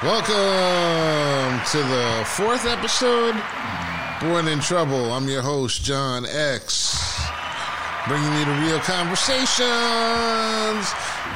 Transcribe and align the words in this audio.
Welcome 0.00 1.60
to 1.72 1.78
the 1.78 2.24
fourth 2.24 2.66
episode, 2.66 3.34
Born 4.20 4.46
in 4.46 4.60
Trouble. 4.60 5.12
I'm 5.12 5.26
your 5.26 5.42
host, 5.42 5.82
John 5.82 6.24
X, 6.24 7.20
bringing 8.06 8.32
you 8.34 8.44
the 8.44 8.60
real 8.60 8.78
conversations. 8.78 9.58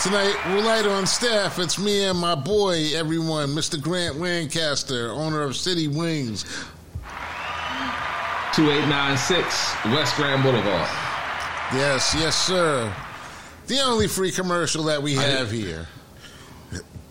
Tonight, 0.01 0.37
we're 0.47 0.63
light 0.63 0.87
on 0.87 1.09
staff. 1.09 1.59
It's 1.59 1.77
me 1.77 2.05
and 2.05 2.17
my 2.17 2.37
boy, 2.37 2.91
everyone, 2.95 3.49
Mr. 3.49 3.83
Grant 3.83 4.21
Lancaster, 4.21 5.11
owner 5.11 5.43
of 5.43 5.57
City 5.57 5.89
Wings. 5.89 6.45
2896 8.55 9.75
West 9.87 10.15
Grand 10.15 10.41
Boulevard. 10.45 10.89
Yes, 11.75 12.15
yes, 12.17 12.37
sir. 12.41 12.95
The 13.67 13.81
only 13.81 14.07
free 14.07 14.31
commercial 14.31 14.85
that 14.85 15.03
we 15.03 15.15
have 15.15 15.51
here. 15.51 15.89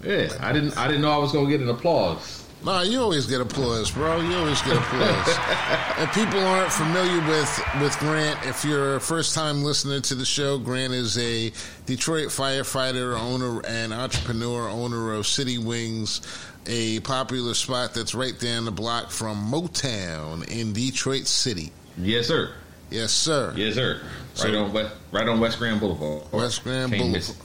Yeah, 0.03 0.29
I 0.39 0.51
didn't. 0.51 0.77
I 0.77 0.87
didn't 0.87 1.01
know 1.01 1.11
I 1.11 1.17
was 1.17 1.31
gonna 1.31 1.49
get 1.49 1.61
an 1.61 1.69
applause. 1.69 2.39
No, 2.63 2.81
you 2.81 2.99
always 3.01 3.25
get 3.25 3.41
applause, 3.41 3.89
bro. 3.89 4.21
You 4.21 4.35
always 4.37 4.61
get 4.61 4.77
applause. 4.77 5.37
and 5.97 6.11
people 6.11 6.39
aren't 6.39 6.71
familiar 6.71 7.19
with 7.27 7.63
with 7.81 7.97
Grant, 7.97 8.45
if 8.45 8.63
you're 8.63 8.97
a 8.97 9.01
first 9.01 9.33
time 9.33 9.63
listener 9.63 9.99
to 10.01 10.13
the 10.15 10.25
show, 10.25 10.59
Grant 10.59 10.93
is 10.93 11.17
a 11.17 11.51
Detroit 11.87 12.27
firefighter, 12.27 13.19
owner 13.19 13.65
and 13.65 13.91
entrepreneur, 13.91 14.69
owner 14.69 15.13
of 15.13 15.25
City 15.25 15.57
Wings, 15.57 16.21
a 16.67 16.99
popular 16.99 17.55
spot 17.55 17.95
that's 17.95 18.13
right 18.13 18.37
down 18.39 18.65
the 18.65 18.71
block 18.71 19.09
from 19.09 19.51
Motown 19.51 20.47
in 20.47 20.71
Detroit 20.73 21.25
City. 21.25 21.71
Yes, 21.97 22.27
sir. 22.27 22.53
Yes, 22.91 23.11
sir. 23.11 23.53
Yes, 23.55 23.73
sir. 23.75 24.01
Right 24.03 24.51
So- 24.53 24.63
on 24.65 24.71
West. 24.73 24.93
Right 25.11 25.27
on 25.27 25.39
West 25.39 25.57
Grand 25.57 25.79
Boulevard. 25.79 26.31
West 26.31 26.63
Grand 26.63 26.91
Boulevard. 26.91 27.35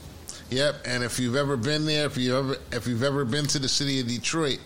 Yep, 0.49 0.75
and 0.85 1.03
if 1.03 1.19
you've 1.19 1.35
ever 1.35 1.57
been 1.57 1.85
there, 1.85 2.05
if 2.05 2.15
you 2.15 2.37
ever 2.37 2.57
if 2.71 2.87
you've 2.87 3.03
ever 3.03 3.25
been 3.25 3.45
to 3.47 3.59
the 3.59 3.67
city 3.67 3.99
of 3.99 4.07
Detroit, 4.07 4.59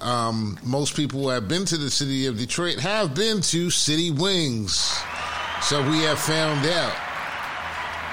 um, 0.00 0.58
most 0.64 0.96
people 0.96 1.20
who 1.20 1.28
have 1.28 1.46
been 1.46 1.64
to 1.66 1.76
the 1.76 1.90
city 1.90 2.26
of 2.26 2.36
Detroit 2.36 2.80
have 2.80 3.14
been 3.14 3.40
to 3.42 3.70
City 3.70 4.10
Wings. 4.10 5.00
So 5.62 5.80
we 5.88 6.00
have 6.00 6.18
found 6.18 6.66
out. 6.66 6.92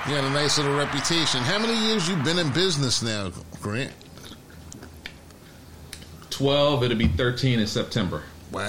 You 0.07 0.15
got 0.15 0.23
a 0.23 0.29
nice 0.29 0.59
little 0.59 0.77
reputation. 0.77 1.41
How 1.41 1.57
many 1.57 1.75
years 1.87 2.07
you 2.07 2.15
been 2.17 2.37
in 2.37 2.51
business 2.51 3.01
now, 3.01 3.31
Grant? 3.59 3.91
Twelve. 6.29 6.83
It'll 6.83 6.95
be 6.97 7.07
thirteen 7.07 7.59
in 7.59 7.67
September. 7.67 8.23
Wow. 8.51 8.61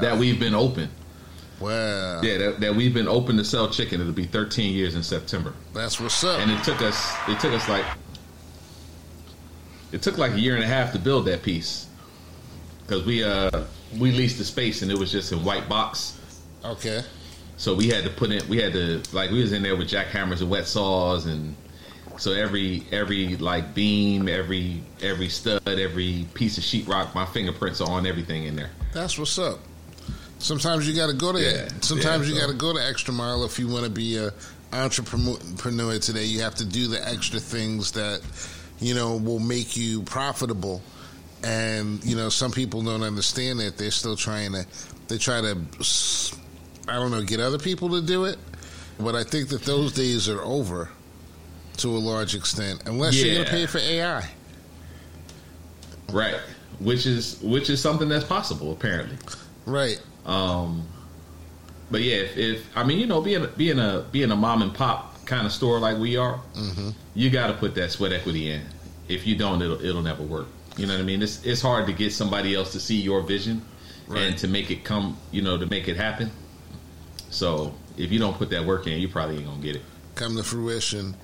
That 0.00 0.18
we've 0.18 0.40
been 0.40 0.54
open. 0.54 0.90
Wow. 1.60 2.20
Yeah, 2.22 2.38
that, 2.38 2.60
that 2.60 2.74
we've 2.74 2.94
been 2.94 3.08
open 3.08 3.36
to 3.36 3.44
sell 3.44 3.68
chicken. 3.68 4.00
It'll 4.00 4.12
be 4.12 4.24
thirteen 4.26 4.74
years 4.74 4.94
in 4.94 5.02
September. 5.02 5.54
That's 5.74 6.00
what's 6.00 6.22
up. 6.24 6.40
And 6.40 6.50
it 6.50 6.62
took 6.64 6.82
us. 6.82 7.14
It 7.28 7.40
took 7.40 7.52
us 7.52 7.68
like. 7.68 7.84
It 9.92 10.02
took 10.02 10.18
like 10.18 10.32
a 10.32 10.40
year 10.40 10.54
and 10.54 10.62
a 10.62 10.66
half 10.66 10.92
to 10.92 10.98
build 10.98 11.24
that 11.26 11.42
piece. 11.42 11.86
Because 12.82 13.04
we 13.04 13.24
uh 13.24 13.64
we 13.98 14.12
leased 14.12 14.38
the 14.38 14.44
space 14.44 14.82
and 14.82 14.90
it 14.90 14.98
was 14.98 15.10
just 15.10 15.32
in 15.32 15.44
white 15.44 15.68
box. 15.68 16.18
okay. 16.64 17.02
So 17.56 17.74
we 17.74 17.88
had 17.88 18.04
to 18.04 18.10
put 18.10 18.30
in, 18.30 18.46
we 18.48 18.58
had 18.58 18.72
to 18.74 19.02
like 19.12 19.30
we 19.30 19.40
was 19.40 19.52
in 19.52 19.62
there 19.62 19.76
with 19.76 19.88
jackhammers 19.90 20.40
and 20.42 20.48
wet 20.48 20.66
saws, 20.66 21.26
and 21.26 21.56
so 22.16 22.32
every 22.32 22.86
every 22.92 23.36
like 23.36 23.74
beam, 23.74 24.28
every 24.28 24.82
every 25.02 25.28
stud, 25.28 25.66
every 25.66 26.26
piece 26.34 26.56
of 26.56 26.62
sheetrock, 26.64 27.14
my 27.16 27.26
fingerprints 27.26 27.80
are 27.80 27.90
on 27.90 28.06
everything 28.06 28.44
in 28.44 28.54
there. 28.54 28.70
That's 28.92 29.18
what's 29.18 29.38
up. 29.38 29.58
Sometimes 30.38 30.88
you 30.88 30.94
got 30.94 31.08
to 31.08 31.12
go 31.14 31.32
to 31.32 31.40
Yeah, 31.40 31.68
sometimes 31.80 32.28
yeah, 32.28 32.34
you 32.34 32.40
so- 32.40 32.46
got 32.46 32.52
to 32.52 32.58
go 32.58 32.72
to 32.72 32.84
extra 32.86 33.12
mile 33.12 33.44
if 33.44 33.58
you 33.58 33.68
want 33.68 33.84
to 33.84 33.90
be 33.90 34.16
a 34.16 34.32
entrepreneur 34.72 35.98
today. 35.98 36.24
You 36.24 36.40
have 36.42 36.54
to 36.56 36.64
do 36.64 36.86
the 36.88 37.06
extra 37.06 37.40
things 37.40 37.92
that 37.92 38.20
you 38.80 38.94
know 38.94 39.16
will 39.16 39.40
make 39.40 39.76
you 39.76 40.02
profitable. 40.02 40.82
And 41.44 42.04
you 42.04 42.16
know, 42.16 42.28
some 42.28 42.50
people 42.52 42.82
don't 42.82 43.02
understand 43.02 43.60
that. 43.60 43.78
They're 43.78 43.90
still 43.90 44.16
trying 44.16 44.52
to. 44.52 44.66
They 45.08 45.18
try 45.18 45.40
to. 45.40 45.58
I 46.88 46.94
don't 46.94 47.10
know, 47.10 47.22
get 47.22 47.40
other 47.40 47.58
people 47.58 47.90
to 47.90 48.00
do 48.00 48.24
it. 48.24 48.38
But 48.98 49.14
I 49.14 49.22
think 49.22 49.48
that 49.50 49.62
those 49.62 49.92
days 49.92 50.28
are 50.28 50.42
over 50.42 50.88
to 51.76 51.88
a 51.88 51.98
large 51.98 52.34
extent, 52.34 52.82
unless 52.86 53.14
you're 53.14 53.34
going 53.34 53.44
to 53.46 53.50
pay 53.50 53.66
for 53.66 53.78
AI. 53.78 54.28
Right, 56.12 56.40
which 56.80 57.06
is 57.06 57.40
which 57.42 57.70
is 57.70 57.80
something 57.80 58.08
that's 58.08 58.24
possible 58.24 58.72
apparently. 58.72 59.16
Right. 59.66 60.00
Um, 60.28 60.86
but 61.90 62.02
yeah, 62.02 62.16
if, 62.16 62.36
if 62.36 62.76
I 62.76 62.84
mean 62.84 62.98
you 62.98 63.06
know 63.06 63.20
being 63.22 63.46
being 63.56 63.78
a 63.78 64.04
being 64.12 64.30
a 64.30 64.36
mom 64.36 64.62
and 64.62 64.72
pop 64.74 65.24
kind 65.24 65.46
of 65.46 65.52
store 65.52 65.78
like 65.80 65.98
we 65.98 66.16
are, 66.16 66.34
hmm 66.54 66.90
you 67.14 67.30
got 67.30 67.48
to 67.48 67.54
put 67.54 67.74
that 67.74 67.90
sweat 67.90 68.12
equity 68.12 68.50
in. 68.50 68.62
If 69.08 69.26
you 69.26 69.34
don't, 69.36 69.60
it'll 69.62 69.82
it'll 69.84 70.02
never 70.02 70.22
work. 70.22 70.46
You 70.76 70.86
know 70.86 70.92
what 70.94 71.00
I 71.00 71.04
mean? 71.04 71.22
It's 71.22 71.44
it's 71.44 71.62
hard 71.62 71.86
to 71.86 71.92
get 71.92 72.12
somebody 72.12 72.54
else 72.54 72.72
to 72.72 72.80
see 72.80 73.00
your 73.00 73.22
vision 73.22 73.62
Right. 74.06 74.22
and 74.22 74.38
to 74.38 74.48
make 74.48 74.70
it 74.70 74.84
come. 74.84 75.16
You 75.32 75.42
know, 75.42 75.56
to 75.58 75.66
make 75.66 75.88
it 75.88 75.96
happen. 75.96 76.30
So 77.30 77.74
if 77.96 78.12
you 78.12 78.18
don't 78.18 78.36
put 78.36 78.50
that 78.50 78.64
work 78.64 78.86
in, 78.86 79.00
you 79.00 79.08
probably 79.08 79.36
ain't 79.36 79.46
gonna 79.46 79.62
get 79.62 79.76
it. 79.76 79.82
come 80.14 80.36
to 80.36 80.42
fruition. 80.42 81.14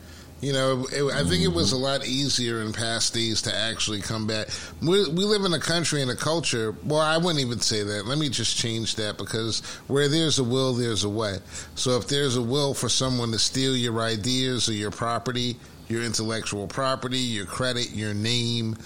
You 0.44 0.52
know, 0.52 0.86
it, 0.92 1.10
I 1.14 1.24
think 1.24 1.42
it 1.42 1.54
was 1.54 1.72
a 1.72 1.78
lot 1.78 2.06
easier 2.06 2.60
in 2.60 2.74
past 2.74 3.14
days 3.14 3.40
to 3.42 3.56
actually 3.56 4.02
come 4.02 4.26
back. 4.26 4.48
We, 4.82 5.08
we 5.08 5.24
live 5.24 5.46
in 5.46 5.54
a 5.54 5.58
country 5.58 6.02
and 6.02 6.10
a 6.10 6.14
culture. 6.14 6.76
Well, 6.84 7.00
I 7.00 7.16
wouldn't 7.16 7.40
even 7.40 7.60
say 7.60 7.82
that. 7.82 8.06
Let 8.06 8.18
me 8.18 8.28
just 8.28 8.54
change 8.54 8.96
that 8.96 9.16
because 9.16 9.60
where 9.86 10.06
there's 10.06 10.38
a 10.38 10.44
will, 10.44 10.74
there's 10.74 11.02
a 11.02 11.08
way. 11.08 11.38
So 11.76 11.96
if 11.96 12.08
there's 12.08 12.36
a 12.36 12.42
will 12.42 12.74
for 12.74 12.90
someone 12.90 13.32
to 13.32 13.38
steal 13.38 13.74
your 13.74 14.02
ideas 14.02 14.68
or 14.68 14.74
your 14.74 14.90
property, 14.90 15.56
your 15.88 16.02
intellectual 16.02 16.66
property, 16.66 17.20
your 17.20 17.46
credit, 17.46 17.92
your 17.92 18.12
name, 18.12 18.76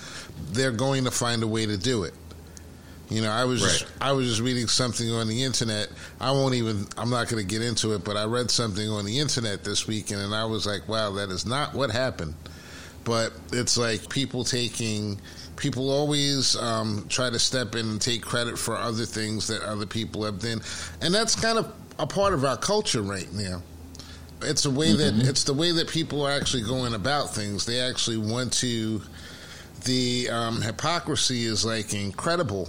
they're 0.52 0.70
going 0.70 1.06
to 1.06 1.10
find 1.10 1.42
a 1.42 1.48
way 1.48 1.66
to 1.66 1.76
do 1.76 2.04
it. 2.04 2.14
You 3.10 3.22
know, 3.22 3.30
I 3.30 3.44
was 3.44 3.62
just, 3.62 3.86
I 4.02 4.12
was 4.12 4.26
just 4.26 4.40
reading 4.42 4.66
something 4.66 5.10
on 5.10 5.28
the 5.28 5.42
internet. 5.42 5.88
I 6.20 6.30
won't 6.30 6.54
even. 6.54 6.86
I'm 6.98 7.08
not 7.08 7.28
going 7.28 7.42
to 7.42 7.48
get 7.48 7.62
into 7.62 7.94
it, 7.94 8.04
but 8.04 8.18
I 8.18 8.24
read 8.24 8.50
something 8.50 8.88
on 8.88 9.06
the 9.06 9.18
internet 9.18 9.64
this 9.64 9.86
weekend, 9.86 10.20
and 10.20 10.34
I 10.34 10.44
was 10.44 10.66
like, 10.66 10.86
"Wow, 10.88 11.12
that 11.12 11.30
is 11.30 11.46
not 11.46 11.74
what 11.74 11.90
happened." 11.90 12.34
But 13.04 13.32
it's 13.50 13.78
like 13.78 14.10
people 14.10 14.44
taking. 14.44 15.18
People 15.56 15.90
always 15.90 16.54
um, 16.56 17.06
try 17.08 17.30
to 17.30 17.38
step 17.38 17.74
in 17.74 17.88
and 17.88 18.00
take 18.00 18.22
credit 18.22 18.58
for 18.58 18.76
other 18.76 19.06
things 19.06 19.48
that 19.48 19.62
other 19.62 19.86
people 19.86 20.24
have 20.24 20.40
done, 20.40 20.60
and 21.00 21.14
that's 21.14 21.34
kind 21.34 21.58
of 21.58 21.72
a 21.98 22.06
part 22.06 22.34
of 22.34 22.44
our 22.44 22.58
culture 22.58 23.02
right 23.02 23.32
now. 23.32 23.62
It's 24.42 24.66
a 24.66 24.70
way 24.70 24.92
that 24.92 25.14
it's 25.26 25.44
the 25.44 25.54
way 25.54 25.72
that 25.72 25.88
people 25.88 26.26
are 26.26 26.30
actually 26.30 26.64
going 26.64 26.92
about 26.92 27.34
things. 27.34 27.64
They 27.64 27.80
actually 27.80 28.18
want 28.18 28.52
to. 28.54 29.00
The 29.84 30.28
um, 30.28 30.60
hypocrisy 30.60 31.44
is 31.44 31.64
like 31.64 31.94
incredible 31.94 32.68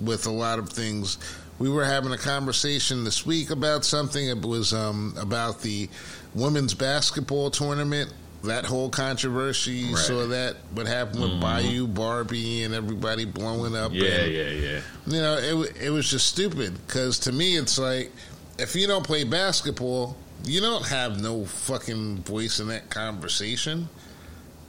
with 0.00 0.26
a 0.26 0.30
lot 0.30 0.58
of 0.58 0.68
things. 0.70 1.18
We 1.58 1.68
were 1.68 1.84
having 1.84 2.12
a 2.12 2.18
conversation 2.18 3.02
this 3.04 3.26
week 3.26 3.50
about 3.50 3.84
something. 3.84 4.28
It 4.28 4.42
was 4.42 4.72
um, 4.72 5.14
about 5.20 5.60
the 5.60 5.88
women's 6.34 6.74
basketball 6.74 7.50
tournament. 7.50 8.12
That 8.44 8.64
whole 8.64 8.88
controversy. 8.88 9.72
You 9.72 9.94
Right. 9.96 10.04
saw 10.04 10.26
that 10.28 10.56
what 10.72 10.86
happened 10.86 11.20
with 11.22 11.40
Bayou 11.40 11.88
Barbie 11.88 12.62
and 12.62 12.72
everybody 12.72 13.24
blowing 13.24 13.74
up. 13.74 13.90
Yeah, 13.92 14.04
and, 14.10 14.32
yeah, 14.32 14.48
yeah. 14.50 14.80
you 15.08 15.20
know, 15.20 15.36
it 15.36 15.76
it 15.82 15.90
was 15.90 16.08
just 16.08 16.26
stupid 16.28 16.78
because 16.86 17.18
to 17.20 17.32
me, 17.32 17.56
it's 17.56 17.78
like 17.78 18.12
if 18.56 18.76
you 18.76 18.86
don't 18.86 19.04
play 19.04 19.24
basketball, 19.24 20.16
you 20.44 20.60
don't 20.60 20.86
have 20.86 21.20
no 21.20 21.44
fucking 21.46 22.18
voice 22.18 22.60
in 22.60 22.68
that 22.68 22.88
conversation. 22.90 23.88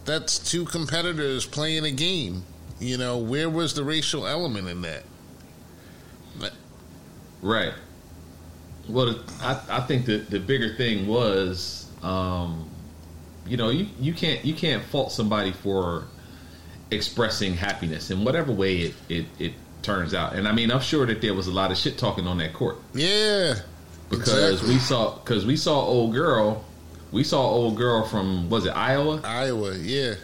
That's 0.05 0.39
two 0.39 0.65
competitors 0.65 1.45
playing 1.45 1.85
a 1.85 1.91
game. 1.91 2.43
You 2.79 2.97
know, 2.97 3.19
where 3.19 3.51
was 3.51 3.75
the 3.75 3.83
racial 3.83 4.25
element 4.25 4.67
in 4.67 4.81
that? 4.81 5.03
Right. 7.41 7.73
Well, 8.89 9.15
I, 9.41 9.61
I 9.69 9.79
think 9.81 10.05
that 10.07 10.29
the 10.29 10.39
bigger 10.39 10.75
thing 10.75 11.07
was, 11.07 11.87
um, 12.03 12.69
you 13.47 13.55
know, 13.55 13.69
you, 13.69 13.87
you 13.99 14.13
can't 14.13 14.43
you 14.43 14.53
can't 14.53 14.83
fault 14.83 15.11
somebody 15.11 15.53
for 15.53 16.05
expressing 16.91 17.53
happiness 17.53 18.09
in 18.11 18.25
whatever 18.25 18.51
way 18.51 18.77
it, 18.77 18.95
it, 19.07 19.25
it 19.37 19.53
turns 19.83 20.13
out. 20.13 20.33
And 20.33 20.47
I 20.47 20.51
mean, 20.51 20.71
I'm 20.71 20.81
sure 20.81 21.05
that 21.05 21.21
there 21.21 21.33
was 21.33 21.47
a 21.47 21.51
lot 21.51 21.71
of 21.71 21.77
shit 21.77 21.97
talking 21.97 22.27
on 22.27 22.39
that 22.39 22.53
court 22.53 22.77
Yeah, 22.93 23.55
because 24.09 24.53
exactly. 24.53 24.73
we 24.73 24.79
saw 24.79 25.15
because 25.19 25.45
we 25.45 25.55
saw 25.55 25.79
old 25.79 26.13
girl, 26.13 26.65
we 27.11 27.23
saw 27.23 27.41
old 27.41 27.77
girl 27.77 28.05
from 28.05 28.49
was 28.49 28.65
it 28.65 28.71
Iowa 28.71 29.21
Iowa. 29.23 29.77
Yeah, 29.77 30.15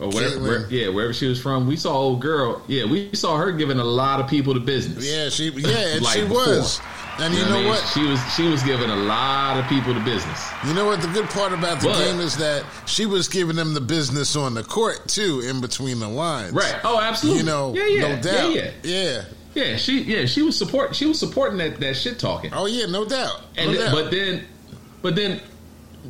or 0.00 0.08
wherever, 0.08 0.36
Caitlin. 0.36 0.42
where, 0.42 0.66
yeah 0.70 0.88
wherever 0.88 1.12
she 1.12 1.26
was 1.26 1.40
from. 1.40 1.66
We 1.66 1.76
saw 1.76 1.94
old 1.94 2.20
girl. 2.20 2.62
Yeah, 2.66 2.84
we 2.86 3.14
saw 3.14 3.36
her 3.36 3.52
giving 3.52 3.78
a 3.78 3.84
lot 3.84 4.20
of 4.20 4.28
people 4.28 4.54
the 4.54 4.60
business. 4.60 5.08
yeah, 5.10 5.28
she 5.28 5.50
yeah, 5.50 5.98
Like 6.00 6.14
she 6.14 6.22
before. 6.22 6.36
was. 6.38 6.80
And 7.16 7.32
you, 7.32 7.42
what 7.42 7.48
know 7.50 7.54
I 7.56 7.58
mean? 7.60 7.68
what? 7.68 7.90
She 7.94 8.02
was 8.04 8.34
she 8.34 8.48
was 8.48 8.60
giving 8.64 8.90
a 8.90 8.96
lot 8.96 9.56
of 9.56 9.66
people 9.68 9.94
the 9.94 10.00
business. 10.00 10.50
You 10.66 10.74
know 10.74 10.84
what? 10.86 11.00
The 11.00 11.06
good 11.08 11.26
part 11.30 11.52
about 11.52 11.80
the 11.80 11.86
But- 11.88 11.98
game 12.04 12.18
is 12.18 12.36
that 12.38 12.64
she 12.86 13.06
was 13.06 13.28
giving 13.28 13.54
them 13.54 13.72
the 13.72 13.80
business 13.80 14.34
on 14.34 14.54
the 14.54 14.64
court 14.64 15.06
too, 15.06 15.40
in 15.48 15.60
between 15.60 16.00
the 16.00 16.08
lines. 16.08 16.52
Right. 16.52 16.74
Oh, 16.82 17.00
absolutely. 17.00 17.40
You 17.42 17.46
know, 17.46 17.72
yeah, 17.74 17.86
yeah, 17.86 18.00
no 18.16 18.20
doubt. 18.22 18.54
Yeah, 18.54 18.70
yeah. 18.82 19.04
yeah. 19.14 19.22
Yeah, 19.54 19.76
she 19.76 20.02
yeah 20.02 20.26
she 20.26 20.42
was 20.42 20.58
support 20.58 20.96
she 20.96 21.06
was 21.06 21.16
supporting 21.20 21.58
that 21.58 21.78
that 21.78 21.96
shit 21.96 22.18
talking. 22.18 22.50
Oh 22.52 22.66
yeah, 22.66 22.86
no 22.86 23.04
doubt. 23.04 23.42
and 23.56 23.70
no 23.72 23.78
doubt. 23.78 23.92
but 23.92 24.10
then 24.10 24.44
but 25.00 25.14
then 25.14 25.40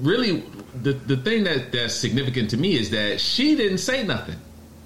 really 0.00 0.42
the 0.82 0.92
the 0.92 1.16
thing 1.16 1.44
that 1.44 1.72
that's 1.72 1.94
significant 1.94 2.50
to 2.50 2.56
me 2.56 2.74
is 2.74 2.90
that 2.90 3.20
she 3.20 3.54
didn't 3.56 3.78
say 3.78 4.04
nothing. 4.06 4.36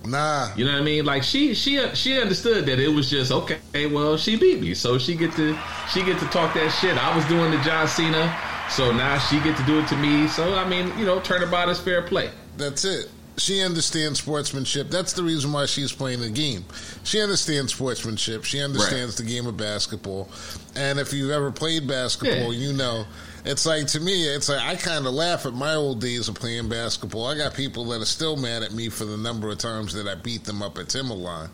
Nah. 0.05 0.49
You 0.56 0.64
know 0.64 0.72
what 0.72 0.81
I 0.81 0.84
mean? 0.84 1.05
Like 1.05 1.22
she 1.22 1.55
she 1.55 1.84
she 1.94 2.20
understood 2.20 2.66
that 2.66 2.78
it 2.78 2.88
was 2.88 3.10
just 3.10 3.32
okay. 3.32 3.58
Well, 3.87 4.16
she 4.16 4.37
beat 4.37 4.60
me, 4.60 4.75
so 4.75 4.99
she 4.99 5.14
get 5.16 5.32
to 5.32 5.58
she 5.93 6.02
get 6.05 6.19
to 6.20 6.26
talk 6.26 6.55
that 6.55 6.70
shit. 6.70 6.96
I 6.96 7.14
was 7.14 7.25
doing 7.26 7.50
the 7.50 7.58
John 7.58 7.87
Cena, 7.88 8.34
so 8.70 8.93
now 8.93 9.19
she 9.19 9.40
get 9.40 9.56
to 9.56 9.64
do 9.64 9.81
it 9.81 9.88
to 9.88 9.96
me. 9.96 10.28
So 10.28 10.55
I 10.55 10.66
mean, 10.69 10.96
you 10.99 11.05
know, 11.05 11.20
turnabout 11.20 11.69
is 11.69 11.81
fair 11.81 12.02
play. 12.02 12.31
That's 12.56 12.84
it. 12.84 13.11
She 13.37 13.61
understands 13.62 14.19
sportsmanship. 14.20 14.90
That's 14.90 15.12
the 15.12 15.22
reason 15.22 15.52
why 15.52 15.66
she's 15.66 15.93
playing 15.93 16.20
the 16.20 16.31
game. 16.31 16.64
She 17.04 17.20
understands 17.20 17.72
sportsmanship. 17.72 18.43
She 18.44 18.61
understands 18.61 19.16
the 19.16 19.22
game 19.22 19.46
of 19.46 19.56
basketball. 19.56 20.28
And 20.75 20.99
if 20.99 21.12
you've 21.12 21.31
ever 21.31 21.52
played 21.52 21.87
basketball, 21.87 22.52
Yeah. 22.52 22.66
you 22.69 22.72
know 22.72 23.04
it's 23.48 23.64
like 23.64 23.86
to 23.88 24.00
me, 24.00 24.24
it's 24.28 24.48
like 24.48 24.60
I 24.60 24.76
kind 24.76 25.06
of 25.06 25.14
laugh 25.14 25.46
at 25.46 25.54
my 25.54 25.74
old 25.74 26.00
days 26.00 26.28
of 26.28 26.34
playing 26.34 26.68
basketball. 26.68 27.26
I 27.26 27.36
got 27.36 27.54
people 27.54 27.84
that 27.86 28.02
are 28.02 28.06
still 28.06 28.36
mad 28.36 28.62
at 28.62 28.72
me 28.72 28.88
for 28.90 29.06
the 29.06 29.16
number 29.16 29.48
of 29.48 29.58
times 29.58 29.94
that 29.94 30.06
I 30.06 30.14
beat 30.14 30.44
them 30.44 30.62
up 30.62 30.78
at 30.78 30.90
Timberline. 30.90 31.48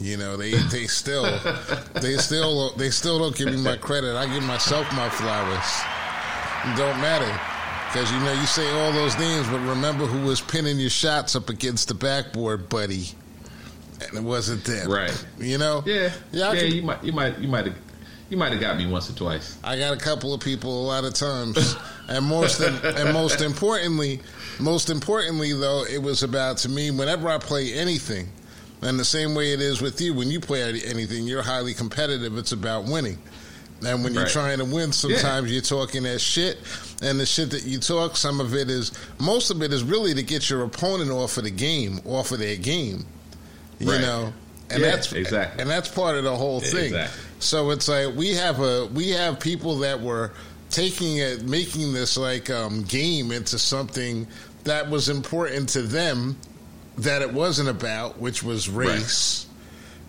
You 0.00 0.16
know, 0.16 0.36
they 0.36 0.52
they 0.52 0.86
still 0.86 1.22
they 1.94 2.16
still 2.16 2.74
they 2.76 2.90
still 2.90 3.18
don't 3.18 3.36
give 3.36 3.46
me 3.46 3.62
my 3.62 3.76
credit. 3.76 4.16
I 4.16 4.26
give 4.32 4.42
myself 4.42 4.90
my 4.92 5.08
flowers. 5.08 5.80
It 6.64 6.76
don't 6.76 7.00
matter. 7.00 7.40
Because, 7.92 8.12
you 8.12 8.20
know, 8.20 8.32
you 8.32 8.46
say 8.46 8.70
all 8.70 8.92
those 8.92 9.18
names, 9.18 9.48
but 9.48 9.58
remember 9.60 10.06
who 10.06 10.24
was 10.24 10.40
pinning 10.40 10.78
your 10.78 10.90
shots 10.90 11.34
up 11.34 11.48
against 11.48 11.88
the 11.88 11.94
backboard, 11.94 12.68
buddy. 12.68 13.08
And 14.00 14.16
it 14.16 14.22
wasn't 14.22 14.64
them. 14.64 14.88
Right. 14.92 15.26
You 15.38 15.58
know? 15.58 15.82
Yeah, 15.84 16.12
Yeah, 16.30 16.52
yeah. 16.52 16.62
you 16.62 16.82
might 16.82 17.02
you 17.02 17.12
might 17.12 17.38
you 17.38 17.48
might 17.48 17.66
have 17.66 17.76
you 18.30 18.36
might 18.36 18.52
have 18.52 18.60
got 18.60 18.78
me 18.78 18.86
once 18.86 19.10
or 19.10 19.12
twice. 19.14 19.58
I 19.62 19.76
got 19.78 19.92
a 19.92 19.96
couple 19.96 20.32
of 20.32 20.40
people 20.40 20.82
a 20.82 20.86
lot 20.86 21.04
of 21.04 21.12
times, 21.14 21.76
and 22.08 22.24
most 22.24 22.60
and 22.60 23.12
most 23.12 23.40
importantly, 23.42 24.20
most 24.58 24.88
importantly 24.88 25.52
though, 25.52 25.84
it 25.84 25.98
was 26.02 26.22
about 26.22 26.58
to 26.58 26.68
me 26.68 26.90
whenever 26.90 27.28
I 27.28 27.38
play 27.38 27.72
anything, 27.74 28.28
and 28.82 28.98
the 28.98 29.04
same 29.04 29.34
way 29.34 29.52
it 29.52 29.60
is 29.60 29.82
with 29.82 30.00
you 30.00 30.14
when 30.14 30.30
you 30.30 30.40
play 30.40 30.62
anything, 30.62 31.26
you're 31.26 31.42
highly 31.42 31.74
competitive. 31.74 32.38
It's 32.38 32.52
about 32.52 32.84
winning, 32.84 33.18
and 33.84 34.04
when 34.04 34.14
you're 34.14 34.26
trying 34.26 34.58
to 34.58 34.64
win, 34.64 34.92
sometimes 34.92 35.50
you're 35.52 35.60
talking 35.62 36.04
that 36.04 36.20
shit, 36.20 36.58
and 37.02 37.18
the 37.18 37.26
shit 37.26 37.50
that 37.50 37.64
you 37.64 37.78
talk, 37.80 38.16
some 38.16 38.38
of 38.40 38.54
it 38.54 38.70
is 38.70 38.92
most 39.18 39.50
of 39.50 39.60
it 39.62 39.72
is 39.72 39.82
really 39.82 40.14
to 40.14 40.22
get 40.22 40.48
your 40.48 40.62
opponent 40.62 41.10
off 41.10 41.36
of 41.36 41.44
the 41.44 41.50
game, 41.50 42.00
off 42.06 42.30
of 42.32 42.38
their 42.38 42.56
game, 42.56 43.04
you 43.80 43.90
Right. 43.90 44.00
know. 44.00 44.32
And 44.72 44.82
Yeah, 44.82 44.92
that's 44.92 45.12
exactly. 45.12 45.60
and 45.62 45.68
that's 45.68 45.88
part 45.88 46.14
of 46.16 46.22
the 46.22 46.36
whole 46.36 46.60
thing. 46.60 46.84
exactly. 46.94 47.24
So 47.40 47.70
it's 47.70 47.88
like 47.88 48.14
we 48.14 48.34
have 48.34 48.60
a 48.60 48.86
we 48.86 49.10
have 49.10 49.40
people 49.40 49.78
that 49.78 50.00
were 50.00 50.32
taking 50.68 51.16
it, 51.16 51.42
making 51.42 51.92
this 51.92 52.16
like 52.16 52.50
um, 52.50 52.82
game 52.82 53.32
into 53.32 53.58
something 53.58 54.26
that 54.64 54.88
was 54.88 55.08
important 55.08 55.70
to 55.70 55.82
them 55.82 56.36
that 56.98 57.22
it 57.22 57.32
wasn't 57.32 57.68
about, 57.68 58.18
which 58.18 58.42
was 58.42 58.68
race. 58.68 59.46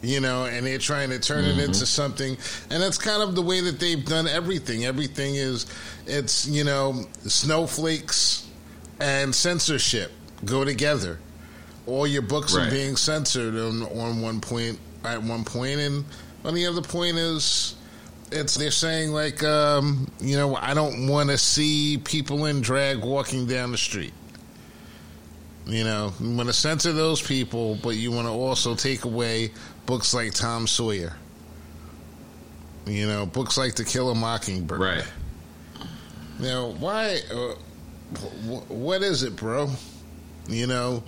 You 0.04 0.19
know, 0.19 0.45
and 0.45 0.66
they're 0.66 0.80
trying 0.80 1.12
to 1.12 1.19
turn 1.19 1.45
it 1.45 1.60
into 1.60 1.86
something, 1.86 2.36
and 2.72 2.81
that's 2.81 2.98
kind 2.98 3.22
of 3.22 3.36
the 3.36 3.42
way 3.44 3.62
that 3.62 3.80
they've 3.80 4.04
done 4.04 4.27
everything. 4.27 4.84
Everything 4.84 5.36
is, 5.36 5.68
it's 6.07 6.48
you 6.48 6.63
know, 6.63 7.06
snowflakes 7.27 8.48
and 9.00 9.34
censorship 9.34 10.12
go 10.44 10.66
together. 10.66 11.19
All 11.86 12.07
your 12.07 12.24
books 12.24 12.56
are 12.56 12.69
being 12.72 12.95
censored 12.95 13.56
on, 13.56 13.84
on 13.84 14.22
one 14.24 14.42
point 14.42 14.80
at 15.04 15.22
one 15.22 15.44
point, 15.44 15.80
and 15.80 16.04
on 16.43 16.53
the 16.53 16.65
other 16.65 16.81
point 16.81 17.17
is 17.17 17.75
it's 18.31 18.55
they're 18.55 18.71
saying 18.71 19.11
like 19.11 19.43
um, 19.43 20.09
you 20.19 20.38
know 20.38 20.55
I 20.55 20.73
don't 20.73 21.07
want 21.07 21.29
to 21.29 21.38
see 21.38 21.97
people 22.03 22.45
in 22.45 22.61
drag 22.61 22.99
walking 23.03 23.45
down 23.45 23.71
the 23.71 23.77
street. 23.77 24.13
You 25.67 25.83
know, 25.83 26.11
you 26.19 26.35
want 26.35 26.49
to 26.49 26.53
censor 26.53 26.91
those 26.91 27.21
people, 27.21 27.77
but 27.83 27.91
you 27.91 28.11
want 28.11 28.27
to 28.27 28.31
also 28.31 28.73
take 28.73 29.05
away 29.05 29.51
books 29.85 30.13
like 30.13 30.33
Tom 30.33 30.65
Sawyer. 30.67 31.13
You 32.88 33.05
know, 33.07 33.27
books 33.27 33.57
like 33.57 33.75
To 33.75 33.85
Kill 33.85 34.09
a 34.09 34.15
Mockingbird. 34.15 34.79
Right. 34.79 35.05
Now, 36.39 36.71
why? 36.71 37.19
Uh, 37.31 37.53
wh- 38.47 38.71
what 38.71 39.03
is 39.03 39.21
it, 39.21 39.35
bro? 39.35 39.69
You 40.49 40.65
know, 40.65 41.03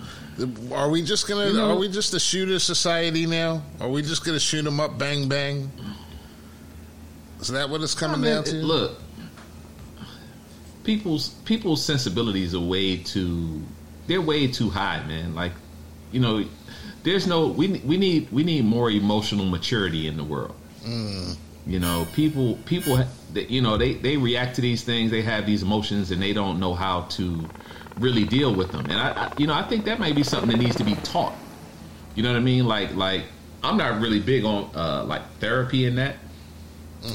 are 0.72 0.88
we 0.90 1.02
just 1.02 1.28
gonna? 1.28 1.46
You 1.48 1.52
know- 1.54 1.70
are 1.70 1.76
we 1.76 1.88
just 1.88 2.12
a 2.14 2.20
shooter 2.20 2.58
society 2.58 3.26
now? 3.26 3.62
Are 3.80 3.88
we 3.88 4.02
just 4.02 4.24
gonna 4.24 4.40
shoot 4.40 4.62
them 4.62 4.80
up, 4.80 4.98
bang 4.98 5.28
bang? 5.28 5.70
Is 7.40 7.48
that 7.48 7.68
what 7.68 7.82
it's 7.82 7.94
coming 7.94 8.16
I 8.16 8.22
mean, 8.22 8.34
down 8.34 8.44
to? 8.44 8.56
it- 8.58 8.64
Look, 8.64 9.00
people's 10.84 11.28
people's 11.44 11.84
sensibilities 11.84 12.54
are 12.54 12.60
way 12.60 12.96
too 12.98 13.62
they're 14.06 14.20
way 14.20 14.46
too 14.46 14.68
high, 14.68 15.02
man. 15.06 15.34
Like, 15.34 15.52
you 16.12 16.20
know, 16.20 16.44
there's 17.04 17.26
no 17.26 17.48
we 17.48 17.68
we 17.84 17.96
need 17.96 18.30
we 18.32 18.44
need 18.44 18.64
more 18.64 18.90
emotional 18.90 19.46
maturity 19.46 20.06
in 20.08 20.16
the 20.16 20.24
world. 20.24 20.54
Mm. 20.84 21.36
You 21.66 21.80
know, 21.80 22.06
people 22.14 22.58
people 22.66 23.02
you 23.34 23.62
know 23.62 23.76
they 23.78 23.94
they 23.94 24.16
react 24.16 24.56
to 24.56 24.60
these 24.60 24.82
things, 24.82 25.10
they 25.10 25.22
have 25.22 25.46
these 25.46 25.62
emotions, 25.62 26.10
and 26.10 26.20
they 26.20 26.32
don't 26.32 26.60
know 26.60 26.74
how 26.74 27.02
to 27.02 27.48
really 27.98 28.24
deal 28.24 28.54
with 28.54 28.72
them. 28.72 28.86
And 28.86 28.94
I, 28.94 29.10
I 29.10 29.32
you 29.38 29.46
know 29.46 29.54
I 29.54 29.62
think 29.62 29.84
that 29.84 29.98
might 29.98 30.14
be 30.14 30.22
something 30.22 30.50
that 30.50 30.58
needs 30.58 30.76
to 30.76 30.84
be 30.84 30.94
taught. 30.96 31.34
You 32.14 32.22
know 32.22 32.32
what 32.32 32.38
I 32.38 32.42
mean? 32.42 32.66
Like 32.66 32.94
like 32.94 33.24
I'm 33.62 33.76
not 33.76 34.00
really 34.00 34.20
big 34.20 34.44
on 34.44 34.70
uh, 34.74 35.04
like 35.04 35.22
therapy 35.40 35.86
in 35.86 35.96
that. 35.96 36.16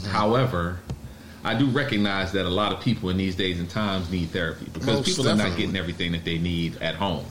However, 0.08 0.80
I 1.44 1.56
do 1.56 1.68
recognize 1.68 2.32
that 2.34 2.46
a 2.46 2.50
lot 2.50 2.74
of 2.74 2.82
people 2.82 3.10
in 3.10 3.18
these 3.18 3.36
days 3.36 3.60
and 3.60 3.70
times 3.70 4.12
need 4.12 4.30
therapy 4.30 4.66
because 4.66 4.86
Most 4.86 5.06
people 5.06 5.30
are 5.30 5.36
not 5.36 5.58
getting 5.58 5.76
everything 5.76 6.12
that 6.12 6.26
they 6.26 6.38
need 6.38 6.78
at 6.82 6.96
home. 6.96 7.26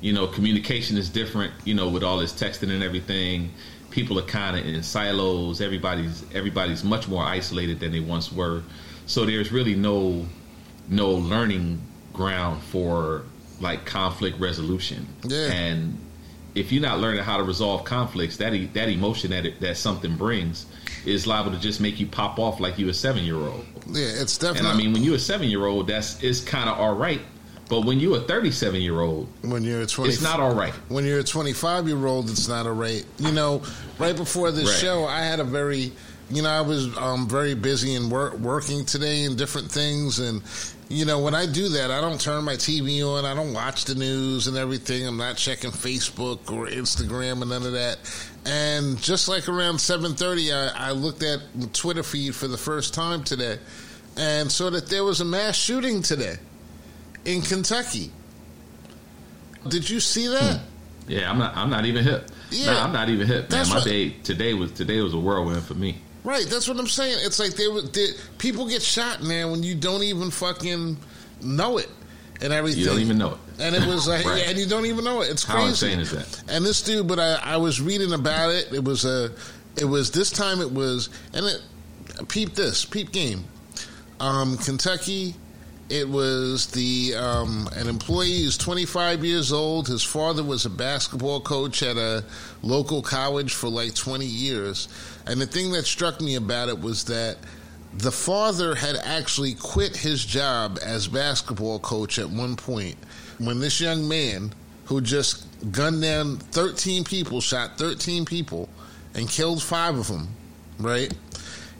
You 0.00 0.12
know, 0.12 0.26
communication 0.26 0.96
is 0.96 1.08
different. 1.08 1.52
You 1.64 1.74
know, 1.74 1.88
with 1.88 2.04
all 2.04 2.18
this 2.18 2.32
texting 2.32 2.70
and 2.70 2.82
everything, 2.82 3.50
people 3.90 4.18
are 4.18 4.26
kind 4.26 4.56
of 4.56 4.66
in 4.66 4.82
silos. 4.82 5.60
Everybody's 5.60 6.24
everybody's 6.34 6.84
much 6.84 7.08
more 7.08 7.24
isolated 7.24 7.80
than 7.80 7.92
they 7.92 8.00
once 8.00 8.32
were. 8.32 8.62
So 9.06 9.24
there's 9.24 9.50
really 9.50 9.74
no 9.74 10.26
no 10.88 11.10
learning 11.10 11.80
ground 12.22 12.60
for 12.64 13.22
like 13.60 13.86
conflict 13.86 14.38
resolution. 14.40 15.06
Yeah. 15.24 15.46
And 15.52 15.98
if 16.54 16.72
you're 16.72 16.82
not 16.82 16.98
learning 16.98 17.22
how 17.22 17.36
to 17.38 17.44
resolve 17.44 17.84
conflicts, 17.84 18.36
that 18.38 18.52
e- 18.52 18.66
that 18.74 18.88
emotion 18.88 19.30
that 19.30 19.46
it, 19.46 19.60
that 19.60 19.76
something 19.78 20.16
brings 20.16 20.66
is 21.06 21.26
liable 21.26 21.52
to 21.52 21.58
just 21.60 21.80
make 21.80 21.98
you 22.00 22.06
pop 22.06 22.38
off 22.38 22.58
like 22.60 22.78
you 22.78 22.88
a 22.88 22.94
seven 22.94 23.24
year 23.24 23.36
old. 23.36 23.64
yeah, 23.86 24.04
it's 24.22 24.36
definitely. 24.36 24.68
And. 24.70 24.78
I 24.80 24.82
mean, 24.82 24.92
when 24.92 25.02
you're 25.04 25.14
a 25.14 25.18
seven 25.32 25.48
year 25.48 25.64
old, 25.64 25.86
that's 25.86 26.20
it's 26.22 26.40
kind 26.42 26.68
of 26.68 26.76
all 26.78 26.94
right. 26.96 27.20
But 27.68 27.84
when 27.84 28.00
you're 28.00 28.16
a 28.16 28.20
37 28.20 28.80
year 28.80 29.00
old, 29.00 29.28
when 29.42 29.62
you're 29.62 29.82
a 29.82 29.86
twenty, 29.86 30.10
it's 30.12 30.22
not 30.22 30.40
all 30.40 30.54
right. 30.54 30.72
when 30.88 31.04
you're 31.04 31.18
a 31.20 31.24
25 31.24 31.86
year 31.86 32.06
old, 32.06 32.30
it's 32.30 32.48
not 32.48 32.66
all 32.66 32.72
right. 32.72 33.04
You 33.18 33.30
know, 33.30 33.62
right 33.98 34.16
before 34.16 34.50
this 34.50 34.68
Right. 34.70 34.78
show, 34.80 35.04
I 35.04 35.20
had 35.20 35.38
a 35.38 35.44
very, 35.44 35.92
you 36.30 36.40
know, 36.42 36.48
I 36.48 36.62
was 36.62 36.96
um, 36.96 37.28
very 37.28 37.54
busy 37.54 37.94
and 37.94 38.10
work, 38.10 38.38
working 38.38 38.86
today 38.86 39.24
and 39.24 39.36
different 39.36 39.70
things. 39.70 40.18
And, 40.18 40.42
you 40.88 41.04
know, 41.04 41.18
when 41.20 41.34
I 41.34 41.44
do 41.46 41.68
that, 41.70 41.90
I 41.90 42.00
don't 42.00 42.20
turn 42.20 42.44
my 42.44 42.54
TV 42.54 43.02
on. 43.02 43.24
I 43.24 43.34
don't 43.34 43.52
watch 43.52 43.84
the 43.84 43.94
news 43.94 44.46
and 44.46 44.56
everything. 44.56 45.06
I'm 45.06 45.16
not 45.18 45.36
checking 45.36 45.70
Facebook 45.70 46.50
or 46.50 46.66
Instagram 46.66 47.42
and 47.42 47.50
none 47.50 47.64
of 47.66 47.72
that. 47.72 47.98
And 48.46 48.98
just 49.02 49.28
like 49.28 49.48
around 49.48 49.76
7:30, 49.76 50.72
I, 50.74 50.88
I 50.88 50.90
looked 50.92 51.22
at 51.22 51.40
the 51.54 51.66
Twitter 51.68 52.02
feed 52.02 52.34
for 52.34 52.48
the 52.48 52.56
first 52.56 52.94
time 52.94 53.22
today, 53.24 53.58
and 54.16 54.50
saw 54.50 54.70
that 54.70 54.86
there 54.88 55.04
was 55.04 55.20
a 55.20 55.24
mass 55.26 55.56
shooting 55.56 56.00
today 56.02 56.36
in 57.24 57.42
Kentucky. 57.42 58.10
Did 59.68 59.88
you 59.90 60.00
see 60.00 60.28
that? 60.28 60.60
Hmm. 60.60 60.64
Yeah, 61.08 61.30
I'm 61.30 61.38
not. 61.38 61.56
I'm 61.56 61.70
not 61.70 61.84
even 61.84 62.04
hip. 62.04 62.30
Yeah. 62.50 62.82
I'm 62.82 62.92
not 62.92 63.08
even 63.10 63.26
hip. 63.26 63.50
Man, 63.50 63.58
That's 63.58 63.68
my 63.70 63.76
what- 63.76 63.84
day 63.84 64.10
today 64.22 64.54
was 64.54 64.72
today 64.72 65.00
was 65.02 65.12
a 65.14 65.18
whirlwind 65.18 65.62
for 65.64 65.74
me. 65.74 65.98
Right, 66.24 66.46
that's 66.46 66.68
what 66.68 66.78
I'm 66.78 66.86
saying. 66.88 67.18
It's 67.22 67.38
like 67.38 67.54
they, 67.54 67.66
they 67.92 68.06
people 68.38 68.68
get 68.68 68.82
shot, 68.82 69.22
man, 69.22 69.50
when 69.50 69.62
you 69.62 69.74
don't 69.74 70.02
even 70.02 70.30
fucking 70.30 70.96
know 71.42 71.78
it 71.78 71.88
and 72.42 72.52
everything. 72.52 72.80
You 72.80 72.86
don't 72.86 73.00
even 73.00 73.18
know 73.18 73.32
it. 73.34 73.38
And 73.60 73.74
it 73.74 73.86
was 73.86 74.06
like, 74.06 74.24
Right. 74.26 74.46
and 74.48 74.58
you 74.58 74.66
don't 74.66 74.86
even 74.86 75.04
know 75.04 75.22
it. 75.22 75.30
It's 75.30 75.44
How 75.44 75.54
crazy. 75.62 75.92
is 75.92 76.10
that? 76.10 76.42
And 76.50 76.64
this 76.64 76.82
dude, 76.82 77.06
but 77.08 77.18
I, 77.18 77.38
I 77.42 77.56
was 77.56 77.80
reading 77.80 78.12
about 78.12 78.50
it. 78.50 78.72
It 78.72 78.84
was 78.84 79.04
a, 79.04 79.32
it 79.80 79.84
was 79.84 80.10
this 80.10 80.30
time. 80.30 80.60
It 80.60 80.70
was, 80.72 81.08
and 81.32 81.46
it, 81.46 81.62
peep 82.28 82.54
this, 82.54 82.84
peep 82.84 83.12
game. 83.12 83.44
Um, 84.20 84.56
Kentucky. 84.58 85.34
It 85.90 86.06
was 86.06 86.66
the 86.66 87.14
um, 87.16 87.66
an 87.74 87.88
employee 87.88 88.42
who's 88.42 88.58
25 88.58 89.24
years 89.24 89.52
old. 89.54 89.88
His 89.88 90.02
father 90.02 90.44
was 90.44 90.66
a 90.66 90.70
basketball 90.70 91.40
coach 91.40 91.82
at 91.82 91.96
a 91.96 92.24
local 92.62 93.00
college 93.00 93.54
for 93.54 93.70
like 93.70 93.94
20 93.94 94.26
years. 94.26 94.88
And 95.28 95.40
the 95.40 95.46
thing 95.46 95.72
that 95.72 95.84
struck 95.84 96.20
me 96.20 96.34
about 96.36 96.68
it 96.68 96.80
was 96.80 97.04
that 97.04 97.36
the 97.94 98.12
father 98.12 98.74
had 98.74 98.96
actually 98.96 99.54
quit 99.54 99.96
his 99.96 100.24
job 100.24 100.78
as 100.82 101.06
basketball 101.08 101.78
coach 101.78 102.18
at 102.18 102.28
one 102.28 102.56
point 102.56 102.96
when 103.38 103.60
this 103.60 103.80
young 103.80 104.08
man 104.08 104.52
who 104.86 105.00
just 105.00 105.46
gunned 105.72 106.02
down 106.02 106.36
13 106.36 107.04
people, 107.04 107.40
shot 107.40 107.76
13 107.78 108.24
people, 108.24 108.68
and 109.14 109.28
killed 109.28 109.62
five 109.62 109.96
of 109.98 110.08
them, 110.08 110.28
right? 110.78 111.12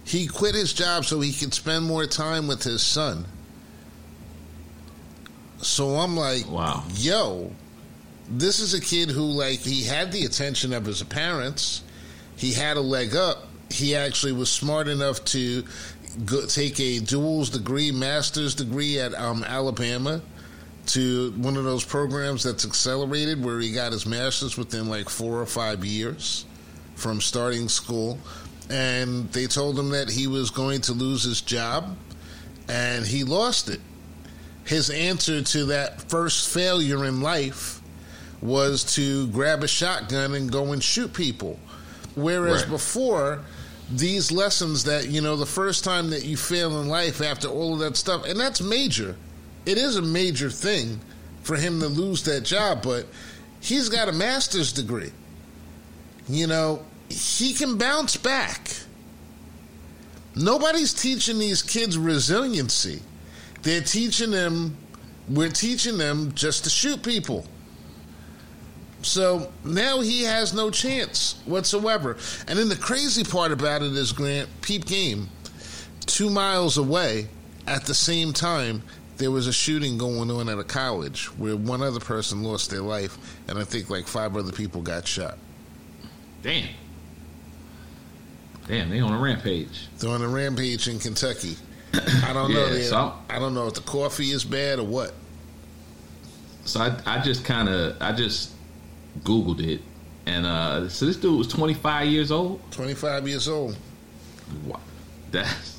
He 0.04 0.26
quit 0.26 0.54
his 0.54 0.72
job 0.72 1.04
so 1.04 1.20
he 1.20 1.32
could 1.32 1.54
spend 1.54 1.84
more 1.84 2.06
time 2.06 2.48
with 2.48 2.62
his 2.62 2.82
son. 2.82 3.24
So 5.60 5.96
I'm 5.96 6.16
like, 6.16 6.48
Wow. 6.48 6.84
yo, 6.94 7.52
this 8.30 8.60
is 8.60 8.74
a 8.74 8.80
kid 8.80 9.10
who, 9.10 9.22
like, 9.22 9.60
he 9.60 9.84
had 9.84 10.12
the 10.12 10.24
attention 10.24 10.72
of 10.72 10.84
his 10.84 11.02
parents. 11.02 11.82
He 12.38 12.52
had 12.52 12.76
a 12.76 12.80
leg 12.80 13.16
up. 13.16 13.48
He 13.70 13.96
actually 13.96 14.32
was 14.32 14.48
smart 14.48 14.86
enough 14.88 15.24
to 15.26 15.64
go, 16.24 16.46
take 16.46 16.78
a 16.78 17.00
duals 17.00 17.52
degree, 17.52 17.90
master's 17.90 18.54
degree 18.54 18.98
at 19.00 19.12
um, 19.14 19.44
Alabama 19.44 20.22
to 20.86 21.32
one 21.32 21.56
of 21.56 21.64
those 21.64 21.84
programs 21.84 22.44
that's 22.44 22.64
accelerated 22.64 23.44
where 23.44 23.58
he 23.58 23.72
got 23.72 23.92
his 23.92 24.06
master's 24.06 24.56
within 24.56 24.88
like 24.88 25.08
four 25.08 25.40
or 25.40 25.46
five 25.46 25.84
years 25.84 26.46
from 26.94 27.20
starting 27.20 27.68
school. 27.68 28.18
And 28.70 29.30
they 29.32 29.46
told 29.46 29.78
him 29.78 29.90
that 29.90 30.08
he 30.08 30.28
was 30.28 30.50
going 30.50 30.82
to 30.82 30.92
lose 30.92 31.24
his 31.24 31.40
job, 31.40 31.96
and 32.68 33.04
he 33.04 33.24
lost 33.24 33.68
it. 33.68 33.80
His 34.64 34.90
answer 34.90 35.42
to 35.42 35.64
that 35.66 36.02
first 36.02 36.50
failure 36.50 37.04
in 37.04 37.20
life 37.20 37.80
was 38.40 38.94
to 38.94 39.26
grab 39.28 39.64
a 39.64 39.68
shotgun 39.68 40.34
and 40.34 40.52
go 40.52 40.72
and 40.72 40.84
shoot 40.84 41.12
people. 41.12 41.58
Whereas 42.22 42.62
Right. 42.62 42.70
before, 42.70 43.40
these 43.90 44.30
lessons 44.30 44.84
that, 44.84 45.08
you 45.08 45.20
know, 45.20 45.36
the 45.36 45.46
first 45.46 45.82
time 45.84 46.10
that 46.10 46.24
you 46.24 46.36
fail 46.36 46.80
in 46.80 46.88
life 46.88 47.20
after 47.22 47.48
all 47.48 47.72
of 47.74 47.80
that 47.80 47.96
stuff, 47.96 48.24
and 48.26 48.38
that's 48.38 48.60
major. 48.60 49.16
It 49.64 49.78
is 49.78 49.96
a 49.96 50.02
major 50.02 50.50
thing 50.50 51.00
for 51.42 51.56
him 51.56 51.80
to 51.80 51.88
lose 51.88 52.22
that 52.24 52.42
job, 52.42 52.82
but 52.82 53.06
he's 53.60 53.88
got 53.88 54.08
a 54.08 54.12
master's 54.12 54.72
degree. 54.72 55.12
You 56.28 56.46
know, 56.46 56.82
he 57.08 57.54
can 57.54 57.78
bounce 57.78 58.16
back. 58.16 58.70
Nobody's 60.34 60.92
teaching 60.92 61.38
these 61.38 61.62
kids 61.62 61.98
resiliency. 61.98 63.00
They're 63.62 63.80
teaching 63.80 64.30
them, 64.30 64.76
we're 65.28 65.48
teaching 65.48 65.98
them 65.98 66.32
just 66.34 66.64
to 66.64 66.70
shoot 66.70 67.02
people. 67.02 67.46
So 69.02 69.52
now 69.64 70.00
he 70.00 70.24
has 70.24 70.52
no 70.52 70.70
chance 70.70 71.40
whatsoever. 71.44 72.16
And 72.48 72.58
then 72.58 72.68
the 72.68 72.76
crazy 72.76 73.22
part 73.24 73.52
about 73.52 73.82
it 73.82 73.92
is, 73.92 74.12
Grant, 74.12 74.48
peep 74.60 74.86
game, 74.86 75.28
two 76.06 76.30
miles 76.30 76.78
away 76.78 77.28
at 77.66 77.84
the 77.84 77.94
same 77.94 78.32
time, 78.32 78.82
there 79.18 79.30
was 79.30 79.46
a 79.46 79.52
shooting 79.52 79.98
going 79.98 80.30
on 80.30 80.48
at 80.48 80.58
a 80.58 80.64
college 80.64 81.26
where 81.38 81.56
one 81.56 81.82
other 81.82 82.00
person 82.00 82.42
lost 82.42 82.70
their 82.70 82.82
life, 82.82 83.18
and 83.48 83.58
I 83.58 83.64
think 83.64 83.90
like 83.90 84.06
five 84.06 84.36
other 84.36 84.52
people 84.52 84.80
got 84.82 85.06
shot. 85.06 85.38
Damn. 86.42 86.68
Damn, 88.66 88.90
they 88.90 89.00
on 89.00 89.12
a 89.12 89.18
rampage. 89.18 89.88
They're 89.98 90.10
on 90.10 90.22
a 90.22 90.28
rampage 90.28 90.88
in 90.88 90.98
Kentucky. 90.98 91.56
I 91.94 92.32
don't 92.32 92.52
know. 92.52 92.64
Yeah, 92.66 92.70
They- 92.72 92.82
so- 92.84 93.14
I 93.30 93.38
don't 93.38 93.54
know 93.54 93.66
if 93.66 93.74
the 93.74 93.80
coffee 93.80 94.30
is 94.30 94.44
bad 94.44 94.78
or 94.78 94.84
what. 94.86 95.14
So 96.64 96.80
I, 96.80 96.96
I 97.06 97.20
just 97.20 97.44
kind 97.44 97.68
of, 97.68 97.96
I 98.00 98.12
just 98.12 98.52
Googled 99.20 99.60
it. 99.66 99.80
And 100.26 100.44
uh, 100.46 100.88
so 100.88 101.06
this 101.06 101.16
dude 101.16 101.38
was 101.38 101.48
25 101.48 102.08
years 102.08 102.30
old. 102.30 102.60
25 102.72 103.28
years 103.28 103.48
old. 103.48 103.76
Wow. 104.66 104.80
That's 105.30 105.78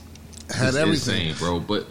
Had 0.53 0.75
everything. 0.75 1.27
insane, 1.29 1.36
bro. 1.38 1.59
But 1.59 1.88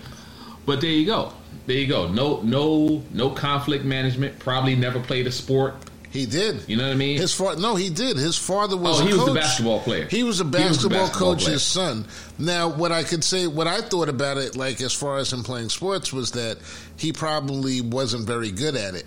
but 0.67 0.81
there 0.81 0.91
you 0.91 1.07
go. 1.07 1.33
There 1.67 1.77
you 1.77 1.87
go. 1.87 2.09
No 2.09 2.41
no 2.43 3.03
no 3.13 3.31
conflict 3.31 3.85
management. 3.85 4.39
Probably 4.39 4.75
never 4.77 5.01
played 5.01 5.27
a 5.27 5.33
sport. 5.33 5.75
He 6.11 6.25
did. 6.25 6.67
You 6.67 6.77
know 6.79 6.87
what 6.87 6.93
I 6.93 6.97
mean? 6.97 7.19
His 7.19 7.35
father, 7.35 7.61
no, 7.61 7.75
he 7.77 7.91
did. 7.91 8.17
His 8.17 8.37
father 8.39 8.79
was. 8.79 8.99
Oh, 9.01 9.05
a 9.05 9.07
he 9.07 9.13
was 9.13 9.21
the 9.21 9.27
coach. 9.27 9.35
basketball 9.35 9.81
player. 9.81 10.07
He 10.07 10.23
was 10.23 10.41
a 10.41 10.45
He 10.45 10.49
was 10.65 10.83
the 10.83 10.89
basketball, 10.89 11.35
basketball 11.35 11.35
His 11.53 11.63
son. 11.63 12.07
Now, 12.39 12.69
what 12.71 12.93
I 12.93 13.03
could 13.03 13.23
say, 13.23 13.47
what 13.47 13.67
I 13.67 13.83
thought 13.83 14.09
about 14.09 14.39
it, 14.39 14.57
like 14.57 14.81
as 14.81 14.95
far 14.95 15.19
as 15.19 15.33
him 15.33 15.43
playing 15.43 15.69
sports, 15.69 16.11
was 16.11 16.31
that 16.33 16.59
he 16.97 17.13
probably 17.13 17.83
wasn't 17.83 18.27
very 18.27 18.51
good 18.51 18.75
at 18.75 18.95
it. 18.95 19.05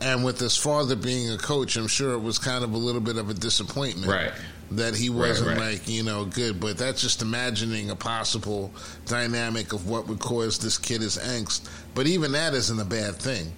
And 0.00 0.24
with 0.24 0.38
his 0.38 0.56
father 0.56 0.96
being 0.96 1.30
a 1.30 1.38
coach, 1.38 1.76
I'm 1.76 1.86
sure 1.86 2.12
it 2.12 2.18
was 2.18 2.38
kind 2.38 2.64
of 2.64 2.72
a 2.74 2.76
little 2.76 3.00
bit 3.00 3.16
of 3.16 3.30
a 3.30 3.34
disappointment. 3.34 4.08
Right. 4.10 4.32
That 4.72 4.96
he 4.96 5.08
wasn't 5.08 5.50
right. 5.58 5.72
like, 5.72 5.88
you 5.88 6.02
know, 6.02 6.24
good. 6.24 6.58
But 6.60 6.78
that's 6.78 7.00
just 7.00 7.22
imagining 7.22 7.90
a 7.90 7.96
possible 7.96 8.72
dynamic 9.06 9.72
of 9.72 9.88
what 9.88 10.08
would 10.08 10.18
cause 10.20 10.58
this 10.58 10.78
kid 10.78 11.00
his 11.00 11.16
angst. 11.16 11.68
But 11.94 12.06
even 12.06 12.32
that 12.32 12.54
isn't 12.54 12.78
a 12.80 12.84
bad 12.84 13.16
thing. 13.16 13.52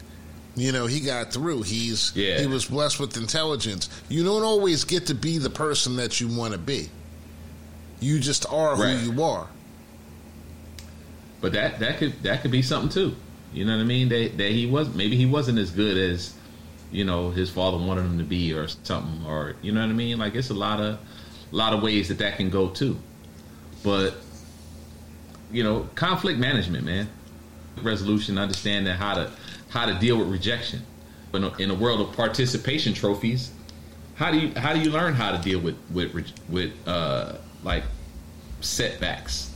You 0.56 0.72
know, 0.72 0.86
he 0.86 1.00
got 1.00 1.32
through. 1.32 1.62
He's 1.62 2.12
Yeah. 2.14 2.40
he 2.40 2.46
was 2.46 2.64
blessed 2.66 2.98
with 3.00 3.16
intelligence. 3.16 3.88
You 4.08 4.24
don't 4.24 4.42
always 4.42 4.84
get 4.84 5.06
to 5.06 5.14
be 5.14 5.38
the 5.38 5.50
person 5.50 5.96
that 5.96 6.20
you 6.20 6.28
want 6.28 6.52
to 6.52 6.58
be. 6.58 6.90
You 8.00 8.18
just 8.20 8.44
are 8.52 8.76
Right. 8.76 8.96
who 8.96 9.12
you 9.12 9.22
are. 9.22 9.48
But 11.40 11.52
that 11.52 11.78
that 11.80 11.98
could 11.98 12.22
that 12.22 12.42
could 12.42 12.50
be 12.50 12.62
something 12.62 12.90
too. 12.90 13.14
You 13.52 13.64
know 13.64 13.76
what 13.76 13.82
I 13.82 13.84
mean? 13.84 14.08
That 14.08 14.36
that 14.38 14.50
he 14.50 14.66
was 14.66 14.94
maybe 14.94 15.16
he 15.16 15.26
wasn't 15.26 15.58
as 15.58 15.70
good 15.70 15.96
as 15.96 16.34
you 16.90 17.04
know 17.04 17.30
his 17.30 17.50
father 17.50 17.78
wanted 17.78 18.02
him 18.02 18.18
to 18.18 18.24
be 18.24 18.52
or 18.52 18.68
something 18.68 19.26
or 19.26 19.54
you 19.62 19.72
know 19.72 19.80
what 19.80 19.90
I 19.90 19.94
mean? 19.94 20.18
Like 20.18 20.34
it's 20.34 20.50
a 20.50 20.54
lot 20.54 20.80
of 20.80 20.98
a 21.52 21.56
lot 21.56 21.72
of 21.72 21.82
ways 21.82 22.08
that 22.08 22.18
that 22.18 22.36
can 22.36 22.50
go 22.50 22.68
too. 22.68 22.98
But 23.82 24.14
you 25.50 25.62
know, 25.62 25.88
conflict 25.94 26.38
management, 26.38 26.84
man. 26.84 27.08
Resolution, 27.82 28.38
understanding 28.38 28.94
how 28.94 29.14
to 29.14 29.30
how 29.68 29.86
to 29.86 29.94
deal 29.98 30.18
with 30.18 30.28
rejection. 30.28 30.82
But 31.30 31.38
in 31.38 31.44
a, 31.44 31.56
in 31.56 31.70
a 31.70 31.74
world 31.74 32.00
of 32.00 32.16
participation 32.16 32.94
trophies, 32.94 33.52
how 34.16 34.30
do 34.30 34.38
you 34.38 34.52
how 34.56 34.72
do 34.72 34.80
you 34.80 34.90
learn 34.90 35.14
how 35.14 35.32
to 35.32 35.38
deal 35.38 35.60
with 35.60 35.76
with 35.90 36.14
with 36.48 36.72
uh 36.86 37.34
like 37.62 37.84
setbacks? 38.60 39.52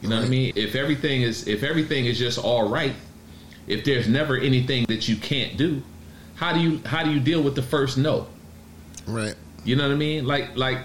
You 0.00 0.08
know 0.08 0.16
what 0.16 0.26
I 0.26 0.28
mean? 0.28 0.52
If 0.56 0.74
everything 0.74 1.22
is 1.22 1.46
if 1.46 1.62
everything 1.62 2.06
is 2.06 2.18
just 2.18 2.38
all 2.38 2.68
right, 2.68 2.94
if 3.66 3.84
there's 3.84 4.08
never 4.08 4.36
anything 4.36 4.84
that 4.88 5.08
you 5.08 5.16
can't 5.16 5.56
do, 5.56 5.82
how 6.34 6.52
do 6.52 6.60
you 6.60 6.80
how 6.84 7.04
do 7.04 7.12
you 7.12 7.20
deal 7.20 7.42
with 7.42 7.54
the 7.54 7.62
first 7.62 7.98
no? 7.98 8.26
Right. 9.06 9.34
You 9.64 9.76
know 9.76 9.86
what 9.86 9.94
I 9.94 9.96
mean? 9.96 10.26
Like 10.26 10.56
like 10.56 10.78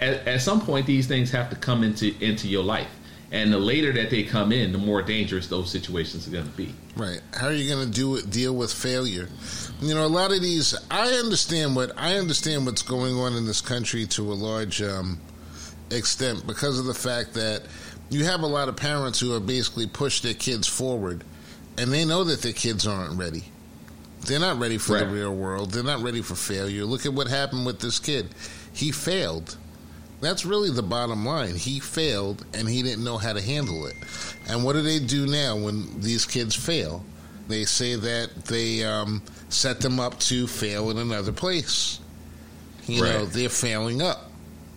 at, 0.00 0.26
at 0.26 0.40
some 0.40 0.60
point 0.60 0.86
these 0.86 1.06
things 1.06 1.30
have 1.30 1.50
to 1.50 1.56
come 1.56 1.82
into 1.82 2.14
into 2.24 2.48
your 2.48 2.64
life. 2.64 2.90
And 3.32 3.52
the 3.52 3.58
later 3.58 3.92
that 3.92 4.10
they 4.10 4.24
come 4.24 4.50
in, 4.50 4.72
the 4.72 4.78
more 4.78 5.02
dangerous 5.02 5.46
those 5.46 5.70
situations 5.70 6.26
are 6.26 6.32
going 6.32 6.50
to 6.50 6.56
be. 6.56 6.74
Right. 6.96 7.20
How 7.32 7.46
are 7.46 7.52
you 7.52 7.72
going 7.72 7.88
to 7.88 7.92
do 7.92 8.16
it? 8.16 8.28
Deal 8.28 8.56
with 8.56 8.72
failure? 8.72 9.28
You 9.80 9.94
know, 9.94 10.04
a 10.04 10.08
lot 10.08 10.32
of 10.32 10.42
these. 10.42 10.74
I 10.90 11.06
understand 11.12 11.76
what 11.76 11.92
I 11.96 12.18
understand 12.18 12.66
what's 12.66 12.82
going 12.82 13.14
on 13.14 13.36
in 13.36 13.46
this 13.46 13.60
country 13.60 14.06
to 14.06 14.32
a 14.32 14.34
large 14.34 14.82
um, 14.82 15.20
extent 15.90 16.46
because 16.46 16.78
of 16.78 16.86
the 16.86 16.94
fact 16.94 17.34
that 17.34 17.62
you 18.10 18.24
have 18.24 18.40
a 18.40 18.46
lot 18.46 18.68
of 18.68 18.76
parents 18.76 19.20
who 19.20 19.30
have 19.30 19.46
basically 19.46 19.86
pushed 19.86 20.24
their 20.24 20.34
kids 20.34 20.66
forward, 20.66 21.22
and 21.78 21.92
they 21.92 22.04
know 22.04 22.24
that 22.24 22.42
their 22.42 22.52
kids 22.52 22.86
aren't 22.86 23.18
ready. 23.18 23.44
They're 24.26 24.38
not 24.40 24.58
ready 24.58 24.76
for 24.78 24.98
the 24.98 25.06
real 25.06 25.34
world. 25.34 25.70
They're 25.70 25.82
not 25.82 26.02
ready 26.02 26.20
for 26.20 26.34
failure. 26.34 26.84
Look 26.84 27.06
at 27.06 27.12
what 27.14 27.26
happened 27.26 27.64
with 27.64 27.80
this 27.80 27.98
kid. 27.98 28.28
He 28.72 28.92
failed. 28.92 29.56
That's 30.20 30.44
really 30.44 30.70
the 30.70 30.82
bottom 30.82 31.24
line. 31.24 31.54
He 31.54 31.80
failed 31.80 32.44
and 32.52 32.68
he 32.68 32.82
didn't 32.82 33.02
know 33.02 33.16
how 33.16 33.32
to 33.32 33.40
handle 33.40 33.86
it. 33.86 33.94
And 34.48 34.62
what 34.62 34.74
do 34.74 34.82
they 34.82 34.98
do 34.98 35.26
now 35.26 35.56
when 35.56 36.00
these 36.00 36.26
kids 36.26 36.54
fail? 36.54 37.02
They 37.48 37.64
say 37.64 37.94
that 37.96 38.44
they 38.44 38.84
um, 38.84 39.22
set 39.48 39.80
them 39.80 39.98
up 39.98 40.18
to 40.20 40.46
fail 40.46 40.90
in 40.90 40.98
another 40.98 41.32
place. 41.32 41.98
You 42.86 43.02
know, 43.02 43.24
they're 43.24 43.48
failing 43.48 44.02
up. 44.02 44.30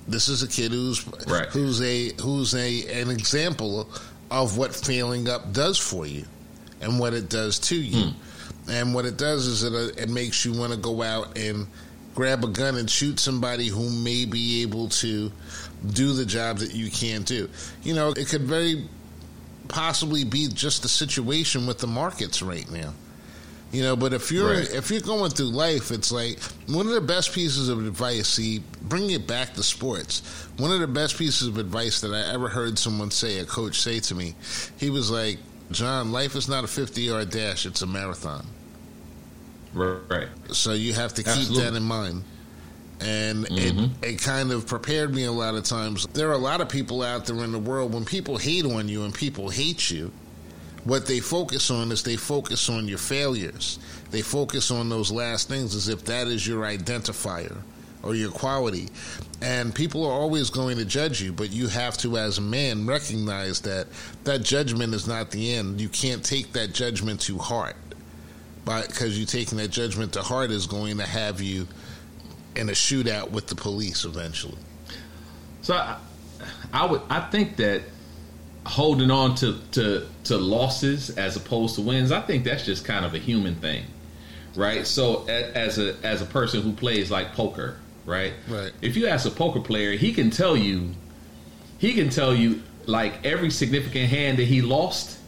This 0.08 0.30
is 0.30 0.42
a 0.44 0.48
kid 0.48 0.72
who's 0.72 1.06
Right. 1.28 1.48
who's 1.48 1.82
a 1.82 2.12
who's 2.22 2.54
a 2.56 3.02
an 3.02 3.10
example 3.10 3.90
of 4.32 4.58
what 4.58 4.74
failing 4.76 5.30
up 5.30 5.54
does 5.54 5.78
for 5.78 6.06
you 6.06 6.26
and 6.84 7.00
what 7.00 7.14
it 7.14 7.30
does 7.30 7.58
to 7.60 7.76
you. 7.76 8.12
And 8.70 8.94
what 8.94 9.06
it 9.06 9.18
does 9.18 9.48
is 9.48 9.64
it, 9.64 9.74
uh, 9.74 10.02
it 10.02 10.10
makes 10.10 10.46
you 10.46 10.54
want 10.54 10.72
to 10.72 10.78
go 10.78 11.02
out 11.02 11.38
and 11.38 11.68
grab 12.16 12.44
a 12.44 12.48
gun 12.48 12.78
and 12.78 12.90
shoot 12.90 13.20
somebody 13.20 13.68
who 13.68 13.90
may 13.90 14.26
be 14.26 14.62
able 14.62 14.88
to 14.90 15.32
do 15.94 16.14
the 16.14 16.26
job 16.26 16.58
that 16.60 16.74
you 16.74 16.90
can't 16.92 17.26
do. 17.26 17.50
You 17.84 17.94
know, 17.96 18.12
it 18.12 18.28
could 18.30 18.44
very 18.44 18.88
possibly 19.68 20.24
be 20.24 20.48
just 20.48 20.82
the 20.84 20.90
situation 20.90 21.66
with 21.68 21.80
the 21.80 21.88
markets 21.88 22.42
right 22.42 22.70
now. 22.72 22.94
You 23.72 23.82
know, 23.82 23.96
but 23.96 24.14
if 24.14 24.32
you're 24.32 24.52
Right. 24.52 24.70
if 24.72 24.92
you're 24.92 25.02
going 25.02 25.32
through 25.32 25.48
life, 25.50 25.90
it's 25.90 26.12
like 26.12 26.40
one 26.68 26.86
of 26.86 26.94
the 26.94 27.02
best 27.02 27.34
pieces 27.34 27.70
of 27.70 27.80
advice. 27.86 28.28
See, 28.28 28.62
bring 28.84 29.10
it 29.10 29.26
back 29.26 29.56
to 29.56 29.64
sports. 29.64 30.22
One 30.58 30.72
of 30.72 30.80
the 30.80 30.86
best 30.88 31.18
pieces 31.18 31.48
of 31.48 31.58
advice 31.58 32.00
that 32.02 32.14
I 32.14 32.32
ever 32.34 32.50
heard 32.50 32.78
someone 32.78 33.10
say, 33.10 33.40
a 33.40 33.46
coach 33.46 33.82
say 33.82 34.00
to 34.02 34.14
me, 34.16 34.36
he 34.78 34.92
was 34.92 35.10
like, 35.10 35.40
"John, 35.74 36.12
life 36.12 36.36
is 36.36 36.48
not 36.48 36.64
a 36.64 36.68
50 36.68 37.02
yard 37.02 37.30
dash; 37.30 37.66
it's 37.66 37.82
a 37.82 37.88
marathon." 37.88 38.46
Right. 39.74 40.28
So 40.52 40.74
you 40.74 40.94
have 40.94 41.14
to 41.16 41.24
keep 41.24 41.34
Absolutely. 41.34 41.64
that 41.64 41.76
in 41.76 41.84
mind. 41.84 42.24
And 43.02 43.46
Mhm. 43.48 44.04
it, 44.04 44.08
it 44.14 44.22
kind 44.22 44.52
of 44.52 44.66
prepared 44.68 45.14
me 45.14 45.26
a 45.26 45.32
lot 45.32 45.56
of 45.56 45.64
times. 45.64 46.08
There 46.14 46.30
are 46.30 46.34
a 46.34 46.38
lot 46.38 46.62
of 46.62 46.70
people 46.70 47.02
out 47.02 47.26
there 47.26 47.44
in 47.44 47.52
the 47.52 47.60
world, 47.60 47.94
when 47.94 48.06
people 48.06 48.38
hate 48.38 48.66
on 48.66 48.88
you 48.88 49.04
and 49.04 49.14
people 49.14 49.50
hate 49.50 49.90
you, 49.90 50.12
what 50.84 51.06
they 51.08 51.20
focus 51.20 51.72
on 51.72 51.92
is 51.92 52.04
they 52.04 52.16
focus 52.16 52.70
on 52.70 52.88
your 52.88 52.98
failures. 52.98 53.80
They 54.12 54.22
focus 54.22 54.70
on 54.72 54.90
those 54.90 55.12
last 55.12 55.50
things 55.50 55.76
as 55.76 55.88
if 55.88 56.06
that 56.06 56.28
is 56.28 56.46
your 56.48 56.64
identifier 56.64 57.58
or 58.04 58.16
your 58.16 58.32
quality. 58.32 58.90
And 59.42 59.74
people 59.74 60.06
are 60.06 60.12
always 60.14 60.50
going 60.50 60.78
to 60.78 60.86
judge 60.86 61.22
you, 61.22 61.34
but 61.34 61.52
you 61.52 61.68
have 61.68 61.98
to, 62.00 62.18
as 62.18 62.38
a 62.38 62.42
man, 62.42 62.86
recognize 62.86 63.62
that 63.62 63.88
that 64.24 64.44
judgment 64.44 64.94
is 64.94 65.08
not 65.08 65.32
the 65.32 65.56
end. 65.56 65.82
You 65.82 65.90
can't 65.90 66.24
take 66.24 66.54
that 66.54 66.74
judgment 66.74 67.22
to 67.22 67.38
heart 67.38 67.76
because 68.66 69.18
you 69.20 69.26
taking 69.26 69.58
that 69.58 69.70
judgment 69.70 70.14
to 70.14 70.22
heart 70.22 70.52
is 70.52 70.68
going 70.68 70.98
to 70.98 71.06
have 71.06 71.42
you 71.42 71.68
in 72.56 72.70
a 72.70 72.74
shootout 72.74 73.32
with 73.32 73.48
the 73.48 73.56
police 73.56 74.06
eventually. 74.06 74.58
So 75.62 75.76
I, 75.76 75.98
I 76.72 76.86
would 76.86 77.02
I 77.10 77.22
think 77.22 77.58
that 77.58 77.82
holding 78.66 79.12
on 79.12 79.36
to, 79.36 79.60
to 79.72 80.08
to 80.26 80.38
losses 80.38 81.10
as 81.12 81.36
opposed 81.36 81.76
to 81.76 81.82
wins, 81.82 82.12
I 82.12 82.22
think 82.22 82.44
that's 82.44 82.66
just 82.66 82.86
kind 82.86 83.06
of 83.06 83.14
a 83.14 83.18
human 83.18 83.56
thing, 83.56 83.84
right? 84.56 84.86
So 84.86 85.26
as 85.28 85.78
a 85.80 85.96
as 86.04 86.22
a 86.22 86.26
person 86.26 86.62
who 86.62 86.74
plays 86.74 87.12
like 87.12 87.34
poker, 87.34 87.78
right? 88.06 88.34
Right. 88.48 88.72
If 88.82 88.96
you 88.98 89.08
ask 89.08 89.26
a 89.26 89.32
poker 89.32 89.60
player, 89.60 89.92
he 89.94 90.14
can 90.14 90.30
tell 90.30 90.56
you, 90.58 90.92
he 91.78 91.94
can 91.94 92.10
tell 92.10 92.34
you 92.36 92.62
like 92.86 93.26
every 93.26 93.50
significant 93.50 94.10
hand 94.10 94.38
that 94.40 94.46
he 94.46 94.62
lost. 94.62 95.20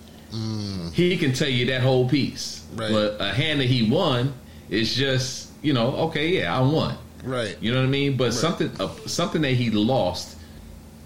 He 0.93 1.15
can 1.17 1.31
tell 1.31 1.47
you 1.47 1.65
that 1.67 1.81
whole 1.81 2.09
piece. 2.09 2.65
Right. 2.75 2.91
But 2.91 3.21
a 3.21 3.33
hand 3.33 3.61
that 3.61 3.67
he 3.67 3.89
won 3.89 4.33
is 4.69 4.93
just 4.93 5.49
you 5.61 5.71
know 5.73 5.95
okay 6.07 6.27
yeah 6.39 6.57
I 6.57 6.61
won. 6.61 6.97
Right. 7.23 7.57
You 7.61 7.71
know 7.73 7.79
what 7.79 7.85
I 7.85 7.89
mean? 7.89 8.17
But 8.17 8.33
something 8.33 8.69
uh, 8.79 8.89
something 9.07 9.41
that 9.43 9.53
he 9.53 9.71
lost, 9.71 10.37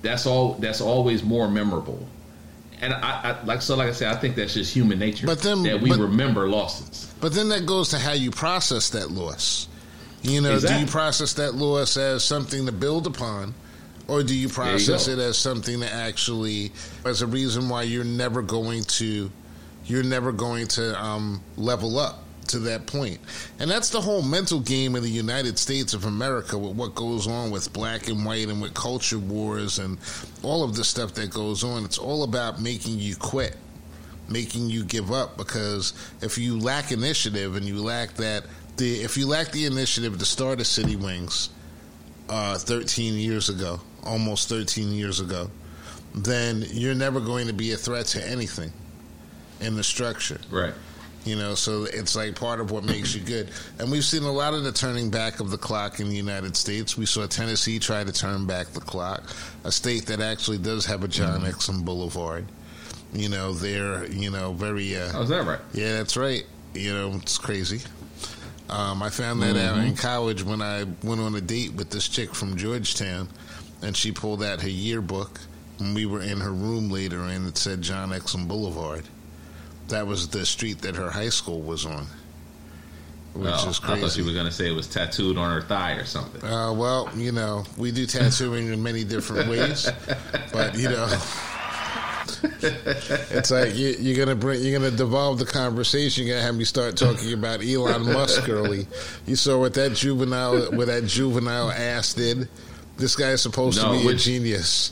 that's 0.02 0.26
all. 0.26 0.54
That's 0.56 0.82
always 0.82 1.24
more 1.24 1.48
memorable. 1.48 2.06
And 2.82 2.94
I, 2.94 3.36
I 3.40 3.44
like 3.46 3.62
so 3.62 3.76
like 3.76 3.90
I 3.90 3.94
said, 3.94 4.14
I 4.14 4.20
think 4.20 4.36
that's 4.36 4.54
just 4.56 4.74
human 4.74 5.00
nature. 5.00 5.28
But 5.28 5.42
then- 5.42 5.64
that 5.64 5.80
we 5.80 5.90
but- 5.90 6.00
remember 6.00 6.50
losses. 6.50 7.14
But 7.22 7.34
then 7.34 7.50
that 7.50 7.66
goes 7.66 7.90
to 7.90 8.00
how 8.00 8.14
you 8.14 8.32
process 8.32 8.90
that 8.92 9.12
loss. 9.12 9.68
You 10.22 10.42
know, 10.42 10.60
do 10.60 10.80
you 10.80 10.86
process 10.86 11.34
that 11.34 11.56
loss 11.56 11.96
as 11.96 12.24
something 12.24 12.66
to 12.66 12.72
build 12.72 13.08
upon, 13.08 13.54
or 14.08 14.24
do 14.24 14.36
you 14.36 14.42
you 14.42 14.50
process 14.50 15.08
go. 15.08 15.14
it 15.14 15.20
as 15.20 15.38
something 15.38 15.80
that 15.80 15.94
actually 15.94 16.72
as 17.06 17.22
a 17.22 17.28
reason 17.28 17.70
why 17.70 17.84
you're 17.84 18.04
never 18.04 18.42
going 18.42 18.84
to 18.84 19.32
you're 19.86 20.04
never 20.04 20.32
going 20.32 20.68
to 20.68 21.02
um, 21.02 21.42
level 21.56 21.98
up 21.98 22.24
to 22.48 22.60
that 22.60 22.86
point? 22.86 23.20
And 23.60 23.72
that's 23.72 23.90
the 23.90 24.02
whole 24.02 24.22
mental 24.22 24.60
game 24.60 24.96
in 24.96 25.04
the 25.04 25.10
United 25.10 25.58
States 25.58 25.94
of 25.94 26.06
America 26.06 26.58
with 26.58 26.76
what 26.76 26.96
goes 26.96 27.26
on 27.26 27.50
with 27.50 27.72
black 27.72 28.10
and 28.10 28.26
white 28.26 28.50
and 28.50 28.62
with 28.62 28.74
culture 28.74 29.20
wars 29.20 29.80
and 29.80 29.98
all 30.44 30.64
of 30.64 30.76
the 30.76 30.84
stuff 30.84 31.14
that 31.14 31.30
goes 31.30 31.64
on. 31.64 31.86
It's 31.86 31.98
all 31.98 32.24
about 32.24 32.62
making 32.62 33.00
you 33.00 33.16
quit 33.16 33.56
making 34.30 34.70
you 34.70 34.84
give 34.84 35.12
up 35.12 35.38
because 35.38 35.94
if 36.22 36.38
you 36.38 36.60
lack 36.60 36.92
initiative 36.92 37.56
and 37.56 37.66
you 37.66 37.82
lack 37.82 38.14
that 38.14 38.44
the 38.80 39.02
if 39.02 39.16
you 39.18 39.28
lack 39.28 39.52
the 39.52 39.66
initiative 39.66 40.18
to 40.18 40.26
start 40.26 40.60
a 40.60 40.66
city 40.66 40.96
wings 40.96 41.50
uh, 42.30 42.58
13 42.58 43.14
years 43.16 43.50
ago 43.50 43.80
almost 44.04 44.50
13 44.50 44.92
years 44.92 45.20
ago 45.20 45.50
then 46.16 46.64
you're 46.72 46.96
never 46.96 47.20
going 47.20 47.46
to 47.48 47.54
be 47.54 47.72
a 47.74 47.78
threat 47.78 48.06
to 48.08 48.28
anything 48.28 48.72
in 49.62 49.76
the 49.76 49.84
structure 49.84 50.40
Right. 50.50 50.74
you 51.26 51.36
know 51.36 51.54
so 51.56 51.84
it's 51.84 52.16
like 52.16 52.36
part 52.36 52.60
of 52.60 52.72
what 52.72 52.84
makes 52.84 53.14
you 53.14 53.22
good 53.22 53.50
and 53.78 53.92
we've 53.92 54.06
seen 54.06 54.24
a 54.24 54.32
lot 54.32 54.54
of 54.54 54.64
the 54.64 54.72
turning 54.72 55.10
back 55.12 55.40
of 55.40 55.52
the 55.52 55.58
clock 55.58 56.00
in 56.00 56.10
the 56.10 56.16
united 56.16 56.56
states 56.56 56.98
we 56.98 57.06
saw 57.06 57.28
tennessee 57.28 57.78
try 57.78 58.04
to 58.04 58.12
turn 58.12 58.46
back 58.48 58.68
the 58.68 58.80
clock 58.80 59.24
a 59.66 59.72
state 59.72 60.06
that 60.08 60.22
actually 60.22 60.58
does 60.58 60.86
have 60.86 61.04
a 61.04 61.08
john 61.08 61.42
exum 61.42 61.84
boulevard 61.86 62.46
you 63.14 63.28
know 63.28 63.52
they're 63.54 64.06
you 64.12 64.30
know 64.32 64.54
very 64.54 64.96
uh, 64.96 65.12
Oh, 65.16 65.24
is 65.24 65.30
that 65.30 65.46
right? 65.46 65.60
yeah, 65.74 65.98
that's 65.98 66.16
right. 66.16 66.46
You 66.76 66.94
know, 66.94 67.14
it's 67.16 67.40
crazy. 67.40 67.82
Um, 68.70 69.02
I 69.02 69.10
found 69.10 69.42
that 69.42 69.58
out 69.58 69.80
in 69.80 69.96
college 69.96 70.44
when 70.44 70.62
I 70.62 70.86
went 71.04 71.22
on 71.22 71.34
a 71.36 71.42
date 71.42 71.74
with 71.74 71.90
this 71.90 72.08
chick 72.08 72.36
from 72.36 72.56
Georgetown, 72.56 73.28
and 73.82 73.96
she 73.98 74.12
pulled 74.12 74.44
out 74.44 74.62
her 74.62 74.70
yearbook, 74.70 75.40
and 75.80 75.96
we 75.96 76.06
were 76.06 76.22
in 76.22 76.40
her 76.40 76.52
room 76.52 76.90
later, 76.90 77.22
and 77.22 77.48
it 77.48 77.58
said 77.58 77.82
John 77.82 78.10
Exum 78.10 78.48
Boulevard. 78.48 79.06
That 79.88 80.06
was 80.06 80.28
the 80.28 80.46
street 80.46 80.82
that 80.82 80.96
her 80.98 81.10
high 81.10 81.30
school 81.30 81.62
was 81.62 81.84
on, 81.86 82.06
which 83.34 83.48
Oh, 83.52 83.70
is 83.70 83.80
I 83.84 83.88
thought 83.88 83.96
she 83.96 84.02
crazy. 84.02 84.22
was 84.22 84.34
going 84.34 84.46
to 84.46 84.52
say 84.52 84.68
it 84.68 84.76
was 84.76 84.88
tattooed 84.88 85.36
on 85.38 85.52
her 85.52 85.62
thigh 85.64 85.94
or 85.94 86.06
something. 86.06 86.44
Uh, 86.44 86.72
well, 86.74 87.10
you 87.16 87.32
know, 87.32 87.64
we 87.76 87.92
do 87.92 88.06
tattooing 88.06 88.72
in 88.72 88.84
many 88.84 89.04
different 89.04 89.50
ways, 89.50 89.90
but 90.54 90.78
you 90.78 90.90
know, 90.90 91.08
it's 92.44 93.52
like 93.52 93.76
you, 93.76 93.96
you're 94.00 94.18
gonna 94.18 94.36
bring, 94.36 94.62
you're 94.64 94.78
gonna 94.78 94.92
devolve 94.96 95.40
the 95.40 95.46
conversation. 95.46 96.26
You're 96.26 96.36
gonna 96.36 96.46
have 96.46 96.56
me 96.56 96.64
start 96.66 96.98
talking 96.98 97.34
about 97.34 97.64
Elon 97.64 98.12
Musk 98.14 98.48
early. 98.50 98.88
You 99.26 99.36
saw 99.36 99.60
what 99.60 99.74
that 99.76 99.94
juvenile, 99.94 100.72
what 100.76 100.88
that 100.88 101.06
juvenile 101.06 101.72
ass 101.72 102.14
did. 102.14 102.48
This 102.98 103.16
guy 103.16 103.30
is 103.30 103.42
supposed 103.42 103.82
No, 103.82 103.94
to 103.94 104.00
be 104.00 104.06
which- 104.06 104.22
a 104.26 104.30
genius. 104.32 104.92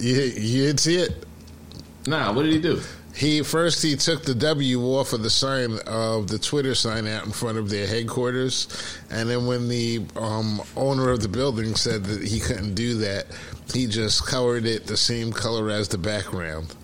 You, 0.00 0.14
you 0.16 0.66
didn't 0.66 0.80
see 0.80 0.96
it. 0.96 1.24
Nah, 2.06 2.32
what 2.32 2.42
did 2.42 2.52
he 2.52 2.60
do? 2.60 2.80
He 3.14 3.42
first 3.42 3.82
he 3.82 3.94
took 3.96 4.22
the 4.24 4.34
W 4.34 4.80
off 4.96 5.12
of 5.12 5.22
the 5.22 5.28
sign 5.30 5.78
of 5.86 6.28
the 6.28 6.38
Twitter 6.38 6.74
sign 6.74 7.06
out 7.06 7.26
in 7.26 7.32
front 7.32 7.58
of 7.58 7.68
their 7.68 7.86
headquarters, 7.86 8.68
and 9.10 9.28
then 9.28 9.46
when 9.46 9.68
the 9.68 10.00
um, 10.16 10.62
owner 10.76 11.10
of 11.10 11.20
the 11.20 11.28
building 11.28 11.74
said 11.74 12.04
that 12.04 12.22
he 12.26 12.40
couldn't 12.40 12.74
do 12.74 12.94
that, 12.98 13.26
he 13.74 13.86
just 13.86 14.26
colored 14.26 14.64
it 14.64 14.86
the 14.86 14.96
same 14.96 15.30
color 15.32 15.68
as 15.70 15.88
the 15.88 15.98
background. 15.98 16.74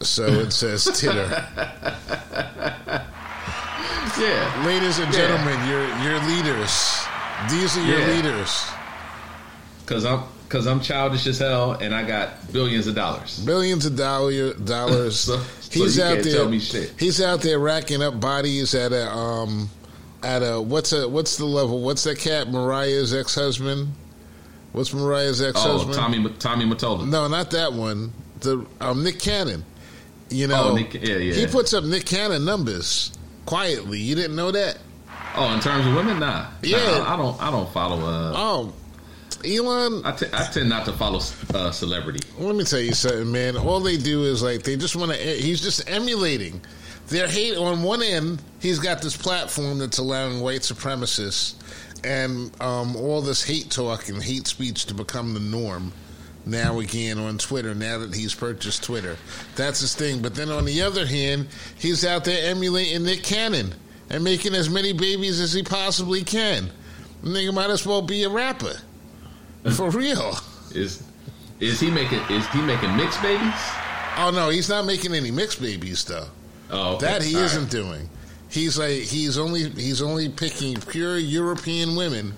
So 0.00 0.24
it 0.26 0.50
says 0.52 0.84
Titter. 1.00 1.46
Yeah. 4.18 4.62
Ladies 4.66 4.98
and 4.98 5.12
Yeah. 5.12 5.20
gentlemen, 5.20 5.68
your 5.68 5.86
your 6.02 6.20
leaders. 6.28 7.04
These 7.50 7.76
are 7.76 7.84
your 7.84 8.00
Yeah. 8.00 8.14
leaders. 8.16 8.64
Because 9.80 10.04
I'm 10.04 10.22
because 10.54 10.68
I'm 10.68 10.78
childish 10.80 11.26
as 11.26 11.40
hell 11.40 11.72
and 11.72 11.92
I 11.92 12.06
got 12.06 12.52
billions 12.52 12.86
of 12.86 12.94
dollars. 12.94 13.40
Billions 13.44 13.86
of 13.86 13.96
dollar, 13.96 14.54
dollars. 14.54 15.18
So- 15.24 15.40
so 15.74 15.80
he's 15.82 15.96
you 15.96 16.04
out 16.04 16.22
there. 16.22 16.32
tell 16.34 16.48
me 16.48 16.60
shit. 16.60 16.92
He's 17.00 17.20
out 17.20 17.40
there 17.40 17.58
racking 17.58 18.00
up 18.00 18.20
bodies 18.20 18.76
at 18.76 18.92
a 18.92 19.10
um 19.10 19.68
at 20.22 20.42
a 20.42 20.60
what's 20.62 20.92
a 20.92 21.08
what's 21.08 21.36
the 21.36 21.44
level? 21.46 21.80
What's 21.80 22.04
that 22.04 22.20
cat? 22.20 22.48
Mariah's 22.48 23.12
ex 23.12 23.34
husband. 23.34 23.92
What's 24.70 24.94
Mariah's 24.94 25.42
ex 25.42 25.60
husband? 25.60 25.96
Oh? 25.96 25.98
Tommy 26.00 26.30
Tommy 26.38 26.64
Mottola. 26.64 27.08
No, 27.08 27.26
not 27.26 27.50
that 27.50 27.72
one. 27.72 28.12
The 28.38 28.64
um, 28.80 29.02
Nick 29.02 29.18
Cannon. 29.18 29.64
You 30.30 30.46
know, 30.46 30.68
Oh, 30.70 30.74
Nick- 30.76 30.94
yeah, 30.94 31.16
yeah. 31.16 31.34
he 31.34 31.48
puts 31.48 31.74
up 31.74 31.82
Nick 31.82 32.06
Cannon 32.06 32.44
numbers 32.44 33.10
quietly. 33.44 33.98
You 33.98 34.14
didn't 34.14 34.36
know 34.36 34.52
that? 34.52 34.78
Oh, 35.34 35.52
in 35.54 35.58
terms 35.60 35.84
of 35.88 35.94
women, 35.96 36.20
nah. 36.20 36.46
Yeah. 36.62 36.76
Nah, 36.98 37.14
I 37.14 37.16
don't. 37.16 37.42
I 37.42 37.50
don't 37.50 37.68
follow. 37.72 37.98
Uh, 37.98 38.32
Oh, 38.36 38.72
Elon. 39.44 40.02
I, 40.04 40.12
t- 40.12 40.26
I 40.32 40.44
tend 40.52 40.68
not 40.68 40.84
to 40.86 40.92
follow 40.92 41.20
uh, 41.54 41.70
celebrity. 41.70 42.20
Let 42.38 42.56
me 42.56 42.64
tell 42.64 42.80
you 42.80 42.94
something, 42.94 43.30
man. 43.30 43.56
All 43.56 43.80
they 43.80 43.96
do 43.96 44.24
is 44.24 44.42
like 44.42 44.62
they 44.62 44.76
just 44.76 44.96
want 44.96 45.12
to. 45.12 45.16
He's 45.16 45.60
just 45.60 45.88
emulating. 45.88 46.60
Their 47.08 47.28
hate 47.28 47.56
on 47.56 47.82
one 47.82 48.02
end. 48.02 48.42
He's 48.60 48.78
got 48.78 49.02
this 49.02 49.16
platform 49.16 49.78
that's 49.78 49.98
allowing 49.98 50.40
white 50.40 50.60
supremacists 50.60 51.54
and 52.04 52.50
um, 52.60 52.96
all 52.96 53.20
this 53.20 53.42
hate 53.42 53.70
talk 53.70 54.08
and 54.08 54.22
hate 54.22 54.46
speech 54.46 54.86
to 54.86 54.94
become 54.94 55.34
the 55.34 55.40
norm. 55.40 55.92
Now 56.46 56.80
again 56.80 57.18
on 57.18 57.38
Twitter. 57.38 57.74
Now 57.74 57.98
that 57.98 58.14
he's 58.14 58.34
purchased 58.34 58.84
Twitter, 58.84 59.16
that's 59.56 59.80
his 59.80 59.94
thing. 59.94 60.20
But 60.20 60.34
then 60.34 60.50
on 60.50 60.66
the 60.66 60.82
other 60.82 61.06
hand, 61.06 61.48
he's 61.78 62.04
out 62.04 62.24
there 62.24 62.50
emulating 62.50 63.04
Nick 63.04 63.22
Cannon 63.22 63.74
and 64.10 64.22
making 64.22 64.54
as 64.54 64.68
many 64.68 64.92
babies 64.92 65.40
as 65.40 65.52
he 65.54 65.62
possibly 65.62 66.22
can. 66.22 66.70
Nigga 67.22 67.54
might 67.54 67.70
as 67.70 67.86
well 67.86 68.02
be 68.02 68.24
a 68.24 68.28
rapper, 68.28 68.74
for 69.76 69.90
real. 69.90 70.36
Is 70.72 71.02
is 71.60 71.80
he 71.80 71.90
making 71.90 72.20
is 72.30 72.46
he 72.48 72.60
making 72.60 72.96
mixed 72.96 73.22
babies? 73.22 73.52
Oh 74.16 74.30
no, 74.34 74.48
he's 74.48 74.68
not 74.68 74.84
making 74.84 75.14
any 75.14 75.30
mixed 75.30 75.60
babies 75.60 76.04
though. 76.04 76.26
Oh, 76.70 76.94
okay. 76.96 77.06
That 77.06 77.22
he 77.22 77.34
All 77.34 77.40
right. 77.42 77.46
isn't 77.46 77.70
doing. 77.70 78.08
He's 78.48 78.78
like 78.78 78.92
he's 79.02 79.38
only 79.38 79.70
he's 79.70 80.00
only 80.02 80.28
picking 80.28 80.76
pure 80.80 81.18
European 81.18 81.96
women 81.96 82.34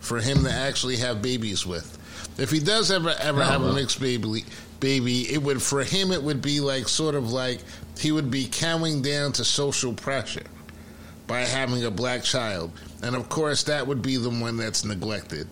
for 0.00 0.20
him 0.20 0.44
to 0.44 0.50
actually 0.52 0.96
have 0.96 1.20
babies 1.22 1.66
with. 1.66 1.94
If 2.38 2.50
he 2.50 2.60
does 2.60 2.90
ever 2.90 3.14
ever 3.18 3.40
Oh, 3.42 3.44
have 3.44 3.62
a 3.62 3.72
mixed 3.72 4.00
baby, 4.00 4.44
baby, 4.80 5.22
it 5.32 5.42
would 5.42 5.60
for 5.62 5.82
him 5.82 6.12
it 6.12 6.22
would 6.22 6.40
be 6.42 6.60
like 6.60 6.88
sort 6.88 7.14
of 7.14 7.32
like 7.32 7.60
he 7.98 8.12
would 8.12 8.30
be 8.30 8.46
cowing 8.46 9.02
down 9.02 9.32
to 9.32 9.44
social 9.44 9.92
pressure 9.92 10.46
by 11.26 11.40
having 11.40 11.84
a 11.84 11.90
black 11.90 12.22
child, 12.22 12.70
and 13.02 13.14
of 13.16 13.28
course 13.28 13.64
that 13.64 13.86
would 13.86 14.00
be 14.02 14.16
the 14.16 14.30
one 14.30 14.56
that's 14.56 14.84
neglected. 14.84 15.46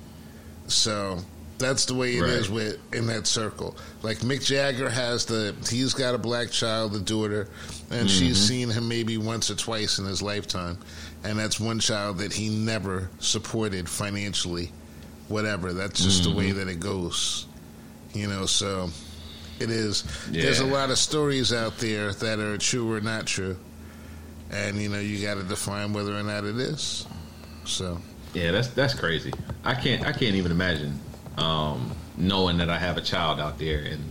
So 0.67 1.19
that's 1.59 1.87
the 1.87 1.95
way 1.95 2.17
it 2.17 2.25
is 2.25 2.49
Right. 2.49 2.55
with 2.55 2.95
in 2.95 3.07
that 3.07 3.27
circle. 3.27 3.77
Like 4.03 4.19
Mick 4.19 4.45
Jagger 4.45 4.91
has 4.91 5.25
the 5.25 5.55
he's 5.69 5.95
got 5.95 6.15
a 6.15 6.19
black 6.19 6.51
child, 6.51 6.93
the 6.93 7.01
daughter, 7.01 7.49
and 7.91 8.11
she's 8.11 8.39
mm-hmm. 8.39 8.47
seen 8.47 8.71
him 8.71 8.89
maybe 8.89 9.17
once 9.17 9.51
or 9.51 9.55
twice 9.55 9.99
in 9.99 10.05
his 10.05 10.23
lifetime, 10.23 10.79
and 11.25 11.39
that's 11.39 11.59
one 11.59 11.79
child 11.79 12.19
that 12.19 12.33
he 12.33 12.49
never 12.49 13.11
supported 13.19 13.89
financially. 13.89 14.71
Whatever, 15.29 15.73
that's 15.73 16.03
just 16.03 16.23
the 16.25 16.31
way 16.31 16.51
mm-hmm. 16.51 16.59
that 16.59 16.69
it 16.69 16.79
goes. 16.79 17.47
You 18.13 18.29
know, 18.29 18.47
so 18.47 18.91
it 19.59 19.71
is. 19.71 20.05
There's 20.29 20.61
a 20.61 20.67
lot 20.67 20.91
of 20.91 20.99
stories 20.99 21.53
out 21.53 21.79
there 21.79 22.13
that 22.13 22.39
are 22.39 22.59
true 22.59 22.93
or 22.93 23.01
not 23.01 23.27
true, 23.27 23.57
and 24.51 24.77
you 24.77 24.89
know 24.89 25.01
you 25.01 25.25
got 25.25 25.35
to 25.35 25.43
define 25.43 25.93
whether 25.93 26.17
or 26.17 26.23
not 26.23 26.45
it 26.45 26.57
is. 26.59 27.07
So. 27.65 28.01
Yeah, 28.37 28.51
that's 28.53 28.69
that's 28.69 28.93
crazy. 28.93 29.33
I 29.65 29.75
can't 29.75 30.07
I 30.07 30.13
can't 30.13 30.37
even 30.37 30.53
imagine 30.53 30.99
um, 31.39 31.91
knowing 32.19 32.59
that 32.59 32.69
I 32.69 32.79
have 32.79 32.99
a 32.99 33.01
child 33.01 33.41
out 33.41 33.59
there 33.59 33.79
and 33.79 34.05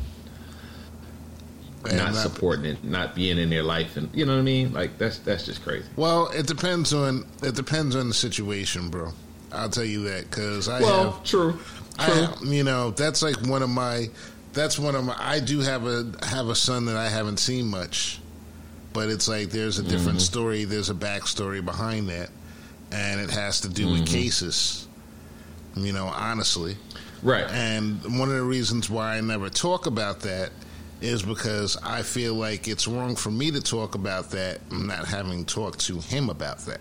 And 1.85 1.97
not 1.97 2.13
that- 2.13 2.21
supporting 2.21 2.65
it, 2.65 2.83
not 2.83 3.13
being 3.13 3.37
in 3.37 3.49
their 3.51 3.61
life, 3.61 3.97
and 3.97 4.09
you 4.15 4.25
know 4.25 4.33
what 4.33 4.39
I 4.39 4.43
mean. 4.43 4.73
Like 4.73 4.97
that's 4.97 5.19
that's 5.19 5.45
just 5.45 5.63
crazy. 5.63 5.87
Well, 5.95 6.29
it 6.29 6.47
depends 6.47 6.91
on 6.93 7.25
it 7.43 7.53
depends 7.55 7.95
on 7.95 8.07
the 8.07 8.15
situation, 8.15 8.89
bro. 8.89 9.13
I'll 9.51 9.69
tell 9.69 9.85
you 9.85 10.03
that 10.09 10.29
because 10.29 10.67
I 10.67 10.81
well, 10.81 11.11
have 11.11 11.23
true, 11.23 11.51
true. 11.53 11.59
I, 11.99 12.35
you 12.43 12.63
know, 12.63 12.91
that's 12.91 13.21
like 13.21 13.37
one 13.47 13.61
of 13.61 13.69
my. 13.69 14.07
That's 14.53 14.79
one 14.79 14.95
of 14.95 15.03
my. 15.05 15.15
I 15.19 15.39
do 15.39 15.59
have 15.59 15.85
a 15.85 16.11
have 16.25 16.47
a 16.49 16.55
son 16.55 16.85
that 16.85 16.97
I 16.97 17.09
haven't 17.09 17.37
seen 17.37 17.67
much, 17.67 18.19
but 18.91 19.09
it's 19.09 19.27
like 19.27 19.51
there's 19.51 19.77
a 19.77 19.83
different 19.83 20.21
story. 20.21 20.65
There's 20.65 20.89
a 20.89 20.93
backstory 20.95 21.63
behind 21.63 22.09
that, 22.09 22.29
and 22.91 23.19
it 23.19 23.29
has 23.29 23.61
to 23.61 23.69
do 23.69 23.91
with 23.91 24.07
cases. 24.07 24.87
You 25.75 25.91
know, 25.91 26.05
honestly, 26.05 26.77
right. 27.21 27.49
and 27.51 28.01
one 28.17 28.29
of 28.29 28.35
the 28.35 28.43
reasons 28.43 28.89
why 28.89 29.17
I 29.17 29.21
never 29.21 29.49
talk 29.49 29.87
about 29.87 30.21
that 30.21 30.51
is 31.01 31.21
because 31.21 31.77
I 31.83 32.01
feel 32.01 32.33
like 32.33 32.67
it's 32.69 32.87
wrong 32.87 33.15
for 33.15 33.29
me 33.29 33.51
to 33.51 33.61
talk 33.61 33.95
about 33.95 34.31
that, 34.31 34.59
not 34.71 35.05
having 35.05 35.43
talked 35.43 35.79
to 35.81 35.99
him 35.99 36.29
about 36.29 36.59
that. 36.59 36.79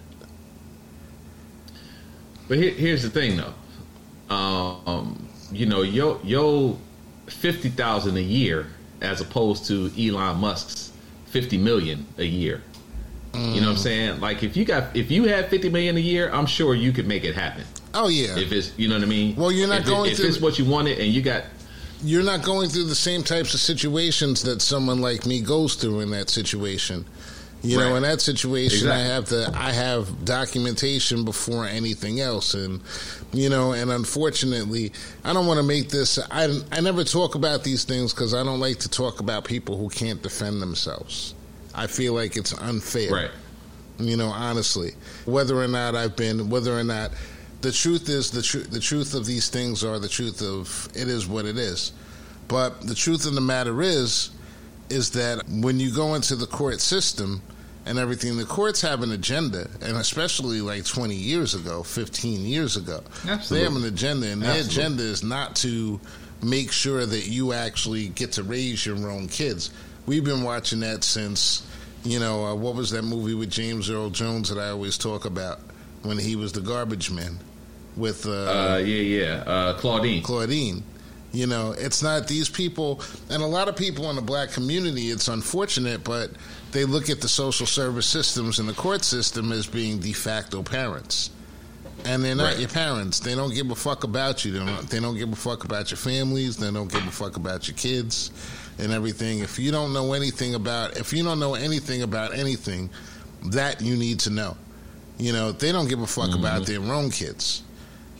But 2.46 2.58
here, 2.58 2.70
here's 2.70 3.02
the 3.02 3.10
thing, 3.10 3.36
though. 3.36 4.34
Um, 4.34 5.28
you 5.50 5.66
know, 5.66 5.82
yo, 5.82 6.20
yo, 6.22 6.78
fifty 7.26 7.68
thousand 7.68 8.16
a 8.16 8.22
year, 8.22 8.66
as 9.00 9.20
opposed 9.20 9.66
to 9.66 9.90
Elon 9.98 10.38
Musk's 10.38 10.92
fifty 11.26 11.58
million 11.58 12.06
a 12.18 12.24
year. 12.24 12.62
You 13.34 13.60
know 13.60 13.66
what 13.68 13.72
I'm 13.72 13.76
saying? 13.78 14.20
Like, 14.20 14.42
if 14.42 14.56
you 14.56 14.64
got, 14.64 14.96
if 14.96 15.10
you 15.10 15.24
had 15.24 15.48
fifty 15.50 15.68
million 15.68 15.96
a 15.96 16.00
year, 16.00 16.30
I'm 16.32 16.46
sure 16.46 16.74
you 16.74 16.92
could 16.92 17.06
make 17.06 17.24
it 17.24 17.34
happen. 17.34 17.64
Oh 17.92 18.08
yeah, 18.08 18.36
If 18.38 18.50
it's, 18.52 18.72
you 18.76 18.88
know 18.88 18.94
what 18.96 19.04
I 19.04 19.06
mean? 19.06 19.36
Well, 19.36 19.52
you're 19.52 19.68
not 19.68 19.80
if 19.80 19.86
it- 19.86 19.90
going 19.90 20.10
if 20.10 20.16
through- 20.16 20.28
it's 20.28 20.40
what 20.40 20.58
you 20.58 20.64
wanted, 20.64 20.98
and 20.98 21.12
you 21.12 21.22
got, 21.22 21.44
you're 22.02 22.22
not 22.24 22.42
going 22.42 22.68
through 22.68 22.84
the 22.84 22.94
same 22.94 23.22
types 23.22 23.54
of 23.54 23.60
situations 23.60 24.42
that 24.42 24.60
someone 24.62 25.00
like 25.00 25.26
me 25.26 25.40
goes 25.40 25.74
through 25.76 26.00
in 26.00 26.10
that 26.10 26.28
situation. 26.30 27.04
You 27.62 27.78
know, 27.78 27.96
in 27.96 28.02
that 28.02 28.20
situation, 28.20 28.88
I 28.88 28.98
have 28.98 29.24
to, 29.30 29.50
I 29.54 29.72
have 29.72 30.22
documentation 30.26 31.24
before 31.24 31.64
anything 31.64 32.20
else, 32.20 32.52
and 32.52 32.82
you 33.32 33.48
know, 33.48 33.72
and 33.72 33.90
unfortunately, 33.90 34.92
I 35.24 35.32
don't 35.32 35.46
want 35.46 35.56
to 35.58 35.62
make 35.62 35.88
this. 35.88 36.18
I 36.30 36.60
I 36.70 36.80
never 36.80 37.04
talk 37.04 37.34
about 37.36 37.64
these 37.64 37.84
things 37.84 38.12
because 38.12 38.34
I 38.34 38.42
don't 38.44 38.60
like 38.60 38.80
to 38.80 38.88
talk 38.90 39.20
about 39.20 39.44
people 39.46 39.78
who 39.78 39.88
can't 39.88 40.20
defend 40.22 40.60
themselves. 40.60 41.34
I 41.74 41.86
feel 41.86 42.14
like 42.14 42.36
it's 42.36 42.52
unfair. 42.52 43.12
Right, 43.12 43.30
you 43.98 44.16
know 44.16 44.28
honestly 44.28 44.90
whether 45.24 45.56
or 45.56 45.68
not 45.68 45.94
i've 45.94 46.16
been 46.16 46.50
whether 46.50 46.76
or 46.76 46.82
not 46.82 47.12
the 47.64 47.72
truth 47.72 48.10
is 48.10 48.30
the 48.30 48.42
truth 48.42 48.70
the 48.70 48.78
truth 48.78 49.14
of 49.14 49.24
these 49.24 49.48
things 49.48 49.82
are 49.82 49.98
the 49.98 50.08
truth 50.08 50.42
of 50.42 50.88
it 50.94 51.08
is 51.08 51.26
what 51.26 51.46
it 51.46 51.56
is. 51.56 51.92
But 52.46 52.82
the 52.82 52.94
truth 52.94 53.24
of 53.24 53.34
the 53.34 53.40
matter 53.40 53.80
is 53.80 54.30
is 54.90 55.12
that 55.12 55.42
when 55.48 55.80
you 55.80 55.90
go 55.90 56.14
into 56.14 56.36
the 56.36 56.46
court 56.46 56.82
system 56.82 57.40
and 57.86 57.98
everything 57.98 58.36
the 58.36 58.44
courts 58.44 58.82
have 58.82 59.02
an 59.02 59.12
agenda 59.12 59.66
and 59.80 59.96
especially 59.96 60.60
like 60.60 60.84
20 60.84 61.14
years 61.14 61.54
ago 61.54 61.82
15 61.82 62.44
years 62.44 62.76
ago 62.76 63.02
they 63.48 63.62
have 63.62 63.74
an 63.74 63.84
agenda 63.84 64.26
and 64.26 64.42
their 64.42 64.50
Absolutely. 64.50 64.82
agenda 64.82 65.02
is 65.02 65.22
not 65.24 65.56
to 65.56 65.98
make 66.42 66.70
sure 66.70 67.06
that 67.06 67.26
you 67.26 67.54
actually 67.54 68.08
get 68.08 68.32
to 68.32 68.42
raise 68.42 68.84
your 68.84 69.10
own 69.10 69.26
kids 69.26 69.70
we've 70.06 70.24
been 70.24 70.42
watching 70.42 70.80
that 70.80 71.04
since 71.04 71.66
you 72.04 72.20
know, 72.20 72.44
uh, 72.44 72.54
what 72.54 72.74
was 72.74 72.90
that 72.90 73.02
movie 73.02 73.34
with 73.34 73.50
James 73.50 73.90
Earl 73.90 74.10
Jones 74.10 74.50
that 74.50 74.58
I 74.60 74.68
always 74.68 74.98
talk 74.98 75.24
about 75.24 75.60
when 76.02 76.18
he 76.18 76.36
was 76.36 76.52
the 76.52 76.60
garbage 76.60 77.10
man 77.10 77.38
with 77.96 78.26
uh, 78.26 78.74
uh, 78.74 78.76
yeah, 78.84 78.84
yeah, 78.84 79.34
uh, 79.46 79.74
Claudine. 79.78 80.22
Claudine? 80.22 80.82
You 81.32 81.46
know, 81.48 81.72
it's 81.76 82.00
not 82.02 82.28
these 82.28 82.48
people, 82.48 83.00
and 83.30 83.42
a 83.42 83.46
lot 83.46 83.68
of 83.68 83.74
people 83.74 84.08
in 84.10 84.16
the 84.16 84.22
black 84.22 84.50
community, 84.52 85.10
it's 85.10 85.26
unfortunate, 85.26 86.04
but 86.04 86.30
they 86.70 86.84
look 86.84 87.10
at 87.10 87.20
the 87.20 87.28
social 87.28 87.66
service 87.66 88.06
systems 88.06 88.60
and 88.60 88.68
the 88.68 88.74
court 88.74 89.02
system 89.02 89.50
as 89.50 89.66
being 89.66 89.98
de 89.98 90.12
facto 90.12 90.62
parents. 90.62 91.30
And 92.04 92.22
they're 92.22 92.34
not 92.36 92.44
Right. 92.52 92.58
your 92.60 92.68
parents. 92.68 93.18
They 93.20 93.34
don't 93.34 93.54
give 93.54 93.70
a 93.70 93.74
fuck 93.74 94.04
about 94.04 94.44
you. 94.44 94.52
They 94.52 94.58
don't, 94.58 94.88
they 94.90 95.00
don't 95.00 95.16
give 95.16 95.32
a 95.32 95.36
fuck 95.36 95.64
about 95.64 95.90
your 95.90 95.96
families. 95.98 96.58
They 96.58 96.70
don't 96.70 96.92
give 96.92 97.04
a 97.04 97.10
fuck 97.10 97.36
about 97.36 97.66
your 97.66 97.76
kids 97.76 98.30
and 98.78 98.92
everything. 98.92 99.40
If 99.40 99.58
you 99.58 99.70
don't 99.70 99.92
know 99.92 100.12
anything 100.12 100.54
about, 100.54 100.96
if 100.96 101.12
you 101.12 101.22
don't 101.22 101.38
know 101.38 101.54
anything 101.54 102.02
about 102.02 102.34
anything, 102.34 102.90
that 103.46 103.80
you 103.80 103.96
need 103.96 104.20
to 104.20 104.30
know. 104.30 104.56
You 105.18 105.32
know, 105.32 105.52
they 105.52 105.70
don't 105.72 105.88
give 105.88 106.00
a 106.00 106.06
fuck 106.06 106.30
mm-hmm. 106.30 106.40
about 106.40 106.66
their 106.66 106.80
own 106.80 107.10
kids. 107.10 107.62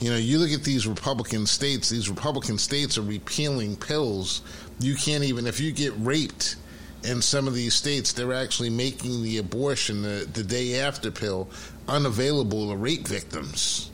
You 0.00 0.10
know, 0.10 0.16
you 0.16 0.38
look 0.38 0.50
at 0.50 0.64
these 0.64 0.86
Republican 0.86 1.46
states, 1.46 1.88
these 1.88 2.08
Republican 2.08 2.58
states 2.58 2.98
are 2.98 3.02
repealing 3.02 3.76
pills. 3.76 4.42
You 4.80 4.94
can't 4.94 5.24
even, 5.24 5.46
if 5.46 5.60
you 5.60 5.72
get 5.72 5.92
raped 5.98 6.56
in 7.04 7.22
some 7.22 7.46
of 7.46 7.54
these 7.54 7.74
states, 7.74 8.12
they're 8.12 8.34
actually 8.34 8.70
making 8.70 9.22
the 9.22 9.38
abortion, 9.38 10.02
the, 10.02 10.28
the 10.32 10.42
day 10.42 10.80
after 10.80 11.10
pill, 11.10 11.48
unavailable 11.88 12.70
to 12.70 12.76
rape 12.76 13.06
victims. 13.06 13.90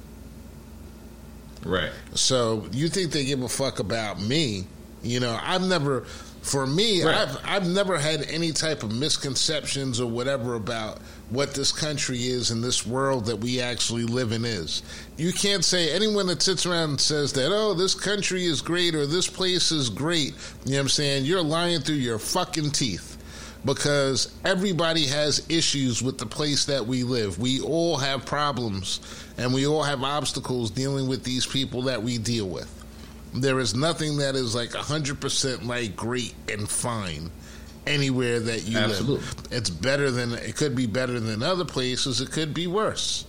Right. 1.64 1.90
So 2.14 2.66
you 2.72 2.88
think 2.88 3.12
they 3.12 3.24
give 3.24 3.42
a 3.42 3.48
fuck 3.48 3.78
about 3.78 4.20
me? 4.20 4.64
You 5.02 5.20
know, 5.20 5.38
I've 5.42 5.62
never, 5.62 6.06
for 6.42 6.66
me, 6.66 7.02
Right. 7.04 7.16
I've 7.16 7.38
I've 7.44 7.68
never 7.68 7.98
had 7.98 8.22
any 8.30 8.52
type 8.52 8.82
of 8.82 8.92
misconceptions 8.92 10.00
or 10.00 10.06
whatever 10.06 10.54
about 10.54 10.98
what 11.28 11.54
this 11.54 11.70
country 11.70 12.26
is 12.26 12.50
and 12.50 12.64
this 12.64 12.86
world 12.86 13.26
that 13.26 13.36
we 13.36 13.60
actually 13.60 14.04
live 14.04 14.32
in 14.32 14.44
is. 14.44 14.82
You 15.16 15.32
can't 15.32 15.64
say 15.64 15.92
anyone 15.92 16.26
that 16.28 16.42
sits 16.42 16.66
around 16.66 16.90
and 16.90 17.00
says 17.00 17.32
that, 17.34 17.52
oh, 17.52 17.74
this 17.74 17.94
country 17.94 18.46
is 18.46 18.62
great 18.62 18.94
or 18.94 19.06
this 19.06 19.28
place 19.28 19.70
is 19.70 19.90
great. 19.90 20.34
You 20.64 20.72
know 20.72 20.78
what 20.78 20.80
I'm 20.82 20.88
saying? 20.88 21.24
You're 21.26 21.42
lying 21.42 21.80
through 21.82 21.96
your 21.96 22.18
fucking 22.18 22.70
teeth 22.72 23.16
because 23.64 24.32
everybody 24.44 25.06
has 25.06 25.46
issues 25.48 26.02
with 26.02 26.18
the 26.18 26.26
place 26.26 26.64
that 26.64 26.84
we 26.86 27.04
live. 27.04 27.38
We 27.38 27.60
all 27.60 27.98
have 27.98 28.24
problems 28.26 29.00
and 29.36 29.52
we 29.54 29.66
all 29.66 29.82
have 29.82 30.02
obstacles 30.02 30.70
dealing 30.70 31.06
with 31.06 31.22
these 31.22 31.46
people 31.46 31.82
that 31.82 32.02
we 32.02 32.18
deal 32.18 32.48
with. 32.48 32.79
There 33.32 33.60
is 33.60 33.74
nothing 33.74 34.18
that 34.18 34.34
is 34.34 34.54
like 34.54 34.70
100% 34.70 35.64
like 35.64 35.94
great 35.94 36.34
and 36.48 36.68
fine 36.68 37.30
anywhere 37.86 38.40
that 38.40 38.64
you 38.64 38.78
Absolutely. 38.78 39.16
live. 39.16 39.34
It's 39.50 39.70
better 39.70 40.10
than 40.10 40.32
it 40.32 40.56
could 40.56 40.74
be 40.74 40.86
better 40.86 41.18
than 41.20 41.42
other 41.42 41.64
places, 41.64 42.20
it 42.20 42.32
could 42.32 42.54
be 42.54 42.66
worse. 42.66 43.24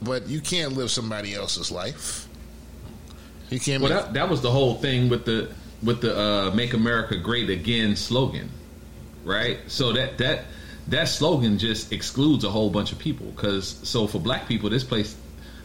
But 0.00 0.26
you 0.26 0.40
can't 0.40 0.72
live 0.72 0.90
somebody 0.90 1.34
else's 1.34 1.70
life. 1.70 2.26
You 3.50 3.60
can't 3.60 3.82
Well, 3.82 3.92
that, 3.92 4.14
that 4.14 4.28
was 4.28 4.40
the 4.40 4.50
whole 4.50 4.74
thing 4.76 5.08
with 5.08 5.24
the 5.24 5.50
with 5.82 6.00
the 6.00 6.18
uh, 6.18 6.50
"Make 6.54 6.74
America 6.74 7.16
Great 7.16 7.50
Again" 7.50 7.94
slogan, 7.96 8.48
right? 9.24 9.58
So 9.68 9.92
that 9.92 10.18
that 10.18 10.46
that 10.88 11.08
slogan 11.08 11.58
just 11.58 11.92
excludes 11.92 12.44
a 12.44 12.50
whole 12.50 12.70
bunch 12.70 12.92
of 12.92 12.98
people. 12.98 13.26
Because 13.26 13.78
so 13.84 14.06
for 14.06 14.18
black 14.18 14.48
people, 14.48 14.70
this 14.70 14.84
place, 14.84 15.16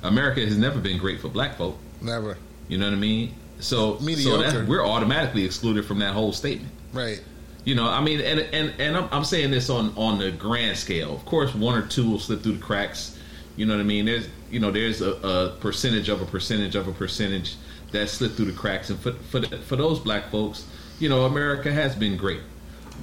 America, 0.04 0.41
has 0.41 0.58
never 0.58 0.80
been 0.80 0.98
great 0.98 1.20
for 1.22 1.30
black 1.30 1.58
folk. 1.58 1.78
never. 2.02 2.38
You 2.67 2.78
know 2.78 2.86
what 2.86 2.93
I 2.93 2.98
mean? 2.98 3.34
So 3.60 3.98
so 4.00 4.38
that, 4.38 4.67
we're 4.67 4.86
automatically 4.86 5.43
excluded 5.46 5.86
from 5.86 6.00
that 6.00 6.13
whole 6.13 6.32
statement. 6.32 6.72
Right. 6.93 7.22
You 7.65 7.76
know, 7.76 7.86
I 7.88 8.02
mean, 8.02 8.22
and 8.22 8.39
and 8.39 8.74
and 8.80 8.96
I'm, 8.96 9.10
I'm 9.12 9.24
saying 9.24 9.52
this 9.52 9.70
on 9.70 9.93
on 9.98 10.20
the 10.20 10.32
grand 10.32 10.78
scale. 10.78 11.13
Of 11.13 11.26
course, 11.26 11.54
one 11.54 11.78
or 11.78 11.86
two 11.86 12.10
will 12.10 12.20
slip 12.20 12.41
through 12.43 12.54
the 12.54 12.63
cracks. 12.63 13.17
You 13.56 13.65
know 13.65 13.76
what 13.76 13.82
I 13.82 13.86
mean? 13.86 14.06
There's 14.06 14.28
you 14.52 14.60
know 14.60 14.72
there's 14.72 15.02
a, 15.02 15.12
a 15.12 15.50
percentage 15.60 16.08
of 16.10 16.22
a 16.22 16.26
percentage 16.26 16.76
of 16.76 16.88
a 16.88 16.91
percentage 16.93 17.56
that 17.91 18.08
slip 18.10 18.34
through 18.34 18.46
the 18.46 18.52
cracks, 18.58 18.89
and 18.89 19.00
for 19.00 19.12
for 19.13 19.39
the, 19.39 19.58
for 19.58 19.76
those 19.76 20.00
black 20.00 20.30
folks, 20.30 20.65
you 21.00 21.10
know, 21.10 21.26
America 21.26 21.72
has 21.72 21.96
been 21.96 22.15
great, 22.15 22.41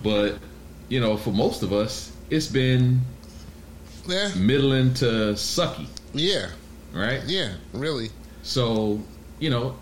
but 0.03 0.39
you 0.89 1.01
know, 1.01 1.17
for 1.17 1.31
most 1.31 1.63
of 1.63 1.73
us, 1.73 2.13
it's 2.31 2.47
been 2.47 3.01
Yeah. 4.07 4.31
middling 4.37 4.95
to 4.95 5.35
sucky, 5.35 5.87
Yeah. 6.13 6.47
right? 6.93 7.23
Yeah. 7.27 7.55
Really. 7.73 8.11
So 8.43 9.03
you 9.41 9.51
know, 9.51 9.77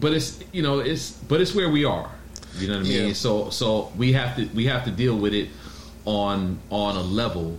but 0.00 0.12
it's 0.12 0.42
you 0.52 0.62
know 0.62 0.78
it's 0.80 1.12
but 1.12 1.40
it's 1.40 1.54
where 1.54 1.70
we 1.70 1.84
are. 1.84 2.10
You 2.56 2.68
know 2.68 2.78
what 2.78 2.86
I 2.86 2.88
mean? 2.88 3.08
Yeah. 3.08 3.12
So 3.12 3.50
so 3.50 3.92
we 3.96 4.12
have 4.12 4.36
to 4.36 4.46
we 4.54 4.66
have 4.66 4.84
to 4.84 4.90
deal 4.90 5.16
with 5.16 5.34
it 5.34 5.48
on 6.04 6.58
on 6.70 6.96
a 6.96 7.02
level, 7.02 7.58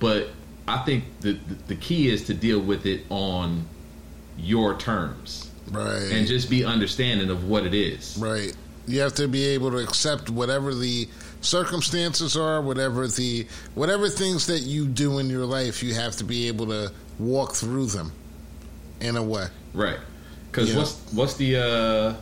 but 0.00 0.28
I 0.66 0.78
think 0.78 1.04
the 1.20 1.32
the, 1.32 1.54
the 1.68 1.76
key 1.76 2.08
is 2.10 2.24
to 2.24 2.34
deal 2.34 2.60
with 2.60 2.86
it 2.86 3.02
on 3.10 3.66
your 4.36 4.76
terms 4.76 5.50
Right. 5.70 6.10
and 6.12 6.26
just 6.26 6.50
be 6.50 6.64
understanding 6.64 7.30
of 7.30 7.48
what 7.48 7.64
it 7.64 7.72
is. 7.72 8.18
Right. 8.18 8.52
You 8.86 9.00
have 9.00 9.14
to 9.14 9.28
be 9.28 9.46
able 9.46 9.70
to 9.70 9.78
accept 9.78 10.28
whatever 10.28 10.74
the 10.74 11.08
circumstances 11.40 12.36
are, 12.36 12.60
whatever 12.60 13.06
the 13.08 13.46
whatever 13.74 14.08
things 14.08 14.46
that 14.48 14.60
you 14.60 14.86
do 14.86 15.18
in 15.18 15.30
your 15.30 15.46
life, 15.46 15.82
you 15.82 15.94
have 15.94 16.16
to 16.16 16.24
be 16.24 16.48
able 16.48 16.66
to 16.66 16.92
walk 17.18 17.54
through 17.54 17.86
them 17.86 18.12
in 19.00 19.16
a 19.16 19.22
way. 19.22 19.46
Right. 19.72 19.98
Because 20.54 20.70
Yeah. 20.70 20.78
what's 20.78 20.94
what's 21.12 21.34
the 21.34 21.56
uh, 21.56 22.14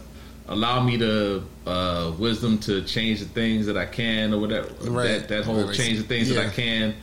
allow 0.48 0.82
me 0.82 0.96
to 0.98 1.42
uh, 1.66 2.12
wisdom 2.18 2.58
to 2.58 2.82
change 2.82 3.20
the 3.20 3.26
things 3.26 3.66
that 3.66 3.76
I 3.76 3.84
can 3.84 4.32
or 4.32 4.40
whatever. 4.40 4.68
Right. 4.82 5.08
That, 5.20 5.28
that 5.28 5.44
whole 5.44 5.64
Right. 5.66 5.74
change 5.76 5.98
the 5.98 6.04
things 6.04 6.28
that 6.30 6.38
I 6.44 6.48
can, 6.48 6.94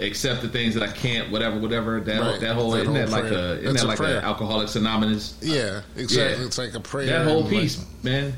accept 0.00 0.40
the 0.42 0.48
things 0.48 0.72
that 0.74 0.82
I 0.82 0.90
can't, 0.90 1.30
whatever, 1.30 1.58
whatever. 1.60 2.00
That 2.00 2.16
whole, 2.16 2.30
Right. 2.32 2.40
that 2.40 2.54
whole 2.54 2.70
That 2.70 2.80
isn't 2.80 2.94
whole 2.94 3.04
that 3.04 3.10
like 3.10 3.28
prayer. 3.28 3.34
a 3.38 3.52
isn't 3.58 3.64
That's 3.64 3.82
that 3.82 3.88
like 3.88 4.00
an 4.00 4.24
Alcoholics 4.24 4.74
Anonymous? 4.76 5.34
Yeah, 5.42 5.82
exactly. 5.96 6.40
Yeah. 6.40 6.46
It's 6.46 6.58
like 6.58 6.74
a 6.74 6.80
prayer. 6.80 7.06
That 7.06 7.26
whole 7.26 7.42
and 7.44 7.52
like- 7.52 7.60
piece, 7.62 7.84
man. 8.02 8.32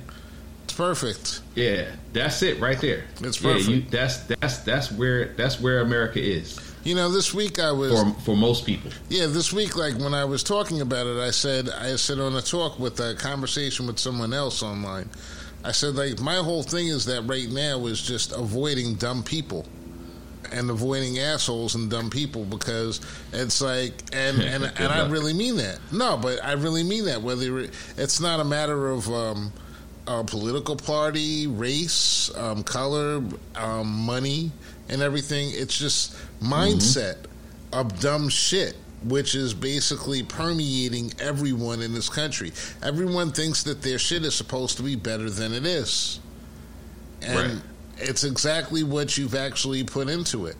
It's 0.64 0.74
perfect. 0.74 1.40
Yeah, 1.54 1.84
that's 2.12 2.42
it 2.42 2.58
right 2.60 2.80
there. 2.80 3.04
It's 3.22 3.40
Yeah, 3.40 3.52
perfect. 3.52 3.68
you, 3.70 3.82
that's 3.90 4.16
that's 4.18 4.58
that's 4.58 4.90
where 4.92 5.26
that's 5.36 5.60
where 5.60 5.80
America 5.80 6.20
is 6.20 6.58
You 6.84 6.96
know, 6.96 7.10
this 7.10 7.32
week 7.32 7.60
I 7.60 7.70
was 7.70 7.92
for 7.92 8.20
for 8.22 8.36
most 8.36 8.66
people. 8.66 8.90
Yeah, 9.08 9.26
this 9.26 9.52
week, 9.52 9.76
like 9.76 9.98
when 9.98 10.14
I 10.14 10.24
was 10.24 10.42
talking 10.42 10.80
about 10.80 11.06
it, 11.06 11.18
I 11.18 11.30
said 11.30 11.68
I 11.70 11.94
said 11.96 12.18
on 12.18 12.34
a 12.34 12.42
talk 12.42 12.78
with 12.78 12.98
a 12.98 13.14
conversation 13.14 13.86
with 13.86 13.98
someone 13.98 14.32
else 14.32 14.62
online. 14.62 15.08
I 15.64 15.70
said 15.72 15.94
like 15.94 16.20
my 16.20 16.36
whole 16.36 16.64
thing 16.64 16.88
is 16.88 17.04
that 17.04 17.22
right 17.22 17.48
now 17.48 17.86
is 17.86 18.02
just 18.02 18.32
avoiding 18.32 18.94
dumb 18.96 19.22
people 19.22 19.64
and 20.50 20.70
avoiding 20.70 21.18
assholes 21.18 21.74
and 21.76 21.88
dumb 21.88 22.10
people 22.10 22.44
because 22.44 23.00
it's 23.32 23.60
like 23.62 23.92
and 24.12 24.40
and, 24.42 24.64
and 24.64 24.92
I 24.92 25.08
really 25.08 25.34
mean 25.34 25.56
that. 25.58 25.78
No, 25.92 26.16
but 26.16 26.42
I 26.44 26.52
really 26.52 26.82
mean 26.82 27.04
that. 27.04 27.22
Whether 27.22 27.68
it's 27.96 28.20
not 28.20 28.40
a 28.40 28.44
matter 28.44 28.88
of 28.90 29.08
um, 29.08 29.52
a 30.06 30.24
political 30.24 30.76
party, 30.76 31.46
race, 31.46 32.34
um, 32.36 32.64
color, 32.64 33.22
um, 33.54 33.86
money, 33.86 34.50
and 34.88 35.02
everything. 35.02 35.50
It's 35.52 35.78
just 35.78 36.14
mm-hmm. 36.14 36.52
mindset 36.52 37.16
of 37.72 38.00
dumb 38.00 38.28
shit, 38.28 38.76
which 39.04 39.34
is 39.34 39.54
basically 39.54 40.22
permeating 40.22 41.12
everyone 41.18 41.82
in 41.82 41.94
this 41.94 42.08
country. 42.08 42.52
Everyone 42.82 43.32
thinks 43.32 43.62
that 43.64 43.82
their 43.82 43.98
shit 43.98 44.24
is 44.24 44.34
supposed 44.34 44.76
to 44.76 44.82
be 44.82 44.96
better 44.96 45.30
than 45.30 45.52
it 45.52 45.66
is. 45.66 46.20
And 47.22 47.36
Right. 47.54 47.62
it's 47.98 48.24
exactly 48.24 48.82
what 48.82 49.16
you've 49.16 49.34
actually 49.34 49.84
put 49.84 50.08
into 50.08 50.46
it. 50.46 50.56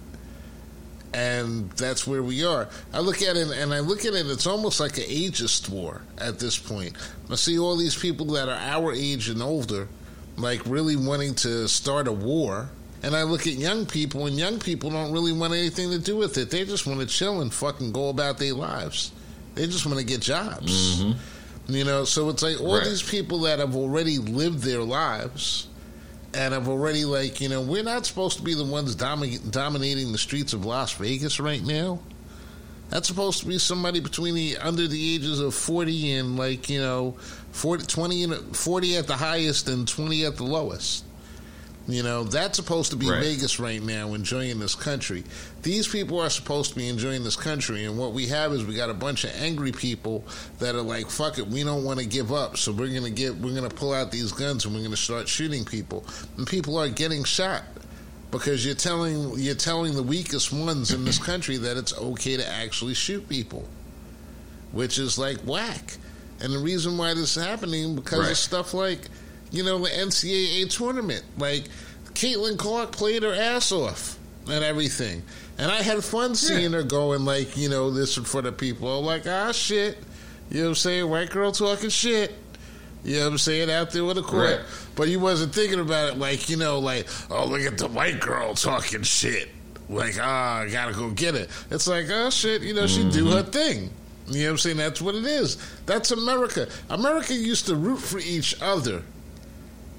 And 1.14 1.70
that's 1.72 2.06
where 2.06 2.22
we 2.22 2.42
are. 2.42 2.68
I 2.94 3.00
look 3.00 3.20
at 3.20 3.37
it 3.37 3.48
and 3.50 3.74
I 3.74 3.80
look 3.80 4.06
at 4.06 4.14
it, 4.14 4.26
it's 4.28 4.46
almost 4.46 4.80
like 4.80 4.96
an 4.96 5.04
ageist 5.04 5.68
war 5.68 6.00
at 6.16 6.38
this 6.38 6.58
point. 6.58 6.96
I 7.30 7.35
see 7.35 7.58
all 7.58 7.76
these 7.76 7.96
people 7.96 8.26
that 8.26 8.48
are 8.48 8.56
our 8.56 8.94
age 8.94 9.28
and 9.28 9.42
older, 9.42 9.88
like 10.38 10.62
really 10.64 10.96
wanting 10.96 11.35
to 11.37 11.68
start 11.68 12.08
a 12.08 12.12
war. 12.12 12.70
And 13.03 13.17
I 13.17 13.25
look 13.25 13.47
at 13.49 13.55
young 13.55 13.85
people, 13.87 14.27
and 14.27 14.38
young 14.38 14.59
people 14.61 14.91
don't 14.91 15.12
really 15.12 15.33
want 15.33 15.53
anything 15.55 15.91
to 15.91 15.99
do 15.99 16.17
with 16.17 16.38
it. 16.38 16.51
They 16.51 16.65
just 16.65 16.87
want 16.87 17.01
to 17.01 17.07
chill 17.07 17.41
and 17.41 17.53
fucking 17.53 17.93
go 17.93 18.09
about 18.11 18.38
their 18.38 18.55
lives. 18.55 19.11
They 19.57 19.67
just 19.67 19.85
want 19.87 19.99
to 19.99 20.05
get 20.05 20.21
jobs. 20.21 21.03
Mm-hmm. 21.03 21.75
You 21.75 21.85
know, 21.85 22.05
so 22.05 22.29
it's 22.29 22.43
like 22.43 22.61
all 22.61 22.77
Right. 22.77 22.85
these 22.85 23.03
people 23.03 23.41
that 23.41 23.59
have 23.59 23.75
already 23.77 24.19
lived 24.19 24.61
their 24.61 24.83
lives 24.83 25.67
and 26.35 26.55
have 26.55 26.69
already, 26.69 27.05
like, 27.05 27.41
you 27.41 27.49
know, 27.49 27.61
we're 27.61 27.83
not 27.83 28.07
supposed 28.07 28.37
to 28.38 28.43
be 28.43 28.55
the 28.55 28.65
ones 28.65 28.95
domi- 28.95 29.38
dominating 29.51 30.12
the 30.12 30.19
streets 30.19 30.53
of 30.53 30.65
Las 30.65 30.93
Vegas 30.93 31.41
right 31.41 31.62
now. 31.65 31.99
That's 32.91 33.09
supposed 33.09 33.41
to 33.41 33.47
be 33.47 33.59
somebody 33.59 34.01
between 34.01 34.35
the 34.35 34.59
under 34.59 34.87
the 34.87 35.15
ages 35.15 35.41
of 35.41 35.55
40 35.55 36.12
and 36.12 36.37
like, 36.37 36.69
you 36.69 36.81
know, 36.81 37.17
40 37.53 37.87
20 37.87 38.25
and 38.25 38.57
40 38.57 38.97
at 38.97 39.07
the 39.07 39.17
highest 39.17 39.69
and 39.69 39.88
20 39.88 40.25
at 40.25 40.37
the 40.37 40.45
lowest. 40.45 41.05
You 41.88 42.05
know, 42.05 42.23
that's 42.23 42.57
supposed 42.57 42.90
to 42.92 42.97
be 42.97 43.11
Right. 43.11 43.21
Vegas 43.21 43.59
right 43.59 43.83
now, 43.83 44.14
enjoying 44.14 44.61
this 44.61 44.77
country. 44.77 45.25
These 45.62 45.88
people 45.88 46.21
are 46.21 46.31
supposed 46.31 46.71
to 46.71 46.77
be 46.77 46.88
enjoying 46.88 47.25
this 47.25 47.35
country, 47.35 47.85
and 47.85 47.99
what 47.99 48.12
we 48.12 48.29
have 48.29 48.53
is 48.53 48.62
we 48.64 48.75
got 48.75 48.88
a 48.88 48.95
bunch 48.95 49.25
of 49.25 49.31
angry 49.35 49.73
people 49.73 50.25
that 50.61 50.77
are 50.77 50.83
like, 50.83 51.11
"Fuck 51.11 51.38
it, 51.38 51.49
we 51.49 51.64
don't 51.64 51.83
want 51.83 51.99
to 51.99 52.07
give 52.07 52.33
up, 52.33 52.57
so 52.57 52.71
we're 52.71 52.87
gonna 52.95 53.11
get, 53.11 53.37
we're 53.37 53.53
gonna 53.55 53.68
pull 53.68 53.92
out 53.92 54.12
these 54.12 54.31
guns 54.31 54.64
and 54.64 54.75
we're 54.77 54.83
gonna 54.85 54.97
start 54.97 55.29
shooting 55.29 55.64
people." 55.64 56.05
And 56.37 56.47
people 56.47 56.79
are 56.79 56.88
getting 56.88 57.25
shot 57.25 57.64
because 58.31 58.64
you're 58.64 58.77
telling 58.77 59.37
you're 59.40 59.57
telling 59.57 59.95
the 59.95 60.05
weakest 60.05 60.53
ones 60.53 60.92
in 60.92 61.05
this 61.05 61.18
country 61.18 61.57
that 61.57 61.77
it's 61.77 61.92
okay 61.99 62.37
to 62.37 62.49
actually 62.49 62.95
shoot 62.95 63.29
people, 63.29 63.68
which 64.71 64.99
is 64.99 65.18
like 65.18 65.38
whack. 65.40 65.97
And 66.40 66.53
the 66.53 66.59
reason 66.61 66.97
why 66.97 67.14
this 67.14 67.37
is 67.37 67.42
happening 67.42 67.97
because 67.97 68.21
Right. 68.21 68.31
of 68.31 68.38
stuff 68.38 68.73
like, 68.73 69.01
you 69.53 69.62
know, 69.62 69.79
the 69.79 69.91
NCAA 69.91 70.69
tournament. 70.71 71.23
Like 71.38 71.65
Caitlin 72.15 72.59
Clark 72.59 72.93
played 72.93 73.23
her 73.23 73.35
ass 73.35 73.71
off 73.71 74.19
and 74.49 74.65
everything, 74.65 75.23
and 75.59 75.71
I 75.71 75.83
had 75.83 76.03
fun 76.03 76.35
seeing 76.35 76.73
her 76.73 76.83
going 76.83 77.25
like, 77.25 77.57
you 77.57 77.69
know, 77.69 77.91
this 77.91 78.17
in 78.17 78.25
front 78.25 78.47
of 78.47 78.57
people. 78.57 78.99
I'm 78.99 79.05
like, 79.05 79.27
ah, 79.27 79.53
shit. 79.53 79.99
You 80.51 80.59
know 80.59 80.65
what 80.65 80.69
I'm 80.71 80.75
saying? 80.75 81.09
White 81.11 81.31
girl 81.31 81.53
talking 81.53 81.88
shit. 81.88 82.35
You 83.05 83.17
know 83.17 83.25
what 83.25 83.33
I'm 83.33 83.38
saying? 83.38 83.71
Out 83.71 83.91
there 83.91 84.05
with 84.05 84.17
the 84.17 84.23
court. 84.23 84.59
Right. 84.59 84.67
But 84.95 85.09
you 85.09 85.19
wasn't 85.19 85.55
thinking 85.55 85.81
about 85.81 86.12
it 86.12 86.19
like, 86.19 86.49
you 86.49 86.57
know, 86.57 86.79
like, 86.79 87.09
oh, 87.31 87.47
look 87.47 87.62
at 87.62 87.79
the 87.79 87.88
white 87.88 88.21
girl 88.21 88.55
talking 88.55 89.03
shit. 89.03 89.49
Like, 89.88 90.17
ah, 90.21 90.61
I 90.61 90.69
gotta 90.69 90.93
go 90.93 91.11
get 91.11 91.35
it. 91.35 91.51
It's 91.71 91.88
like, 91.88 92.07
oh, 92.11 92.31
shit, 92.31 92.62
you 92.62 92.75
know, 92.75 92.87
she 92.87 93.09
do 93.11 93.27
her 93.31 93.43
thing. 93.43 93.91
You 94.29 94.43
know 94.43 94.47
what 94.47 94.51
I'm 94.53 94.59
saying? 94.59 94.77
That's 94.77 95.03
what 95.03 95.15
it 95.15 95.25
is. 95.25 95.59
That's 95.85 96.11
America. 96.12 96.69
America 96.91 97.35
used 97.35 97.67
to 97.67 97.75
root 97.75 97.99
for 97.99 98.19
each 98.19 98.61
other. 98.62 99.03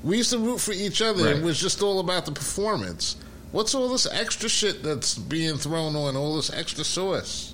We 0.03 0.17
used 0.17 0.31
to 0.31 0.37
root 0.39 0.59
for 0.59 0.73
each 0.73 1.01
other. 1.01 1.23
Right. 1.25 1.37
It 1.37 1.43
was 1.43 1.59
just 1.59 1.81
all 1.81 1.99
about 1.99 2.25
the 2.25 2.31
performance. 2.31 3.15
What's 3.51 3.73
all 3.73 3.87
this 3.89 4.07
extra 4.11 4.49
shit 4.49 4.83
that's 4.83 5.17
being 5.17 5.57
thrown 5.57 5.95
on, 5.95 6.17
all 6.17 6.35
this 6.35 6.51
extra 6.51 6.83
sauce? 6.83 7.53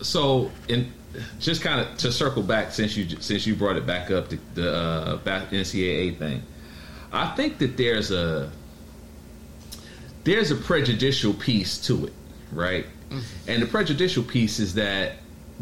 So, 0.00 0.50
in 0.68 0.92
just 1.38 1.62
kind 1.62 1.80
of 1.80 1.96
to 1.98 2.10
circle 2.10 2.42
back 2.42 2.72
since 2.72 2.96
you 2.96 3.20
since 3.20 3.46
you 3.46 3.54
brought 3.54 3.76
it 3.76 3.86
back 3.86 4.10
up 4.10 4.30
the, 4.30 4.38
the 4.54 4.74
uh, 4.74 5.16
back 5.18 5.50
NCAA 5.50 6.18
thing, 6.18 6.42
I 7.12 7.34
think 7.36 7.58
that 7.58 7.76
there's 7.76 8.10
a 8.10 8.50
there's 10.24 10.50
a 10.50 10.56
prejudicial 10.56 11.34
piece 11.34 11.78
to 11.86 12.06
it, 12.06 12.12
right? 12.50 12.86
And 13.46 13.62
the 13.62 13.66
prejudicial 13.66 14.22
piece 14.22 14.58
is 14.58 14.74
that 14.74 15.16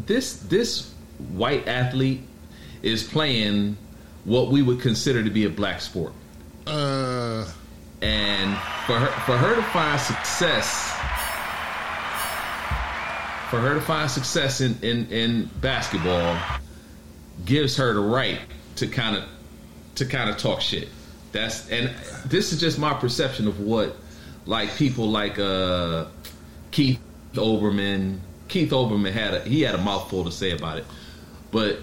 this 0.05 0.37
this 0.37 0.93
white 1.33 1.67
athlete 1.67 2.21
is 2.81 3.03
playing 3.03 3.77
what 4.25 4.49
we 4.49 4.61
would 4.61 4.81
consider 4.81 5.23
to 5.23 5.29
be 5.29 5.45
a 5.45 5.49
black 5.49 5.81
sport, 5.81 6.13
Uh, 6.67 7.45
and 8.01 8.57
for 8.85 8.99
her 8.99 9.07
for 9.25 9.37
her 9.37 9.55
to 9.55 9.63
find 9.63 9.99
success 9.99 10.91
for 13.49 13.59
her 13.59 13.73
to 13.73 13.81
find 13.81 14.09
success 14.09 14.61
in, 14.61 14.77
in, 14.81 15.05
in 15.11 15.49
basketball 15.59 16.37
gives 17.43 17.75
her 17.75 17.93
the 17.93 17.99
right 17.99 18.39
to 18.77 18.87
kind 18.87 19.17
of 19.17 19.25
to 19.95 20.05
kind 20.05 20.29
of 20.29 20.37
talk 20.37 20.61
shit. 20.61 20.87
That's 21.33 21.69
and 21.69 21.89
this 22.25 22.53
is 22.53 22.61
just 22.61 22.79
my 22.79 22.93
perception 22.93 23.47
of 23.47 23.59
what 23.59 23.97
like 24.45 24.73
people 24.77 25.09
like 25.09 25.37
uh 25.37 26.05
Keith 26.71 26.99
Olbermann. 27.33 28.19
Keith 28.47 28.71
Olbermann 28.71 29.11
had 29.11 29.33
a 29.33 29.41
he 29.41 29.61
had 29.61 29.75
a 29.75 29.79
mouthful 29.79 30.23
to 30.23 30.31
say 30.31 30.51
about 30.51 30.77
it, 30.77 30.85
but 31.51 31.79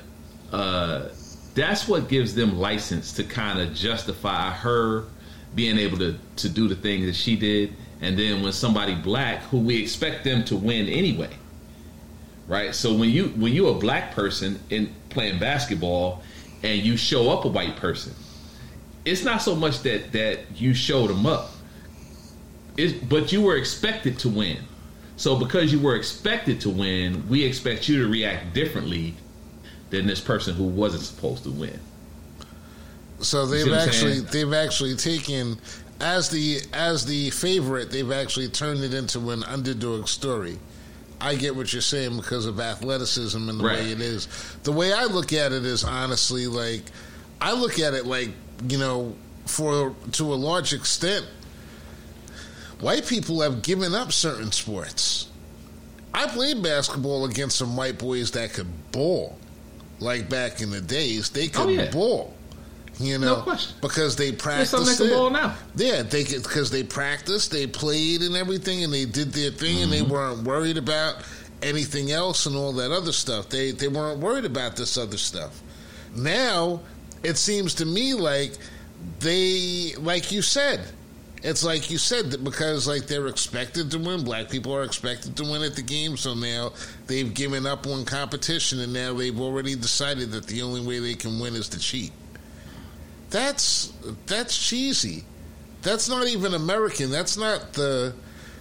uh, 0.53 1.09
that's 1.59 1.89
what 1.89 2.09
gives 2.09 2.35
them 2.35 2.59
license 2.59 3.13
to 3.15 3.25
kind 3.25 3.59
of 3.61 3.75
justify 3.75 4.51
her 4.51 5.05
being 5.55 5.79
able 5.79 5.99
to 5.99 6.17
to 6.37 6.49
do 6.49 6.69
the 6.69 6.77
things 6.77 7.07
that 7.07 7.15
she 7.15 7.37
did. 7.37 7.75
And 8.01 8.17
then 8.17 8.43
when 8.43 8.53
somebody 8.53 8.95
black, 8.95 9.43
who 9.45 9.59
we 9.59 9.83
expect 9.83 10.23
them 10.23 10.45
to 10.45 10.57
win 10.57 10.87
anyway, 10.87 11.31
right? 12.47 12.75
So 12.75 12.95
when 12.95 13.11
you 13.11 13.29
when 13.31 13.53
you're 13.53 13.77
a 13.77 13.79
black 13.79 14.13
person 14.13 14.61
in 14.71 14.95
playing 15.09 15.41
basketball 15.41 16.23
and 16.63 16.81
you 16.81 16.97
show 16.97 17.31
up 17.31 17.45
a 17.45 17.49
white 17.49 17.77
person, 17.77 18.15
it's 19.05 19.25
not 19.25 19.43
so 19.43 19.57
much 19.57 19.83
that 19.83 20.13
that 20.13 20.61
you 20.61 20.75
showed 20.75 21.11
them 21.11 21.27
up, 21.27 21.51
it's, 22.77 22.93
but 22.93 23.33
you 23.33 23.43
were 23.43 23.57
expected 23.57 24.19
to 24.21 24.29
win. 24.29 24.59
So 25.17 25.37
because 25.37 25.73
you 25.73 25.81
were 25.81 25.97
expected 25.97 26.61
to 26.61 26.71
win, 26.71 27.29
we 27.29 27.43
expect 27.43 27.89
you 27.89 28.03
to 28.03 28.09
react 28.09 28.55
differently 28.55 29.15
than 29.91 30.07
this 30.07 30.21
person 30.21 30.55
who 30.55 30.65
wasn't 30.65 31.03
supposed 31.03 31.45
to 31.45 31.51
win. 31.51 31.79
So 33.21 33.47
they've 33.47 33.73
actually 33.73 34.21
they've 34.21 34.53
actually 34.53 34.95
taken 34.95 35.59
as 36.01 36.29
the 36.29 36.61
as 36.73 37.05
the 37.05 37.31
favorite, 37.31 37.91
they've 37.91 38.13
actually 38.13 38.49
turned 38.49 38.83
it 38.85 38.95
into 38.95 39.31
an 39.31 39.43
underdog 39.45 40.07
story. 40.09 40.59
I 41.21 41.35
get 41.35 41.57
what 41.57 41.73
you're 41.73 41.83
saying 41.83 42.17
because 42.17 42.47
of 42.47 42.61
athleticism 42.61 43.49
and 43.49 43.59
the 43.59 43.65
Right. 43.65 43.81
way 43.81 43.91
it 43.93 44.01
is. 44.01 44.29
The 44.63 44.71
way 44.71 44.93
I 44.93 45.05
look 45.07 45.33
at 45.33 45.53
it 45.53 45.65
is 45.65 45.83
honestly 45.83 46.47
like 46.47 46.83
I 47.41 47.53
look 47.53 47.81
at 47.81 47.95
it 47.95 48.07
like, 48.07 48.31
you 48.69 48.79
know, 48.79 49.15
for 49.47 49.97
to 50.13 50.33
a 50.33 50.37
large 50.37 50.73
extent 50.73 51.27
white 52.81 53.07
people 53.07 53.41
have 53.41 53.63
given 53.63 53.95
up 53.95 54.13
certain 54.13 54.53
sports. 54.53 55.27
I 56.15 56.27
played 56.29 56.63
basketball 56.63 57.25
against 57.25 57.57
some 57.59 57.77
white 57.77 57.99
boys 57.99 58.31
that 58.33 58.53
could 58.55 58.93
ball. 58.93 59.37
Like 60.01 60.29
back 60.29 60.61
in 60.61 60.71
the 60.71 60.81
days, 60.81 61.31
they 61.31 61.49
could 61.49 61.67
Oh, 61.67 61.69
yeah. 61.69 61.91
ball. 61.91 62.35
You 63.01 63.19
know, 63.19 63.45
No 63.47 63.57
because 63.81 64.17
they 64.17 64.33
practiced 64.33 65.01
it. 65.01 65.11
ball 65.13 65.31
now. 65.31 65.55
Yeah, 65.77 66.03
they 66.03 66.25
could 66.25 66.43
because 66.43 66.71
they 66.71 66.83
practiced, 66.83 67.53
they 67.53 67.67
played 67.69 68.23
and 68.23 68.35
everything, 68.37 68.83
and 68.83 68.93
they 68.93 69.05
did 69.05 69.33
their 69.33 69.51
thing, 69.53 69.83
and 69.83 69.93
they 69.93 70.01
Mm-hmm. 70.01 70.11
weren't 70.11 70.43
worried 70.43 70.77
about 70.79 71.17
anything 71.63 72.11
else 72.11 72.47
and 72.47 72.57
all 72.57 72.73
that 72.73 72.91
other 72.91 73.13
stuff. 73.13 73.49
They 73.51 73.71
they 73.71 73.87
weren't 73.89 74.19
worried 74.21 74.45
about 74.45 74.75
this 74.77 74.97
other 74.99 75.17
stuff. 75.19 75.61
Now 76.17 76.81
it 77.23 77.37
seems 77.37 77.75
to 77.75 77.85
me 77.87 78.15
like 78.15 78.53
they, 79.21 79.93
like 79.99 80.33
you 80.33 80.43
said, 80.43 80.81
it's 81.43 81.63
like 81.65 81.91
you 81.91 81.99
said 81.99 82.31
that 82.33 82.43
because 82.45 82.87
like 82.89 83.07
they're 83.07 83.27
expected 83.29 83.91
to 83.93 83.99
win. 83.99 84.25
Black 84.25 84.49
people 84.51 84.75
are 84.75 84.83
expected 84.83 85.37
to 85.37 85.45
win 85.45 85.63
at 85.63 85.77
the 85.77 85.83
game, 85.83 86.17
so 86.17 86.35
now 86.35 86.73
they've 87.07 87.33
given 87.33 87.67
up 87.67 87.87
on 87.87 88.05
competition, 88.05 88.81
and 88.81 88.93
now 88.93 89.15
they've 89.15 89.41
already 89.41 89.75
decided 89.75 90.31
that 90.33 90.47
the 90.47 90.63
only 90.63 90.81
way 90.81 90.99
they 90.99 91.15
can 91.15 91.39
win 91.39 91.55
is 91.55 91.69
to 91.71 91.79
cheat. 91.79 92.13
That's 93.31 93.93
that's 94.27 94.57
cheesy. 94.57 95.25
That's 95.83 96.09
not 96.09 96.27
even 96.27 96.55
American. 96.55 97.11
That's 97.11 97.37
not 97.37 97.73
the 97.75 98.15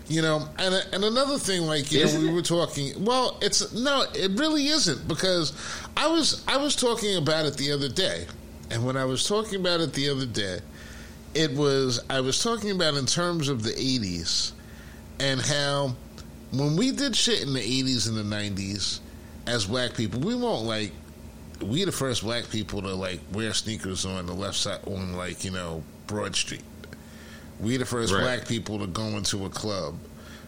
you 0.10 0.22
know, 0.22 0.48
and 0.58 0.74
and 0.94 1.04
another 1.04 1.38
thing, 1.38 1.64
like 1.64 1.92
you 1.92 2.02
Isn't 2.02 2.22
know, 2.22 2.28
we 2.28 2.34
it? 2.34 2.36
were 2.36 2.42
talking. 2.42 3.04
Well, 3.04 3.38
it's 3.42 3.74
no, 3.74 4.06
it 4.14 4.32
really 4.40 4.68
isn't 4.68 5.08
because 5.08 5.54
I 5.98 6.08
was 6.08 6.44
I 6.48 6.58
was 6.58 6.76
talking 6.76 7.16
about 7.18 7.46
it 7.46 7.56
the 7.56 7.72
other 7.72 7.90
day, 7.90 8.26
and 8.72 8.86
when 8.86 8.96
I 8.98 9.06
was 9.06 9.28
talking 9.28 9.60
about 9.60 9.82
it 9.82 9.94
the 9.94 10.10
other 10.10 10.26
day, 10.26 10.60
it 11.34 11.52
was 11.54 12.00
I 12.10 12.22
was 12.22 12.42
talking 12.42 12.72
about 12.72 12.96
in 12.96 13.06
terms 13.06 13.50
of 13.50 13.64
the 13.64 13.72
'80s 13.72 14.52
and 15.20 15.42
how 15.42 15.96
when 16.52 16.76
we 16.76 16.92
did 16.92 17.16
shit 17.16 17.42
in 17.44 17.54
the 17.54 17.60
'80s 17.60 18.08
and 18.08 18.18
the 18.18 18.36
'90s 18.36 19.00
as 19.46 19.66
black 19.66 19.94
people, 19.94 20.20
we 20.20 20.36
won't 20.36 20.66
like 20.66 20.92
we 21.62 21.84
the 21.86 21.92
first 21.92 22.24
black 22.24 22.50
people 22.50 22.82
to 22.82 22.94
like 22.94 23.20
wear 23.34 23.54
sneakers 23.54 24.06
on 24.06 24.26
the 24.26 24.34
left 24.34 24.58
side 24.58 24.80
on 24.88 25.14
like 25.14 25.44
you 25.44 25.52
know 25.52 25.84
Broad 26.08 26.36
Street. 26.36 26.64
We 27.60 27.78
the 27.78 27.86
first 27.86 28.14
Right. 28.14 28.22
black 28.22 28.48
people 28.48 28.80
to 28.80 28.88
go 28.88 29.04
into 29.04 29.46
a 29.46 29.50
club. 29.50 29.96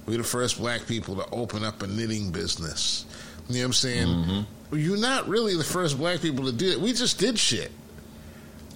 We 0.06 0.18
the 0.18 0.24
first 0.24 0.58
black 0.60 0.86
people 0.88 1.16
to 1.16 1.26
open 1.32 1.64
up 1.64 1.82
a 1.82 1.88
knitting 1.88 2.32
business. 2.32 3.06
You 3.48 3.56
know 3.56 3.62
what 3.62 3.66
I'm 3.66 3.74
saying? 3.74 4.08
Mm-hmm. 4.08 4.76
You're 4.78 4.98
not 4.98 5.28
really 5.28 5.56
the 5.56 5.64
first 5.64 5.98
black 5.98 6.22
people 6.22 6.46
to 6.46 6.52
do 6.52 6.70
it. 6.70 6.80
We 6.80 6.94
just 6.94 7.18
did 7.20 7.40
shit. 7.40 7.72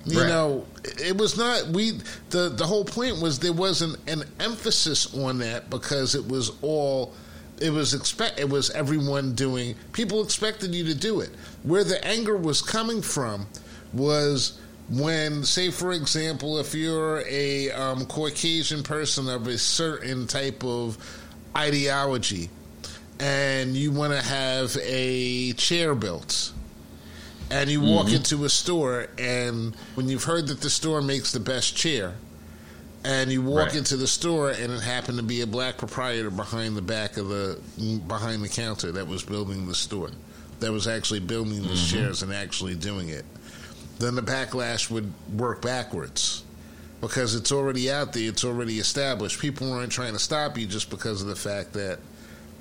You 0.06 0.20
Right. 0.20 0.28
know, 0.28 0.66
it 0.84 1.18
was 1.18 1.38
not 1.38 1.68
we. 1.68 2.00
the 2.30 2.50
The 2.50 2.66
whole 2.66 2.84
point 2.86 3.22
was 3.22 3.40
there 3.40 3.54
wasn't 3.54 3.98
an 4.08 4.26
emphasis 4.40 5.14
on 5.16 5.40
that 5.40 5.70
because 5.70 6.14
it 6.16 6.28
was 6.28 6.52
all. 6.62 7.14
It 7.60 7.70
was 7.72 7.94
expect. 7.94 8.40
It 8.40 8.50
was 8.50 8.70
everyone 8.72 9.34
doing. 9.34 9.76
People 9.94 10.22
expected 10.24 10.76
you 10.76 10.84
to 10.86 10.96
do 10.96 11.22
it. 11.22 11.30
Where 11.64 11.84
the 11.84 12.04
anger 12.06 12.36
was 12.36 12.62
coming 12.62 13.02
from 13.02 13.48
was 13.94 14.54
when, 14.90 15.44
say, 15.46 15.72
for 15.72 15.94
example, 15.94 16.60
if 16.60 16.74
you're 16.76 17.24
a 17.28 17.72
um, 17.72 18.06
Caucasian 18.06 18.84
person 18.84 19.30
of 19.30 19.48
a 19.48 19.58
certain 19.58 20.28
type 20.28 20.64
of 20.66 20.98
ideology, 21.56 22.50
and 23.20 23.78
you 23.78 23.92
want 23.92 24.12
to 24.12 24.22
have 24.22 24.76
a 24.82 25.54
chair 25.54 25.96
built 25.96 26.52
and 27.50 27.70
you 27.70 27.82
walk 27.82 28.08
mm-hmm. 28.08 28.16
into 28.16 28.46
a 28.46 28.50
store 28.50 29.08
and 29.18 29.76
when 29.96 30.08
you've 30.08 30.24
heard 30.24 30.48
that 30.48 30.62
the 30.62 30.70
store 30.70 31.02
makes 31.02 31.32
the 31.32 31.40
best 31.40 31.76
chair 31.76 32.16
and 33.06 33.32
you 33.32 33.42
walk 33.42 33.68
Right. 33.68 33.76
into 33.76 33.98
the 33.98 34.08
store 34.08 34.50
and 34.52 34.72
it 34.72 34.82
happened 34.82 35.18
to 35.18 35.24
be 35.24 35.42
a 35.42 35.48
black 35.48 35.78
proprietor 35.78 36.30
behind 36.30 36.78
the 36.78 36.82
back 36.82 37.18
of 37.18 37.28
the 37.28 37.60
mm, 37.78 38.08
behind 38.08 38.44
the 38.44 38.50
counter 38.50 38.92
that 38.94 39.08
was 39.08 39.24
building 39.24 39.68
the 39.68 39.76
store 39.76 40.10
that 40.60 40.72
was 40.72 40.88
actually 40.88 41.20
building 41.20 41.62
these 41.62 41.80
mm-hmm. 41.80 41.98
chairs 41.98 42.24
and 42.24 42.34
actually 42.34 42.76
doing 42.76 43.10
it. 43.10 43.26
Then 44.00 44.16
the 44.16 44.22
backlash 44.22 44.90
would 44.90 45.12
work 45.38 45.62
backwards 45.62 46.44
because 47.02 47.36
it's 47.36 47.52
already 47.52 47.92
out 47.92 48.14
there 48.14 48.30
it's 48.30 48.46
already 48.46 48.80
established. 48.80 49.40
People 49.40 49.70
weren't 49.70 49.92
trying 49.92 50.14
to 50.14 50.20
stop 50.20 50.58
you 50.58 50.66
just 50.66 50.90
because 50.90 51.22
of 51.22 51.28
the 51.28 51.36
fact 51.36 51.74
that 51.74 52.00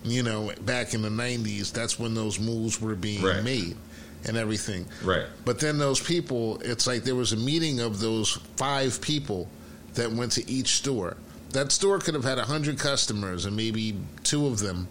you 0.05 0.23
know 0.23 0.51
back 0.62 0.95
in 0.95 1.03
the 1.03 1.09
90s 1.09 1.73
that's 1.73 1.99
when 1.99 2.15
those 2.15 2.38
moves 2.41 2.81
were 2.81 2.95
being 2.95 3.23
Right. 3.23 3.43
made 3.45 3.77
and 4.25 4.37
everything 4.37 4.87
Right. 5.03 5.27
but 5.45 5.59
then 5.61 5.79
those 5.79 6.01
people, 6.01 6.61
it's 6.65 6.87
like 6.87 7.05
there 7.05 7.15
was 7.15 7.33
a 7.33 7.37
meeting 7.37 7.81
of 7.81 8.01
those 8.01 8.38
five 8.57 9.01
people 9.01 9.49
that 9.95 10.11
went 10.12 10.33
to 10.33 10.51
each 10.51 10.69
store. 10.77 11.17
That 11.51 11.71
store 11.71 11.99
could 11.99 12.15
have 12.15 12.25
had 12.25 12.38
a 12.38 12.45
hundred 12.45 12.79
customers, 12.79 13.45
and 13.45 13.55
maybe 13.55 13.97
two 14.25 14.47
of 14.47 14.59
them 14.59 14.88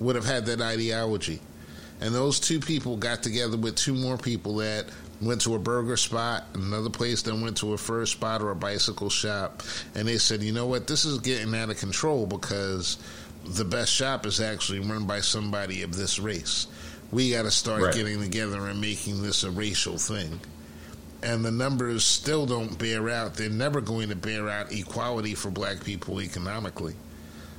would 0.00 0.16
have 0.16 0.24
had 0.24 0.46
that 0.46 0.60
ideology. 0.60 1.40
And 2.00 2.12
those 2.14 2.40
two 2.40 2.58
people 2.58 2.96
got 2.96 3.22
together 3.22 3.56
with 3.56 3.76
two 3.76 3.94
more 3.94 4.16
people 4.18 4.56
that 4.56 4.86
went 5.20 5.42
to 5.42 5.54
a 5.54 5.58
burger 5.58 5.96
spot, 5.98 6.44
another 6.54 6.88
place 6.90 7.20
that 7.22 7.34
went 7.34 7.58
to 7.58 7.74
a 7.74 7.78
first 7.78 8.12
spot 8.12 8.40
or 8.40 8.50
a 8.50 8.56
bicycle 8.56 9.10
shop, 9.10 9.62
and 9.94 10.08
they 10.08 10.16
said, 10.18 10.42
you 10.42 10.52
know 10.52 10.66
what, 10.66 10.86
this 10.86 11.04
is 11.04 11.18
getting 11.18 11.54
out 11.54 11.68
of 11.70 11.78
control 11.78 12.26
because 12.26 12.96
the 13.56 13.64
best 13.64 13.92
shop 13.92 14.26
is 14.26 14.40
actually 14.40 14.80
run 14.80 15.06
by 15.06 15.20
somebody 15.20 15.82
of 15.82 15.96
this 15.96 16.18
race. 16.18 16.66
We 17.12 17.32
got 17.32 17.42
to 17.42 17.50
start 17.50 17.82
Right. 17.82 17.94
getting 17.94 18.20
together 18.20 18.66
and 18.68 18.80
making 18.80 19.22
this 19.22 19.42
a 19.42 19.50
racial 19.50 19.98
thing. 19.98 20.40
And 21.22 21.44
the 21.44 21.50
numbers 21.50 22.04
still 22.04 22.46
don't 22.46 22.78
bear 22.78 23.10
out. 23.10 23.34
They're 23.34 23.50
never 23.50 23.80
going 23.80 24.08
to 24.08 24.16
bear 24.16 24.48
out 24.48 24.72
equality 24.72 25.34
for 25.34 25.50
black 25.50 25.84
people 25.84 26.20
economically. 26.22 26.94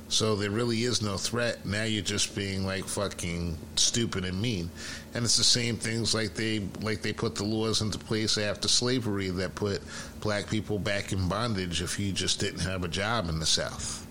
So 0.08 0.36
there 0.36 0.50
really 0.50 0.82
is 0.84 1.00
no 1.00 1.16
threat. 1.16 1.64
Now 1.64 1.84
you're 1.84 2.02
just 2.02 2.34
being 2.34 2.66
like 2.66 2.84
fucking 2.84 3.56
stupid 3.76 4.24
and 4.26 4.42
mean. 4.42 4.68
And 5.14 5.24
it's 5.24 5.36
the 5.38 5.44
same 5.44 5.76
things 5.76 6.14
like 6.14 6.34
they 6.34 6.60
like 6.82 7.00
they 7.02 7.12
put 7.14 7.34
the 7.34 7.44
laws 7.44 7.80
into 7.80 7.98
place 7.98 8.36
after 8.36 8.68
slavery 8.68 9.30
that 9.30 9.54
put 9.54 9.80
black 10.20 10.50
people 10.50 10.78
back 10.78 11.12
in 11.12 11.28
bondage 11.28 11.80
if 11.80 11.98
you 11.98 12.12
just 12.12 12.40
didn't 12.40 12.60
have 12.60 12.84
a 12.84 12.88
job 12.88 13.28
in 13.30 13.38
the 13.38 13.46
South. 13.46 14.06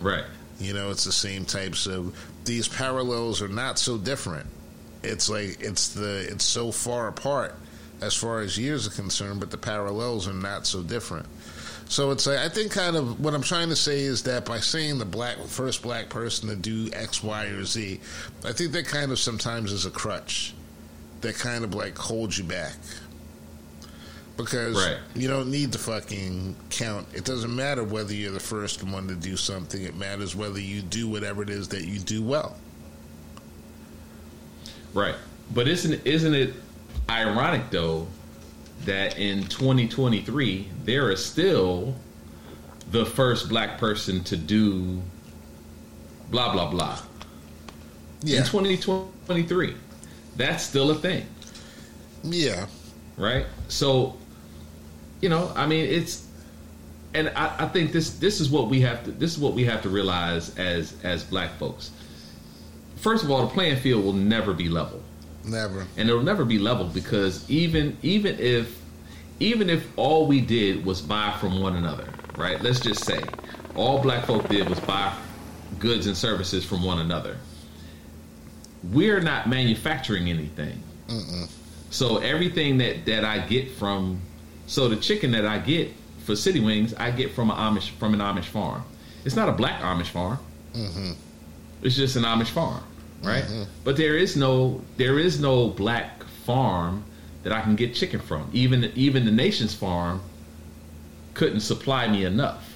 Right. 0.00 0.24
You 0.62 0.74
know, 0.74 0.90
it's 0.90 1.04
the 1.04 1.12
same 1.12 1.44
types 1.44 1.86
of 1.86 2.16
these 2.44 2.68
parallels 2.68 3.42
are 3.42 3.48
not 3.48 3.78
so 3.78 3.98
different. 3.98 4.46
It's 5.02 5.28
like 5.28 5.60
it's 5.60 5.88
the 5.88 6.28
it's 6.30 6.44
so 6.44 6.70
far 6.70 7.08
apart 7.08 7.54
as 8.00 8.14
far 8.14 8.40
as 8.40 8.58
years 8.58 8.86
are 8.86 8.90
concerned, 8.90 9.40
but 9.40 9.50
the 9.50 9.58
parallels 9.58 10.28
are 10.28 10.32
not 10.32 10.66
so 10.66 10.82
different. 10.82 11.26
So 11.88 12.10
it's 12.10 12.26
like 12.26 12.38
I 12.38 12.48
think 12.48 12.72
kind 12.72 12.96
of 12.96 13.20
what 13.20 13.34
I'm 13.34 13.42
trying 13.42 13.68
to 13.68 13.76
say 13.76 14.00
is 14.00 14.22
that 14.22 14.44
by 14.44 14.60
saying 14.60 14.98
the 14.98 15.04
black 15.04 15.38
first 15.46 15.82
black 15.82 16.08
person 16.08 16.48
to 16.48 16.56
do 16.56 16.90
X, 16.92 17.22
Y, 17.22 17.44
or 17.46 17.64
Z, 17.64 18.00
I 18.44 18.52
think 18.52 18.72
that 18.72 18.86
kind 18.86 19.12
of 19.12 19.18
sometimes 19.18 19.72
is 19.72 19.86
a 19.86 19.90
crutch 19.90 20.54
that 21.20 21.36
kind 21.36 21.64
of 21.64 21.74
like 21.74 21.96
holds 21.96 22.38
you 22.38 22.44
back. 22.44 22.74
Because 24.36 24.76
Right. 24.76 24.96
you 25.14 25.28
don't 25.28 25.50
need 25.50 25.72
to 25.72 25.78
fucking 25.78 26.56
count. 26.70 27.06
It 27.14 27.24
doesn't 27.24 27.54
matter 27.54 27.84
whether 27.84 28.14
you're 28.14 28.32
the 28.32 28.40
first 28.40 28.82
one 28.82 29.06
to 29.08 29.14
do 29.14 29.36
something. 29.36 29.82
It 29.82 29.94
matters 29.96 30.34
whether 30.34 30.58
you 30.60 30.80
do 30.82 31.06
whatever 31.08 31.42
it 31.42 31.50
is 31.50 31.68
that 31.68 31.84
you 31.84 31.98
do 31.98 32.22
well. 32.22 32.56
Right. 34.94 35.14
But 35.54 35.68
isn't 35.68 36.06
isn't 36.06 36.34
it 36.34 36.54
ironic 37.10 37.70
though 37.70 38.06
that 38.84 39.18
in 39.18 39.44
2023 39.48 40.68
there 40.84 41.10
is 41.10 41.24
still 41.24 41.94
the 42.90 43.04
first 43.04 43.48
black 43.48 43.78
person 43.78 44.22
to 44.24 44.36
do 44.36 45.00
blah 46.30 46.52
blah 46.52 46.70
blah 46.70 46.98
Yeah. 48.22 48.38
in 48.40 48.44
2023 48.44 49.74
that's 50.36 50.64
still 50.64 50.90
a 50.90 50.94
thing 50.94 51.26
Yeah. 52.24 52.66
right 53.16 53.46
so 53.68 54.16
you 55.22 55.30
know 55.30 55.50
i 55.56 55.66
mean 55.66 55.86
it's 55.86 56.26
and 57.14 57.28
I, 57.36 57.64
I 57.64 57.66
think 57.68 57.92
this 57.92 58.18
this 58.18 58.40
is 58.40 58.50
what 58.50 58.68
we 58.68 58.80
have 58.80 59.04
to 59.04 59.10
this 59.10 59.32
is 59.32 59.38
what 59.38 59.54
we 59.54 59.64
have 59.64 59.82
to 59.82 59.88
realize 59.88 60.56
as 60.58 60.94
as 61.02 61.24
black 61.24 61.50
folks. 61.58 61.90
First 62.96 63.24
of 63.24 63.30
all 63.30 63.42
the 63.46 63.52
playing 63.52 63.76
field 63.76 64.04
will 64.04 64.12
never 64.12 64.54
be 64.54 64.68
level. 64.68 65.02
Never. 65.44 65.86
and 65.96 66.08
it'll 66.08 66.22
never 66.22 66.44
be 66.44 66.58
level 66.58 66.86
because 66.86 67.48
even 67.50 67.98
even 68.02 68.38
if 68.38 68.80
even 69.40 69.68
if 69.68 69.86
all 69.98 70.26
we 70.26 70.40
did 70.40 70.86
was 70.86 71.02
buy 71.02 71.36
from 71.40 71.60
one 71.60 71.74
another 71.76 72.08
right? 72.36 72.60
Let's 72.62 72.80
just 72.80 73.04
say 73.04 73.22
all 73.74 74.00
black 74.00 74.24
folk 74.24 74.48
did 74.48 74.68
was 74.68 74.80
buy 74.80 75.14
goods 75.78 76.06
and 76.06 76.16
services 76.16 76.64
from 76.64 76.82
one 76.82 77.00
another. 77.00 77.38
We're 78.84 79.20
not 79.20 79.48
manufacturing 79.48 80.28
anything. 80.28 80.82
So 81.90 82.18
everything 82.18 82.78
that 82.78 83.04
that 83.06 83.24
i 83.24 83.38
get 83.38 83.70
from 83.72 84.20
so 84.72 84.88
the 84.88 84.96
chicken 84.96 85.30
that 85.30 85.44
i 85.44 85.58
get 85.58 85.92
for 86.24 86.34
city 86.34 86.60
wings 86.60 86.94
i 86.94 87.10
get 87.10 87.30
from 87.32 87.50
an 87.50 87.56
amish 87.56 87.90
from 87.90 88.14
an 88.14 88.20
amish 88.20 88.44
farm 88.44 88.82
it's 89.24 89.36
not 89.36 89.48
a 89.48 89.52
black 89.52 89.80
amish 89.82 90.08
farm 90.08 90.38
mm-hmm. 90.72 91.12
it's 91.82 91.96
just 91.96 92.16
an 92.16 92.22
Amish 92.22 92.48
farm, 92.48 92.82
right? 93.22 93.44
Mm-hmm. 93.44 93.64
But 93.84 93.96
there 93.96 94.16
is 94.16 94.36
no 94.36 94.80
there 94.96 95.18
is 95.18 95.40
no 95.40 95.68
black 95.68 96.24
farm 96.44 97.04
that 97.42 97.52
I 97.52 97.60
can 97.60 97.76
get 97.76 97.94
chicken 97.94 98.20
from. 98.20 98.48
Even 98.52 98.90
even 98.94 99.24
the 99.24 99.32
nation's 99.32 99.74
farm 99.74 100.20
couldn't 101.34 101.60
supply 101.60 102.08
me 102.08 102.24
enough, 102.24 102.68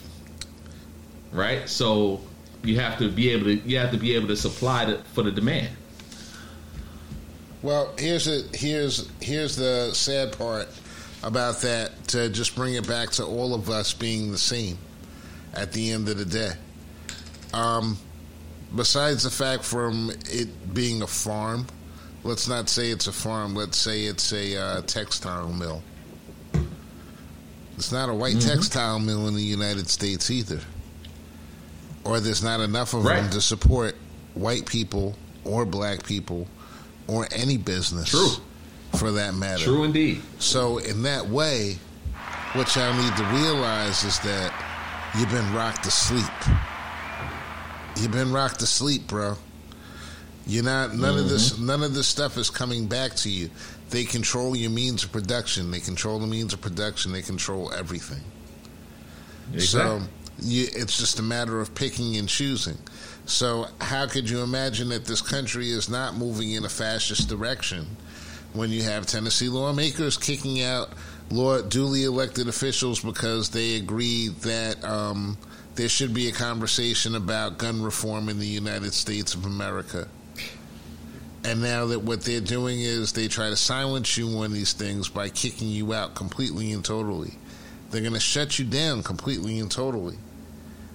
right? 1.32 1.68
So 1.68 2.20
you 2.62 2.80
have 2.80 2.99
to 2.99 3.11
be 3.11 3.30
able 3.30 3.44
to 3.44 3.55
you 3.55 3.78
have 3.78 3.90
to 3.92 3.99
be 3.99 4.14
able 4.14 4.28
to 4.28 4.36
supply 4.36 4.84
the, 4.84 4.99
for 5.14 5.22
the 5.22 5.30
demand. 5.30 5.74
Well, 7.62 7.92
here's 7.99 8.28
a, 8.28 8.42
here's 8.55 9.11
here's 9.20 9.57
the 9.57 9.90
sad 9.92 10.36
part 10.36 10.68
about 11.27 11.61
that. 11.62 12.09
To 12.09 12.29
just 12.29 12.55
bring 12.55 12.74
it 12.74 12.87
back 12.87 13.11
to 13.12 13.24
all 13.24 13.55
of 13.55 13.68
us 13.68 13.93
being 13.93 14.33
the 14.33 14.39
same 14.39 14.79
at 15.53 15.72
the 15.72 15.91
end 15.91 16.09
of 16.09 16.18
the 16.18 16.24
day. 16.24 16.53
Um, 17.53 17.99
besides 18.74 19.24
the 19.24 19.31
fact 19.31 19.64
from 19.64 20.12
it 20.31 20.74
being 20.74 21.03
a 21.03 21.07
farm, 21.07 21.66
let's 22.22 22.49
not 22.49 22.68
say 22.68 22.91
it's 22.91 23.07
a 23.07 23.12
farm. 23.12 23.55
Let's 23.55 23.77
say 23.77 24.05
it's 24.05 24.33
a 24.33 24.57
uh, 24.57 24.83
textile 24.83 25.53
mill. 25.53 25.83
It's 27.77 27.93
not 27.93 28.09
a 28.09 28.14
white 28.14 28.41
textile 28.41 28.99
mill 28.99 29.29
in 29.29 29.35
the 29.35 29.43
United 29.43 29.89
States 29.89 30.31
either, 30.31 30.61
or 32.05 32.20
there's 32.20 32.43
not 32.43 32.61
enough 32.61 32.95
of 32.95 33.05
them 33.05 33.29
to 33.31 33.41
support 33.41 33.97
white 34.33 34.64
people 34.64 35.14
or 35.45 35.66
black 35.66 36.05
people 36.05 36.47
or 37.07 37.29
any 37.33 37.57
business 37.57 38.11
True. 38.11 38.43
For 38.95 39.12
that 39.12 39.34
matter. 39.34 39.64
True 39.64 39.84
indeed. 39.84 40.22
So 40.39 40.78
in 40.78 41.03
that 41.03 41.26
way, 41.28 41.78
what 42.53 42.74
y'all 42.74 42.95
need 42.95 43.16
to 43.16 43.24
realize 43.24 44.05
is 44.05 44.18
that 44.20 44.53
you've 45.18 45.30
been 45.30 45.53
rocked 45.55 45.84
to 45.84 45.91
sleep. 45.91 46.24
You've 47.97 48.12
been 48.12 48.32
rocked 48.32 48.61
to 48.61 48.66
sleep, 48.66 49.07
bro. 49.07 49.37
You're 50.47 50.64
not 50.64 50.95
none 50.95 51.14
mm-hmm. 51.14 51.24
of 51.24 51.28
this 51.28 51.53
mm-hmm. 51.53 51.66
none 51.66 51.82
of 51.82 51.95
this 51.95 52.07
stuff 52.07 52.39
is 52.39 52.51
coming 52.51 52.87
back 52.87 53.14
to 53.16 53.30
you. 53.30 53.51
They 53.91 54.05
control 54.05 54.57
your 54.57 54.70
means 54.70 55.05
of 55.05 55.12
production. 55.12 55.70
They 55.70 55.80
control 55.80 56.18
the 56.18 56.26
means 56.26 56.53
of 56.53 56.61
production. 56.61 57.12
They 57.12 57.22
control 57.22 57.72
everything. 57.72 58.22
Exactly. 59.53 60.01
So 60.01 60.07
you, 60.41 60.66
it's 60.72 60.99
just 60.99 61.18
a 61.18 61.22
matter 61.22 61.61
of 61.61 61.74
picking 61.74 62.16
and 62.16 62.28
choosing. 62.28 62.78
So 63.26 63.66
how 63.80 64.07
could 64.07 64.30
you 64.30 64.43
imagine 64.43 64.89
that 64.91 65.05
this 65.05 65.20
country 65.20 65.70
is 65.70 65.89
not 65.89 66.16
moving 66.16 66.53
in 66.53 66.64
a 66.64 66.68
fascist 66.68 67.28
direction 67.28 67.87
when 68.57 68.70
you 68.70 68.82
have 68.82 69.07
Tennessee 69.07 69.48
lawmakers 69.48 70.16
kicking 70.16 70.62
out 70.62 70.90
law, 71.30 71.61
duly 71.62 72.04
elected 72.04 72.48
officials 72.48 73.00
because 73.00 73.50
they 73.50 73.76
agree 73.76 74.28
that 74.28 74.82
um, 74.84 75.36
there 75.74 75.88
should 75.88 76.14
be 76.14 76.28
a 76.28 76.32
conversation 76.32 77.14
about 77.14 77.59
gun 77.59 77.82
reform 77.82 78.28
in 78.28 78.38
the 78.38 78.46
United 78.46 78.92
States 78.94 79.34
of 79.34 79.44
America? 79.44 80.09
And 81.44 81.62
now 81.62 81.86
that 81.86 82.00
what 82.00 82.22
they're 82.22 82.40
doing 82.40 82.80
is 82.80 83.12
they 83.12 83.28
try 83.28 83.50
to 83.50 83.57
silence 83.57 84.16
you 84.16 84.28
on 84.38 84.52
these 84.52 84.72
things 84.72 85.09
by 85.09 85.28
kicking 85.28 85.68
you 85.68 85.94
out 85.94 86.14
completely 86.16 86.72
and 86.72 86.84
totally. 86.84 87.34
They're 87.90 88.00
going 88.00 88.14
to 88.14 88.20
shut 88.20 88.59
you 88.59 88.64
down 88.64 89.04
completely 89.04 89.61
and 89.61 89.70
totally 89.70 90.16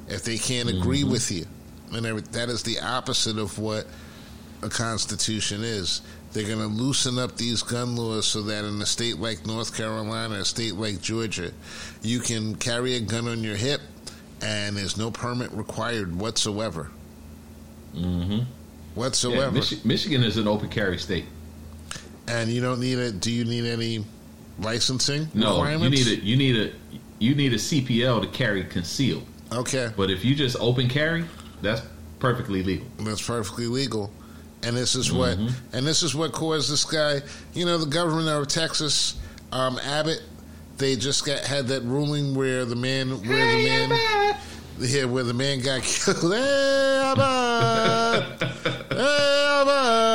if 0.09 0.23
they 0.23 0.37
can't 0.37 0.67
agree 0.67 1.01
mm-hmm. 1.01 1.11
with 1.11 1.31
you. 1.31 1.45
And 1.93 2.05
that 2.05 2.49
is 2.49 2.63
the 2.63 2.79
opposite 2.81 3.37
of 3.37 3.57
what 3.59 3.87
a 4.61 4.69
constitution 4.69 5.63
is. 5.63 6.01
They're 6.33 6.47
going 6.47 6.59
to 6.59 6.67
loosen 6.67 7.19
up 7.19 7.35
these 7.35 7.61
gun 7.61 7.97
laws 7.97 8.25
so 8.25 8.41
that 8.43 8.63
in 8.63 8.81
a 8.81 8.85
state 8.85 9.17
like 9.17 9.45
North 9.45 9.75
Carolina, 9.75 10.35
a 10.35 10.45
state 10.45 10.75
like 10.75 11.01
Georgia, 11.01 11.51
you 12.01 12.19
can 12.19 12.55
carry 12.55 12.95
a 12.95 13.01
gun 13.01 13.27
on 13.27 13.43
your 13.43 13.57
hip 13.57 13.81
and 14.41 14.77
there's 14.77 14.97
no 14.97 15.11
permit 15.11 15.51
required 15.51 16.15
whatsoever. 16.15 16.89
Mm-hmm. 17.95 18.43
Whatsoever. 18.95 19.55
Yeah, 19.55 19.61
Michi- 19.61 19.85
Michigan 19.85 20.23
is 20.23 20.37
an 20.37 20.47
open 20.47 20.69
carry 20.69 20.97
state. 20.97 21.25
And 22.27 22.49
you 22.49 22.61
don't 22.61 22.79
need 22.79 22.97
it. 22.97 23.19
Do 23.19 23.31
you 23.31 23.45
need 23.45 23.65
any 23.65 24.05
licensing 24.59 25.27
no, 25.33 25.57
requirements? 25.57 25.99
you 25.99 26.05
need 26.05 26.19
a 26.19 26.25
you 26.25 26.37
need 26.37 26.55
a 26.55 26.73
you 27.19 27.35
need 27.35 27.53
a 27.53 27.57
CPL 27.57 28.21
to 28.21 28.27
carry 28.27 28.63
concealed. 28.63 29.25
Okay. 29.51 29.91
But 29.95 30.09
if 30.09 30.23
you 30.23 30.33
just 30.33 30.55
open 30.59 30.87
carry, 30.87 31.25
that's 31.61 31.81
perfectly 32.19 32.63
legal. 32.63 32.87
That's 32.99 33.25
perfectly 33.25 33.67
legal. 33.67 34.11
And 34.63 34.77
this 34.77 34.95
is 34.95 35.11
what 35.11 35.37
mm-hmm. 35.37 35.75
and 35.75 35.87
this 35.87 36.03
is 36.03 36.13
what 36.13 36.31
caused 36.33 36.71
this 36.71 36.85
guy. 36.85 37.21
You 37.53 37.65
know, 37.65 37.77
the 37.77 37.87
governor 37.87 38.39
of 38.39 38.47
Texas, 38.47 39.19
um, 39.51 39.79
Abbott. 39.79 40.21
They 40.77 40.95
just 40.95 41.25
got 41.25 41.39
had 41.39 41.67
that 41.67 41.81
ruling 41.83 42.33
where 42.33 42.65
the 42.65 42.75
man 42.75 43.09
where 43.21 43.37
hey, 43.37 43.63
the 43.63 43.69
man 43.69 43.91
Abbott. 43.91 44.41
yeah 44.79 45.05
where 45.05 45.23
the 45.23 45.33
man 45.33 45.61
got 45.61 45.81
killed. 45.83 46.33
Hey, 46.33 47.01
Abbott. 47.03 48.41
hey, 48.91 49.47
Abbott. 49.61 50.11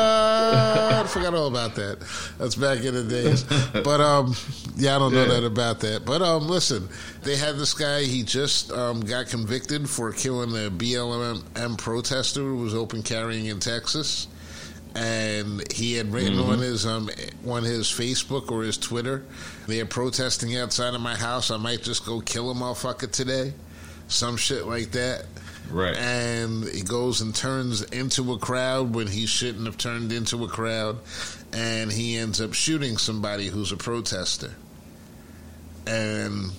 I 1.06 1.08
forgot 1.08 1.34
all 1.34 1.46
about 1.46 1.74
that. 1.76 1.98
That's 2.38 2.56
back 2.56 2.82
in 2.82 2.94
the 2.94 3.04
days. 3.04 3.44
But 3.84 4.00
um, 4.00 4.34
yeah, 4.76 4.96
I 4.96 4.98
don't 4.98 5.12
know 5.12 5.22
yeah. 5.22 5.40
that 5.40 5.44
about 5.44 5.80
that. 5.80 6.04
But 6.04 6.22
um, 6.22 6.48
listen, 6.48 6.88
they 7.22 7.36
had 7.36 7.56
this 7.56 7.74
guy. 7.74 8.02
He 8.02 8.22
just 8.22 8.72
um, 8.72 9.00
got 9.00 9.26
convicted 9.26 9.88
for 9.88 10.12
killing 10.12 10.50
a 10.50 10.70
BLM 10.70 11.78
protester 11.78 12.40
who 12.40 12.56
was 12.56 12.74
open 12.74 13.02
carrying 13.02 13.46
in 13.46 13.60
Texas 13.60 14.28
and 14.96 15.70
he 15.72 15.92
had 15.92 16.10
written 16.10 16.38
mm-hmm. 16.38 16.52
on 16.52 16.58
his 16.58 16.86
um 16.86 17.10
on 17.46 17.62
his 17.62 17.86
Facebook 17.86 18.50
or 18.50 18.62
his 18.62 18.78
Twitter, 18.78 19.24
they 19.66 19.80
are 19.80 19.86
protesting 19.86 20.56
outside 20.56 20.94
of 20.94 21.00
my 21.00 21.14
house. 21.14 21.50
I 21.50 21.58
might 21.58 21.82
just 21.82 22.06
go 22.06 22.20
kill 22.20 22.50
a 22.50 22.54
motherfucker 22.54 23.10
today, 23.10 23.52
some 24.08 24.36
shit 24.36 24.66
like 24.66 24.92
that. 24.92 25.26
Right. 25.70 25.96
And 25.96 26.64
he 26.64 26.82
goes 26.82 27.20
and 27.20 27.34
turns 27.34 27.82
into 27.82 28.32
a 28.32 28.38
crowd 28.38 28.94
when 28.94 29.08
he 29.08 29.26
shouldn't 29.26 29.66
have 29.66 29.76
turned 29.76 30.12
into 30.12 30.44
a 30.44 30.48
crowd, 30.48 30.98
and 31.52 31.92
he 31.92 32.16
ends 32.16 32.40
up 32.40 32.54
shooting 32.54 32.96
somebody 32.96 33.48
who's 33.48 33.72
a 33.72 33.76
protester. 33.76 34.54
And 35.86 36.52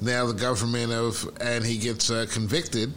now 0.00 0.26
the 0.26 0.34
government 0.34 0.92
of 0.92 1.38
and 1.40 1.64
he 1.64 1.78
gets 1.78 2.10
uh, 2.10 2.26
convicted, 2.30 2.92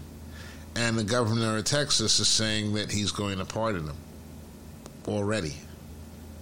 and 0.75 0.97
the 0.97 1.03
governor 1.05 1.57
of 1.57 1.63
Texas 1.63 2.19
is 2.19 2.27
saying 2.27 2.73
that 2.73 2.91
he's 2.91 3.11
going 3.11 3.37
to 3.37 3.45
pardon 3.45 3.85
him 3.85 3.95
already. 5.09 5.55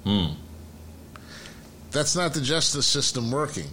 Hmm. 0.04 0.34
That's 1.92 2.16
not 2.16 2.34
the 2.34 2.42
justice 2.42 2.86
system 2.86 3.32
working. 3.32 3.68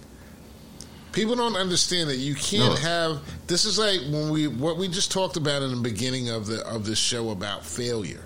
People 1.13 1.37
don't 1.37 1.57
understand 1.57 2.11
that 2.11 2.17
you 2.17 2.35
can't 2.35 2.75
no. 2.75 2.89
have. 2.89 3.21
This 3.47 3.65
is 3.65 3.79
like 3.79 4.01
when 4.11 4.31
we 4.31 4.49
what 4.49 4.79
we 4.79 4.89
just 4.89 5.13
talked 5.13 5.37
about 5.37 5.63
in 5.63 5.71
the 5.71 5.81
beginning 5.81 6.29
of 6.29 6.47
the 6.47 6.67
of 6.67 6.87
this 6.87 6.99
show 6.99 7.31
about 7.31 7.65
failure. 7.65 8.25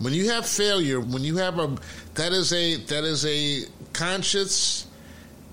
When 0.00 0.12
you 0.12 0.30
have 0.30 0.46
failure, 0.46 0.98
when 0.98 1.22
you 1.22 1.36
have 1.36 1.58
a 1.58 1.76
that 2.14 2.32
is 2.32 2.52
a 2.52 2.76
that 2.76 3.04
is 3.04 3.24
a 3.24 3.64
conscious. 3.92 4.86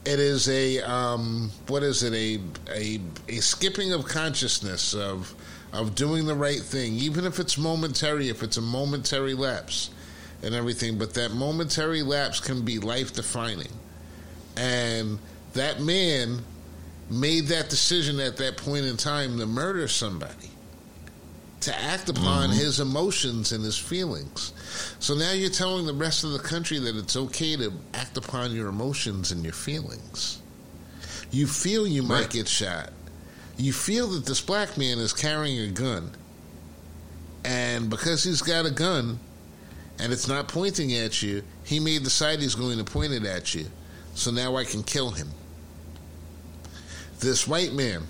It 0.03 0.19
is 0.19 0.49
a 0.49 0.79
um, 0.79 1.51
what 1.67 1.83
is 1.83 2.01
it 2.01 2.13
a 2.13 2.39
a 2.75 2.99
a 3.27 3.39
skipping 3.39 3.93
of 3.93 4.05
consciousness 4.05 4.95
of 4.95 5.35
of 5.73 5.95
doing 5.95 6.25
the 6.25 6.35
right 6.35 6.59
thing, 6.59 6.93
even 6.95 7.25
if 7.25 7.39
it's 7.39 7.57
momentary, 7.57 8.29
if 8.29 8.43
it's 8.43 8.57
a 8.57 8.61
momentary 8.61 9.33
lapse 9.33 9.89
and 10.43 10.53
everything, 10.53 10.97
but 10.97 11.13
that 11.13 11.31
momentary 11.31 12.01
lapse 12.01 12.39
can 12.39 12.63
be 12.63 12.79
life 12.79 13.13
defining. 13.13 13.71
And 14.57 15.19
that 15.53 15.79
man 15.79 16.39
made 17.09 17.47
that 17.47 17.69
decision 17.69 18.19
at 18.19 18.37
that 18.37 18.57
point 18.57 18.85
in 18.85 18.97
time 18.97 19.37
to 19.37 19.45
murder 19.45 19.87
somebody, 19.87 20.49
to 21.61 21.77
act 21.77 22.09
upon 22.09 22.49
mm-hmm. 22.49 22.59
his 22.59 22.79
emotions 22.79 23.51
and 23.51 23.63
his 23.63 23.77
feelings. 23.77 24.53
So 24.99 25.13
now 25.13 25.31
you're 25.31 25.49
telling 25.49 25.85
the 25.85 25.93
rest 25.93 26.23
of 26.23 26.31
the 26.31 26.39
country 26.39 26.79
that 26.79 26.95
it's 26.95 27.15
okay 27.15 27.55
to 27.57 27.71
act 27.93 28.17
upon 28.17 28.53
your 28.53 28.67
emotions 28.67 29.31
and 29.31 29.43
your 29.43 29.53
feelings. 29.53 30.41
You 31.31 31.47
feel 31.47 31.87
you 31.87 32.03
might 32.03 32.29
get 32.29 32.47
shot 32.47 32.91
you 33.61 33.73
feel 33.73 34.07
that 34.09 34.25
this 34.25 34.41
black 34.41 34.77
man 34.77 34.97
is 34.97 35.13
carrying 35.13 35.59
a 35.59 35.71
gun, 35.71 36.11
and 37.43 37.89
because 37.89 38.23
he's 38.23 38.41
got 38.41 38.65
a 38.65 38.71
gun 38.71 39.19
and 39.99 40.11
it's 40.11 40.27
not 40.27 40.47
pointing 40.47 40.93
at 40.93 41.21
you, 41.21 41.43
he 41.63 41.79
may 41.79 41.99
decide 41.99 42.39
he's 42.39 42.55
going 42.55 42.77
to 42.77 42.83
point 42.83 43.13
it 43.13 43.25
at 43.25 43.53
you. 43.53 43.65
So 44.13 44.31
now 44.31 44.57
I 44.57 44.63
can 44.63 44.83
kill 44.83 45.11
him. 45.11 45.29
This 47.19 47.47
white 47.47 47.73
man 47.73 48.03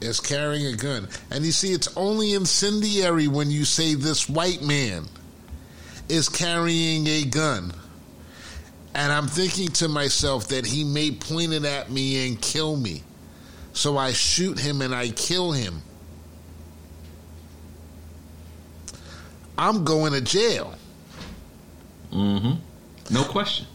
is 0.00 0.20
carrying 0.20 0.66
a 0.66 0.76
gun. 0.76 1.08
And 1.30 1.44
you 1.44 1.52
see, 1.52 1.72
it's 1.72 1.94
only 1.96 2.34
incendiary 2.34 3.28
when 3.28 3.50
you 3.50 3.64
say 3.64 3.94
this 3.94 4.28
white 4.28 4.62
man 4.62 5.04
is 6.08 6.28
carrying 6.28 7.06
a 7.06 7.24
gun. 7.24 7.72
And 8.94 9.12
I'm 9.12 9.26
thinking 9.26 9.68
to 9.68 9.88
myself 9.88 10.48
that 10.48 10.66
he 10.66 10.82
may 10.82 11.10
point 11.10 11.52
it 11.52 11.64
at 11.64 11.90
me 11.90 12.26
and 12.26 12.40
kill 12.40 12.76
me. 12.76 13.02
So 13.72 13.96
I 13.96 14.12
shoot 14.12 14.58
him 14.58 14.82
and 14.82 14.94
I 14.94 15.10
kill 15.10 15.52
him. 15.52 15.82
I'm 19.56 19.84
going 19.84 20.12
to 20.12 20.20
jail. 20.20 20.74
Mm-hmm. 22.12 23.14
No 23.14 23.24
question. 23.24 23.66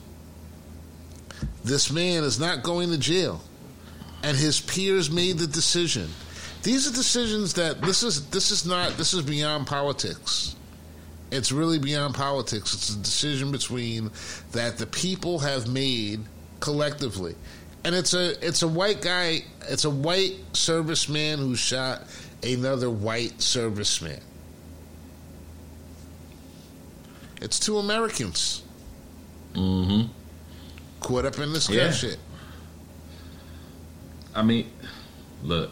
This 1.63 1.91
man 1.91 2.23
is 2.23 2.39
not 2.39 2.63
going 2.63 2.89
to 2.91 2.97
jail. 2.97 3.41
And 4.23 4.37
his 4.37 4.61
peers 4.61 5.11
made 5.11 5.37
the 5.37 5.47
decision. 5.47 6.09
These 6.63 6.89
are 6.89 6.93
decisions 6.93 7.53
that 7.55 7.81
this 7.81 8.03
is 8.03 8.29
this 8.29 8.49
is 8.49 8.65
not 8.65 8.91
this 8.97 9.13
is 9.13 9.21
beyond 9.21 9.67
politics. 9.67 10.55
It's 11.29 11.51
really 11.51 11.79
beyond 11.79 12.15
politics. 12.15 12.73
It's 12.73 12.89
a 12.91 12.97
decision 12.97 13.51
between 13.51 14.11
that 14.53 14.77
the 14.77 14.85
people 14.85 15.39
have 15.39 15.67
made 15.67 16.21
collectively 16.61 17.35
and 17.83 17.95
it's 17.95 18.13
a 18.13 18.45
it's 18.45 18.61
a 18.61 18.67
white 18.67 19.01
guy. 19.01 19.43
It's 19.67 19.85
a 19.85 19.89
white 19.89 20.35
serviceman 20.53 21.37
who 21.37 21.55
shot 21.55 22.03
another 22.43 22.89
white 22.89 23.37
serviceman. 23.39 24.21
It's 27.41 27.59
two 27.59 27.77
Americans. 27.77 28.63
Mm-hmm. 29.53 30.11
Caught 31.01 31.25
up 31.25 31.39
in 31.39 31.53
this 31.53 31.69
yeah. 31.69 31.91
shit. 31.91 32.17
I 34.33 34.41
mean, 34.41 34.71
look, 35.43 35.69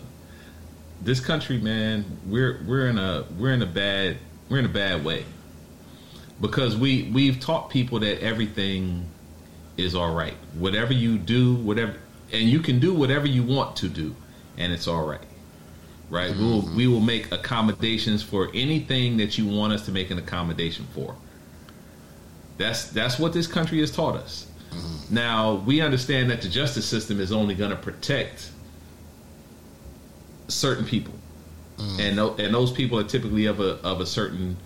this 1.02 1.20
country, 1.20 1.58
man, 1.60 2.06
we're 2.26 2.62
we're 2.68 2.88
in 2.88 2.98
a 2.98 3.26
we're 3.38 3.54
in 3.54 3.62
a 3.62 3.66
bad 3.68 4.18
we're 4.50 4.60
in 4.60 4.66
a 4.66 4.70
bad 4.70 5.06
way 5.06 5.26
because 6.42 6.76
we 6.76 7.10
we've 7.14 7.40
taught 7.40 7.70
people 7.70 8.00
that 8.00 8.22
everything 8.22 9.10
is 9.78 9.96
all 9.96 10.14
right. 10.14 10.34
Whatever 10.54 10.94
you 10.94 11.18
do, 11.18 11.56
whatever, 11.56 11.96
and 12.32 12.44
you 12.44 12.60
can 12.60 12.80
do 12.80 12.94
whatever 12.94 13.28
you 13.28 13.44
want 13.44 13.76
to 13.78 13.90
do, 13.90 14.16
and 14.58 14.72
it's 14.72 14.88
all 14.88 15.06
right. 15.06 15.22
Right? 16.10 16.32
Mm-hmm. 16.32 16.40
We 16.40 16.52
will 16.52 16.76
we 16.76 16.88
will 16.88 17.00
make 17.00 17.32
accommodations 17.32 18.22
for 18.22 18.50
anything 18.54 19.18
that 19.18 19.38
you 19.38 19.48
want 19.48 19.74
us 19.74 19.86
to 19.86 19.92
make 19.92 20.12
an 20.12 20.18
accommodation 20.18 20.88
for. 20.94 21.16
That's 22.58 22.86
that's 22.88 23.18
what 23.18 23.34
this 23.34 23.48
country 23.48 23.80
has 23.80 23.92
taught 23.92 24.16
us. 24.16 24.48
Mm-hmm. 24.72 25.16
Now 25.16 25.56
we 25.56 25.82
understand 25.82 26.30
that 26.32 26.42
the 26.42 26.50
justice 26.50 26.86
system 26.86 27.20
is 27.20 27.32
only 27.32 27.56
going 27.56 27.72
to 27.72 27.78
protect 27.78 28.52
certain 30.48 30.86
people, 30.86 31.14
mm-hmm. 31.78 32.00
and 32.00 32.40
and 32.40 32.54
those 32.54 32.72
people 32.72 33.00
are 33.00 33.04
typically 33.04 33.46
of 33.46 33.60
a 33.60 33.80
of 33.84 34.02
a 34.02 34.06
certain 34.06 34.58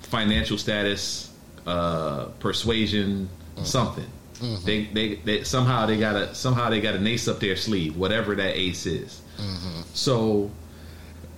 financial 0.00 0.58
status, 0.58 1.32
uh, 1.66 2.26
persuasion, 2.38 3.28
mm-hmm. 3.54 3.64
something. 3.64 4.06
Mm-hmm. 4.38 4.64
They, 4.66 4.84
they, 4.84 5.14
they 5.16 5.44
somehow 5.44 5.86
they 5.86 5.98
got 5.98 6.16
a 6.16 6.34
somehow 6.34 6.70
they 6.70 6.80
got 6.80 6.94
an 6.94 7.06
ace 7.06 7.28
up 7.28 7.40
their 7.40 7.56
sleeve, 7.56 7.96
whatever 7.96 8.34
that 8.34 8.56
ace 8.56 8.86
is. 8.86 9.22
Mm-hmm. 9.38 9.82
So, 9.94 10.50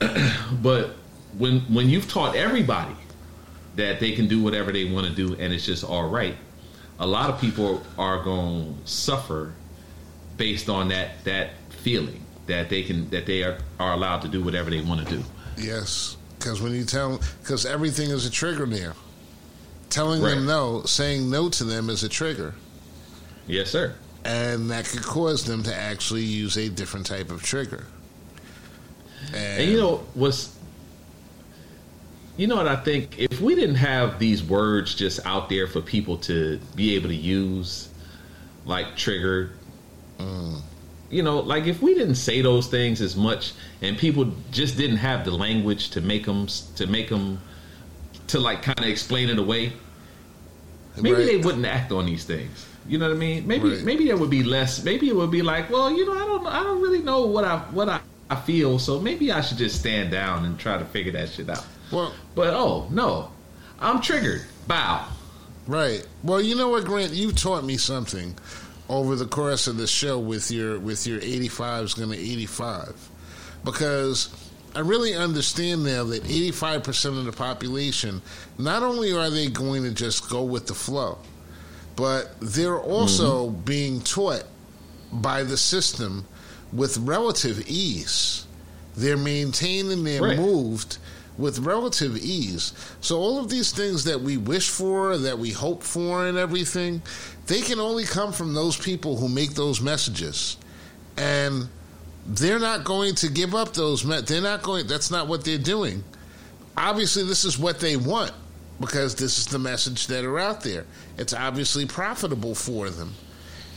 but 0.62 0.90
when 1.36 1.60
when 1.72 1.88
you've 1.88 2.10
taught 2.10 2.34
everybody 2.34 2.96
that 3.76 4.00
they 4.00 4.12
can 4.12 4.26
do 4.26 4.42
whatever 4.42 4.72
they 4.72 4.90
want 4.90 5.06
to 5.06 5.12
do 5.12 5.34
and 5.36 5.52
it's 5.52 5.64
just 5.64 5.84
all 5.84 6.08
right, 6.08 6.36
a 6.98 7.06
lot 7.06 7.30
of 7.30 7.40
people 7.40 7.82
are 7.96 8.22
going 8.22 8.76
to 8.76 8.90
suffer 8.90 9.52
based 10.36 10.68
on 10.68 10.88
that 10.88 11.22
that 11.24 11.50
feeling 11.68 12.24
that 12.46 12.68
they 12.68 12.82
can 12.82 13.08
that 13.10 13.26
they 13.26 13.44
are, 13.44 13.58
are 13.78 13.92
allowed 13.92 14.22
to 14.22 14.28
do 14.28 14.42
whatever 14.42 14.70
they 14.70 14.80
want 14.80 15.06
to 15.06 15.16
do. 15.16 15.22
Yes, 15.56 16.16
because 16.38 16.60
when 16.60 16.72
you 16.72 16.84
tell 16.84 17.20
because 17.42 17.64
everything 17.64 18.10
is 18.10 18.26
a 18.26 18.30
trigger 18.30 18.66
now. 18.66 18.92
Telling 19.90 20.20
right. 20.20 20.34
them 20.34 20.46
no, 20.46 20.82
saying 20.82 21.30
no 21.30 21.48
to 21.48 21.64
them 21.64 21.88
is 21.88 22.02
a 22.02 22.10
trigger. 22.10 22.54
Yes, 23.48 23.70
sir. 23.70 23.94
And 24.24 24.70
that 24.70 24.84
could 24.84 25.02
cause 25.02 25.44
them 25.44 25.62
to 25.64 25.74
actually 25.74 26.22
use 26.22 26.56
a 26.56 26.68
different 26.68 27.06
type 27.06 27.30
of 27.30 27.42
trigger. 27.42 27.86
And, 29.28 29.62
and 29.62 29.70
you 29.70 29.78
know 29.78 29.96
what's 30.14 30.56
you 32.38 32.46
know 32.46 32.54
what 32.54 32.68
I 32.68 32.76
think? 32.76 33.18
If 33.18 33.40
we 33.40 33.56
didn't 33.56 33.74
have 33.74 34.20
these 34.20 34.44
words 34.44 34.94
just 34.94 35.26
out 35.26 35.48
there 35.48 35.66
for 35.66 35.80
people 35.80 36.16
to 36.18 36.60
be 36.76 36.94
able 36.94 37.08
to 37.08 37.14
use, 37.14 37.88
like 38.64 38.96
trigger, 38.96 39.50
mm. 40.18 40.60
you 41.10 41.24
know, 41.24 41.40
like 41.40 41.66
if 41.66 41.82
we 41.82 41.94
didn't 41.94 42.14
say 42.14 42.40
those 42.40 42.68
things 42.68 43.00
as 43.00 43.16
much, 43.16 43.54
and 43.82 43.98
people 43.98 44.32
just 44.52 44.76
didn't 44.76 44.98
have 44.98 45.24
the 45.24 45.32
language 45.32 45.90
to 45.90 46.00
make 46.00 46.26
them 46.26 46.46
to 46.76 46.86
make 46.86 47.08
them 47.08 47.40
to 48.28 48.38
like 48.38 48.62
kind 48.62 48.78
of 48.78 48.86
explain 48.86 49.30
it 49.30 49.38
away, 49.38 49.72
maybe 50.96 51.16
right. 51.16 51.26
they 51.26 51.36
wouldn't 51.38 51.66
act 51.66 51.90
on 51.90 52.06
these 52.06 52.22
things. 52.24 52.66
You 52.88 52.98
know 52.98 53.08
what 53.08 53.16
I 53.16 53.18
mean? 53.18 53.46
Maybe 53.46 53.70
right. 53.70 53.84
maybe 53.84 54.06
there 54.06 54.16
would 54.16 54.30
be 54.30 54.42
less. 54.42 54.82
Maybe 54.82 55.08
it 55.08 55.14
would 55.14 55.30
be 55.30 55.42
like, 55.42 55.68
well, 55.70 55.92
you 55.92 56.06
know, 56.06 56.14
I 56.14 56.24
don't 56.24 56.46
I 56.46 56.62
don't 56.62 56.80
really 56.80 57.02
know 57.02 57.26
what 57.26 57.44
I 57.44 57.58
what 57.70 57.88
I, 57.88 58.00
I 58.30 58.36
feel, 58.36 58.78
so 58.78 58.98
maybe 58.98 59.30
I 59.30 59.42
should 59.42 59.58
just 59.58 59.78
stand 59.78 60.10
down 60.10 60.46
and 60.46 60.58
try 60.58 60.78
to 60.78 60.84
figure 60.86 61.12
that 61.12 61.28
shit 61.28 61.50
out. 61.50 61.66
Well, 61.92 62.14
but 62.34 62.54
oh 62.54 62.88
no, 62.90 63.30
I'm 63.78 64.00
triggered. 64.00 64.42
Bow. 64.66 65.06
Right. 65.66 66.06
Well, 66.22 66.40
you 66.40 66.56
know 66.56 66.70
what, 66.70 66.86
Grant? 66.86 67.12
You 67.12 67.30
taught 67.30 67.62
me 67.62 67.76
something 67.76 68.34
over 68.88 69.16
the 69.16 69.26
course 69.26 69.66
of 69.66 69.76
the 69.76 69.86
show 69.86 70.18
with 70.18 70.50
your 70.50 70.78
with 70.78 71.06
your 71.06 71.20
85 71.20 71.84
is 71.84 71.94
going 71.94 72.10
to 72.10 72.18
85 72.18 73.10
because 73.64 74.30
I 74.74 74.80
really 74.80 75.14
understand 75.14 75.84
now 75.84 76.04
that 76.04 76.22
85% 76.24 77.18
of 77.18 77.24
the 77.24 77.32
population 77.32 78.22
not 78.56 78.82
only 78.82 79.12
are 79.12 79.28
they 79.28 79.48
going 79.48 79.82
to 79.84 79.92
just 79.92 80.30
go 80.30 80.42
with 80.42 80.66
the 80.66 80.74
flow 80.74 81.18
but 81.98 82.30
they're 82.38 82.78
also 82.78 83.48
mm-hmm. 83.48 83.60
being 83.62 84.00
taught 84.00 84.44
by 85.12 85.42
the 85.42 85.56
system 85.56 86.24
with 86.72 86.96
relative 86.98 87.68
ease. 87.68 88.46
They're 88.96 89.16
maintained 89.16 89.90
and 89.90 90.06
they're 90.06 90.22
right. 90.22 90.38
moved 90.38 90.98
with 91.36 91.58
relative 91.58 92.16
ease. 92.16 92.72
So 93.00 93.18
all 93.18 93.40
of 93.40 93.50
these 93.50 93.72
things 93.72 94.04
that 94.04 94.20
we 94.20 94.36
wish 94.36 94.70
for, 94.70 95.18
that 95.18 95.40
we 95.40 95.50
hope 95.50 95.82
for, 95.82 96.24
and 96.24 96.38
everything, 96.38 97.02
they 97.46 97.62
can 97.62 97.80
only 97.80 98.04
come 98.04 98.32
from 98.32 98.54
those 98.54 98.76
people 98.76 99.16
who 99.16 99.28
make 99.28 99.54
those 99.54 99.80
messages, 99.80 100.56
and 101.16 101.68
they're 102.26 102.60
not 102.60 102.84
going 102.84 103.16
to 103.16 103.28
give 103.28 103.56
up 103.56 103.72
those. 103.74 104.04
Me- 104.04 104.20
they're 104.20 104.40
not 104.40 104.62
going. 104.62 104.86
That's 104.86 105.10
not 105.10 105.26
what 105.26 105.44
they're 105.44 105.58
doing. 105.58 106.04
Obviously, 106.76 107.24
this 107.24 107.44
is 107.44 107.58
what 107.58 107.80
they 107.80 107.96
want 107.96 108.32
because 108.80 109.14
this 109.14 109.38
is 109.38 109.46
the 109.46 109.58
message 109.58 110.06
that 110.06 110.24
are 110.24 110.38
out 110.38 110.62
there. 110.62 110.84
It's 111.16 111.34
obviously 111.34 111.86
profitable 111.86 112.54
for 112.54 112.90
them. 112.90 113.14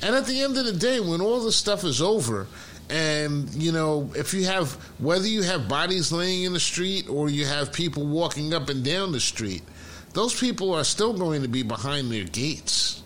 And 0.01 0.15
at 0.15 0.25
the 0.25 0.41
end 0.41 0.57
of 0.57 0.65
the 0.65 0.73
day, 0.73 0.99
when 0.99 1.21
all 1.21 1.39
this 1.43 1.55
stuff 1.55 1.83
is 1.83 2.01
over, 2.01 2.47
and 2.89 3.53
you 3.53 3.71
know, 3.71 4.11
if 4.15 4.33
you 4.33 4.45
have 4.45 4.73
whether 4.99 5.27
you 5.27 5.43
have 5.43 5.69
bodies 5.69 6.11
laying 6.11 6.43
in 6.43 6.53
the 6.53 6.59
street 6.59 7.07
or 7.09 7.29
you 7.29 7.45
have 7.45 7.71
people 7.71 8.05
walking 8.05 8.53
up 8.53 8.69
and 8.69 8.83
down 8.83 9.11
the 9.11 9.19
street, 9.19 9.61
those 10.13 10.37
people 10.37 10.73
are 10.73 10.83
still 10.83 11.13
going 11.13 11.41
to 11.41 11.47
be 11.47 11.63
behind 11.63 12.11
their 12.11 12.25
gates, 12.25 13.01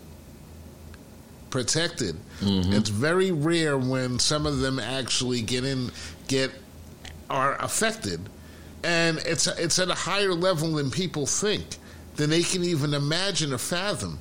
protected. 1.50 2.16
Mm-hmm. 2.40 2.72
It's 2.72 2.88
very 2.88 3.30
rare 3.30 3.78
when 3.78 4.18
some 4.18 4.44
of 4.44 4.58
them 4.58 4.80
actually 4.80 5.42
get 5.42 5.64
in, 5.64 5.90
get 6.26 6.50
are 7.30 7.56
affected, 7.62 8.20
and 8.82 9.18
it's 9.18 9.46
it's 9.46 9.78
at 9.78 9.88
a 9.88 9.94
higher 9.94 10.34
level 10.34 10.72
than 10.72 10.90
people 10.90 11.26
think 11.26 11.76
than 12.16 12.30
they 12.30 12.42
can 12.42 12.64
even 12.64 12.94
imagine 12.94 13.52
or 13.52 13.58
fathom. 13.58 14.18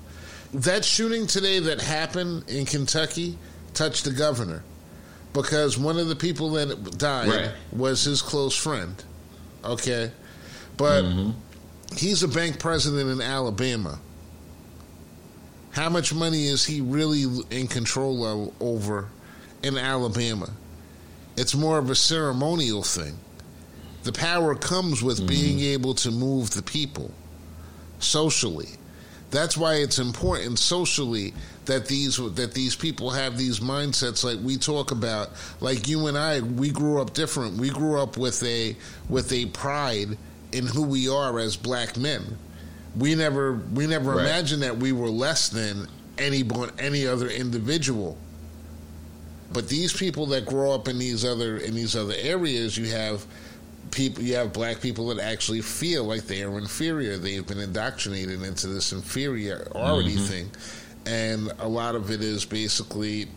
That 0.54 0.86
shooting 0.86 1.28
today 1.28 1.60
that 1.60 1.82
happened 1.82 2.50
in 2.50 2.66
Kentucky 2.66 3.38
touched 3.74 4.06
the 4.06 4.12
governor 4.12 4.64
because 5.34 5.78
one 5.78 5.98
of 5.98 6.08
the 6.08 6.16
people 6.16 6.52
that 6.52 6.98
died 6.98 7.28
right. 7.28 7.52
was 7.72 8.04
his 8.04 8.22
close 8.22 8.56
friend. 8.56 9.04
Okay, 9.64 10.12
but 10.78 11.04
mm-hmm. 11.04 11.32
he's 11.96 12.24
a 12.24 12.28
bank 12.28 12.60
president 12.60 13.10
in 13.10 13.22
Alabama. 13.22 14.00
How 15.72 15.90
much 15.90 16.14
money 16.14 16.48
is 16.48 16.66
he 16.66 16.80
really 16.80 17.26
in 17.50 17.68
control 17.68 18.24
of 18.24 18.62
over 18.62 19.10
in 19.62 19.78
Alabama? 19.78 20.50
It's 21.36 21.54
more 21.54 21.78
of 21.78 21.90
a 21.90 21.96
ceremonial 21.96 22.82
thing. 22.82 23.18
The 24.04 24.14
power 24.14 24.56
comes 24.56 25.04
with 25.04 25.18
mm-hmm. 25.18 25.28
being 25.28 25.60
able 25.60 25.96
to 25.96 26.12
move 26.12 26.52
the 26.52 26.62
people 26.62 27.12
socially. 28.06 28.70
That's 29.32 29.58
why 29.58 29.76
it's 29.76 30.00
important 30.00 30.60
socially 30.60 31.34
that 31.66 31.88
these 31.88 32.18
that 32.36 32.54
these 32.54 32.76
people 32.76 33.10
have 33.10 33.38
these 33.38 33.60
mindsets 33.60 34.24
like 34.24 34.40
we 34.44 34.58
talk 34.58 34.92
about. 34.92 35.30
Like 35.60 35.88
you 35.88 36.08
and 36.08 36.18
I, 36.18 36.42
we 36.42 36.70
grew 36.70 37.02
up 37.02 37.14
different. 37.14 37.58
We 37.58 37.70
grew 37.70 38.00
up 38.00 38.18
with 38.18 38.42
a 38.44 38.76
with 39.10 39.32
a 39.34 39.48
pride 39.48 40.18
in 40.52 40.68
who 40.68 40.84
we 40.84 41.10
are 41.10 41.38
as 41.40 41.58
black 41.58 41.98
men. 41.98 42.38
We 42.98 43.16
never 43.16 43.54
we 43.74 43.88
never 43.88 44.12
right. 44.12 44.22
imagined 44.26 44.64
that 44.64 44.78
we 44.78 44.92
were 44.92 45.10
less 45.10 45.50
than 45.50 45.88
any 46.18 46.44
any 46.80 47.08
other 47.08 47.28
individual. 47.28 48.18
But 49.52 49.68
these 49.70 49.94
people 49.94 50.28
that 50.28 50.46
grow 50.46 50.72
up 50.72 50.88
in 50.88 50.98
these 50.98 51.26
other 51.26 51.58
in 51.58 51.76
these 51.76 51.96
other 51.96 52.16
areas, 52.18 52.78
you 52.78 52.86
have 52.88 53.26
people 53.92 54.24
you 54.24 54.36
have 54.36 54.54
black 54.54 54.82
people 54.82 55.08
that 55.08 55.20
actually 55.20 55.62
feel 55.62 56.04
like 56.04 56.24
they 56.24 56.44
are 56.44 56.58
inferior. 56.58 57.18
They've 57.18 57.46
been 57.46 57.60
indoctrinated 57.60 58.42
into 58.42 58.68
this 58.68 58.94
inferiority 58.94 60.16
mm-hmm. 60.16 60.26
thing, 60.26 60.52
and 61.06 61.52
a 61.60 61.68
lot 61.68 61.96
of 61.96 62.12
it 62.12 62.22
is 62.22 62.46
basically 62.46 63.28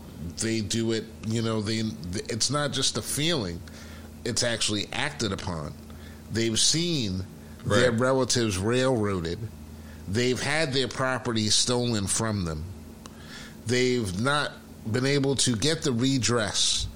they 0.41 0.61
do 0.61 0.91
it. 0.91 1.05
You 1.27 1.41
know, 1.41 1.61
they 1.61 1.83
it's 2.29 2.49
not 2.49 2.71
just 2.71 2.97
a 2.97 3.01
feeling; 3.01 3.59
it's 4.25 4.43
actually 4.43 4.87
acted 4.93 5.31
upon. 5.31 5.73
They've 6.31 6.59
seen 6.59 7.25
right. 7.63 7.79
their 7.79 7.91
relatives 7.91 8.57
railroaded. 8.57 9.39
They've 10.07 10.41
had 10.41 10.73
their 10.73 10.87
property 10.87 11.49
stolen 11.49 12.07
from 12.07 12.45
them. 12.45 12.63
They've 13.67 14.19
not 14.19 14.51
been 14.91 15.05
able 15.05 15.35
to 15.35 15.55
get 15.55 15.83
the 15.83 15.91
redress 15.91 16.87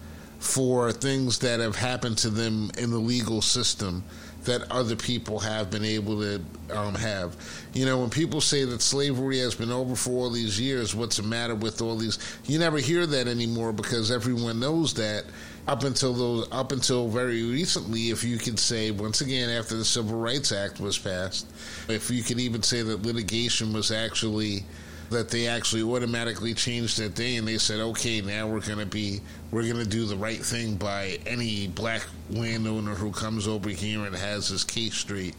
for 0.44 0.92
things 0.92 1.40
that 1.40 1.62
have 1.62 1.78
happened 1.78 2.18
to 2.18 2.30
them 2.30 2.70
in 2.78 2.92
the 2.92 2.98
legal 2.98 3.42
system 3.42 4.04
that 4.44 4.70
other 4.70 4.94
people 4.94 5.40
have 5.40 5.72
been 5.72 5.86
able 5.86 6.20
to 6.20 6.42
um, 6.70 6.94
have. 6.96 7.38
You 7.74 7.86
know, 7.86 7.98
when 8.00 8.10
people 8.10 8.42
say 8.42 8.66
that 8.66 8.82
slavery 8.82 9.40
has 9.40 9.56
been 9.56 9.72
over 9.72 9.96
for 9.96 10.12
all 10.12 10.30
these 10.30 10.60
years, 10.60 10.94
what's 10.94 11.16
the 11.16 11.24
matter 11.24 11.56
with 11.56 11.82
all 11.82 11.96
these? 11.96 12.20
You 12.44 12.60
never 12.60 12.78
hear 12.80 13.06
that 13.06 13.30
anymore 13.30 13.72
because 13.72 14.12
everyone 14.12 14.60
knows 14.60 14.94
that. 14.96 15.24
Up 15.66 15.86
until 15.86 16.14
those, 16.14 16.48
up 16.52 16.74
until 16.74 17.08
very 17.08 17.42
recently, 17.50 18.10
if 18.10 18.26
you 18.26 18.38
could 18.38 18.60
say 18.60 18.92
once 18.92 19.22
again 19.22 19.50
after 19.50 19.78
the 19.78 19.86
Civil 19.86 20.20
Rights 20.20 20.52
Act 20.52 20.82
was 20.82 20.98
passed, 20.98 21.50
if 21.88 22.12
you 22.12 22.22
could 22.22 22.42
even 22.42 22.62
say 22.62 22.82
that 22.82 23.04
litigation 23.04 23.72
was 23.72 23.90
actually 23.90 24.66
that 25.14 25.30
they 25.30 25.48
actually 25.48 25.82
automatically 25.82 26.54
changed 26.54 27.00
that 27.00 27.16
day 27.16 27.38
and 27.38 27.48
they 27.48 27.58
said, 27.58 27.80
okay, 27.80 28.22
now 28.22 28.48
we're 28.48 28.60
going 28.60 28.80
to 28.80 28.86
be, 28.86 29.22
we're 29.52 29.64
going 29.64 29.84
to 29.84 29.90
do 29.90 30.06
the 30.06 30.16
right 30.16 30.44
thing 30.44 30.76
by 30.76 31.18
any 31.26 31.68
black 31.68 32.06
landowner 32.30 32.94
who 32.94 33.12
comes 33.12 33.48
over 33.48 33.70
here 33.70 34.06
and 34.06 34.16
has 34.16 34.50
his 34.50 34.64
case 34.64 34.96
straight 34.96 35.36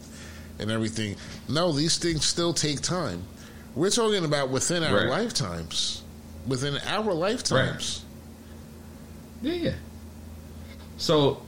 and 0.59 0.71
everything. 0.71 1.15
No, 1.47 1.71
these 1.71 1.97
things 1.97 2.25
still 2.25 2.53
take 2.53 2.81
time. 2.81 3.23
We're 3.75 3.89
talking 3.89 4.25
about 4.25 4.49
within 4.49 4.83
our 4.83 4.95
right. 4.95 5.09
lifetimes. 5.09 6.03
Within 6.47 6.77
our 6.85 7.13
lifetimes. 7.13 8.03
Right. 9.41 9.53
Yeah. 9.53 9.73
So 10.97 11.41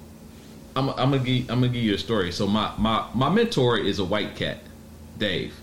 I'm, 0.75 0.89
I'm 0.89 1.11
gonna 1.11 1.19
give 1.19 1.49
I'm 1.49 1.61
gonna 1.61 1.71
give 1.71 1.83
you 1.83 1.95
a 1.95 1.97
story. 1.97 2.31
So 2.31 2.47
my, 2.47 2.73
my 2.77 3.07
my 3.13 3.29
mentor 3.29 3.77
is 3.77 3.99
a 3.99 4.05
white 4.05 4.35
cat, 4.35 4.59
Dave 5.17 5.53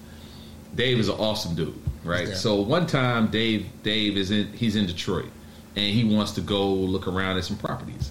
Dave 0.74 0.98
is 0.98 1.08
an 1.08 1.16
awesome 1.16 1.54
dude, 1.54 1.78
right? 2.05 2.28
Okay. 2.28 2.34
So 2.34 2.61
one 2.61 2.86
time, 2.86 3.28
Dave 3.28 3.66
Dave 3.82 4.16
is 4.16 4.30
in 4.30 4.52
he's 4.52 4.76
in 4.76 4.86
Detroit, 4.86 5.30
and 5.76 5.94
he 5.94 6.05
wants 6.05 6.32
to 6.32 6.40
go 6.40 6.68
look 6.68 7.07
around 7.09 7.38
at 7.38 7.44
some 7.44 7.57
properties. 7.57 8.11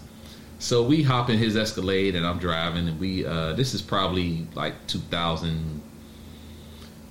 So 0.59 0.81
we 0.81 1.03
hop 1.03 1.29
in 1.29 1.37
his 1.37 1.57
Escalade, 1.57 2.15
and 2.15 2.25
I'm 2.25 2.39
driving, 2.39 2.87
and 2.87 2.99
we 2.99 3.25
uh, 3.25 3.53
this 3.53 3.73
is 3.73 3.81
probably 3.81 4.47
like 4.55 4.87
2000, 4.87 5.81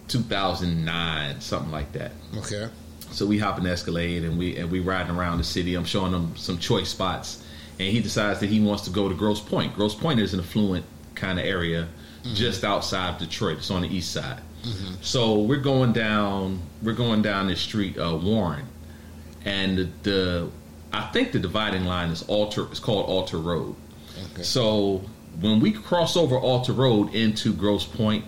2009, 0.09 1.41
something 1.41 1.70
like 1.70 1.93
that. 1.93 2.12
Okay. 2.39 2.68
So 3.11 3.26
we 3.26 3.39
hop 3.39 3.59
in 3.59 3.64
the 3.64 3.70
Escalade 3.70 4.24
and 4.24 4.39
we 4.39 4.57
and 4.57 4.70
we 4.70 4.80
riding 4.80 5.14
around 5.14 5.39
the 5.39 5.45
city. 5.45 5.74
I'm 5.74 5.85
showing 5.85 6.12
him 6.12 6.35
some 6.37 6.59
choice 6.59 6.89
spots, 6.89 7.45
and 7.78 7.89
he 7.89 8.01
decides 8.01 8.41
that 8.41 8.49
he 8.49 8.61
wants 8.61 8.85
to 8.85 8.91
go 8.91 9.09
to 9.09 9.14
Grosse 9.14 9.41
Pointe. 9.41 9.74
Grosse 9.74 9.95
Pointe 9.95 10.20
is 10.20 10.33
an 10.35 10.41
affluent 10.41 10.85
kind 11.14 11.39
of 11.39 11.45
area, 11.45 11.89
just 12.35 12.64
outside 12.64 13.18
Detroit. 13.18 13.59
It's 13.59 13.70
on 13.70 13.83
the 13.83 13.89
east 13.89 14.12
side. 14.12 14.41
So 15.01 15.41
we're 15.41 15.57
going 15.57 15.93
down. 15.93 16.61
We're 16.83 16.93
going 16.93 17.23
down 17.23 17.49
the 17.49 17.57
street, 17.57 17.99
uh, 17.99 18.17
Warren, 18.17 18.67
and 19.45 19.79
the, 19.79 19.89
the 20.03 20.51
I 20.93 21.03
think 21.09 21.33
the 21.33 21.39
dividing 21.39 21.85
line 21.85 22.11
is 22.11 22.23
Alter. 22.23 22.67
It's 22.71 22.81
called 22.81 23.07
Alter 23.07 23.39
Road. 23.39 23.75
Okay. 24.33 24.43
So 24.43 25.03
when 25.41 25.61
we 25.61 25.73
cross 25.73 26.17
over 26.17 26.37
Alter 26.37 26.73
Road 26.73 27.15
into 27.15 27.53
Grosse 27.53 27.87
Pointe, 27.87 28.25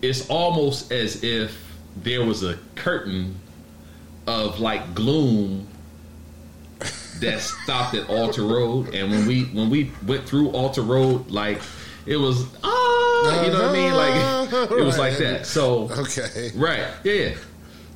it's 0.00 0.28
almost 0.30 0.92
as 0.92 1.22
if 1.22 1.76
there 1.96 2.24
was 2.24 2.42
a 2.42 2.58
curtain 2.74 3.36
of 4.26 4.60
like 4.60 4.94
gloom 4.94 5.66
that 7.20 7.40
stopped 7.40 7.94
at 7.94 8.08
Alter 8.08 8.42
Road, 8.42 8.94
and 8.94 9.10
when 9.10 9.26
we 9.26 9.44
when 9.44 9.68
we 9.68 9.92
went 10.06 10.26
through 10.26 10.50
Alter 10.50 10.82
Road, 10.82 11.30
like 11.30 11.60
it 12.10 12.16
was 12.16 12.44
ah, 12.64 13.44
you 13.44 13.50
know 13.52 13.62
what 13.62 13.70
I 13.70 13.72
mean? 13.72 13.94
Like 13.94 14.70
it 14.72 14.84
was 14.84 14.98
like 14.98 15.16
that. 15.18 15.46
So 15.46 15.88
Okay. 15.90 16.50
Right. 16.54 16.86
Yeah. 17.04 17.12
yeah. 17.12 17.34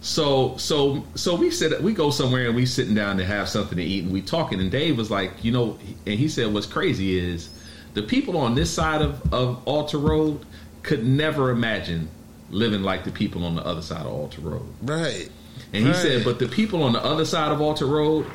So 0.01 0.57
so 0.59 1.05
so 1.15 1.35
we 1.35 1.51
said 1.51 1.83
we 1.83 1.93
go 1.95 2.11
somewhere 2.11 2.47
and 2.47 2.55
we 2.57 2.67
sitting 2.67 2.95
down 2.95 3.17
to 3.19 3.25
have 3.25 3.49
something 3.49 3.77
to 3.79 3.85
eat 3.85 4.05
and 4.05 4.12
we 4.12 4.21
talking 4.23 4.61
and 4.61 4.71
Dave 4.71 4.97
was 4.99 5.11
like, 5.11 5.43
you 5.45 5.51
know, 5.53 5.79
and 6.07 6.19
he 6.19 6.29
said 6.29 6.53
what's 6.53 6.67
crazy 6.67 7.19
is 7.19 7.49
the 7.95 8.03
people 8.03 8.37
on 8.37 8.55
this 8.55 8.71
side 8.71 9.03
of 9.03 9.21
of 9.33 9.61
Alter 9.67 9.99
Road 9.99 10.45
could 10.83 11.05
never 11.07 11.51
imagine 11.51 12.09
living 12.51 12.83
like 12.83 13.05
the 13.05 13.11
people 13.11 13.45
on 13.47 13.55
the 13.57 13.65
other 13.67 13.83
side 13.83 14.03
of 14.07 14.12
Alter 14.12 14.43
Road. 14.43 14.67
Right. 14.83 15.29
And 15.73 15.83
he 15.85 15.91
Right. 15.91 15.97
said, 15.97 16.25
but 16.25 16.39
the 16.39 16.47
people 16.49 16.83
on 16.83 16.93
the 16.93 17.03
other 17.05 17.25
side 17.25 17.51
of 17.51 17.61
Alter 17.61 17.87
Road 17.87 18.27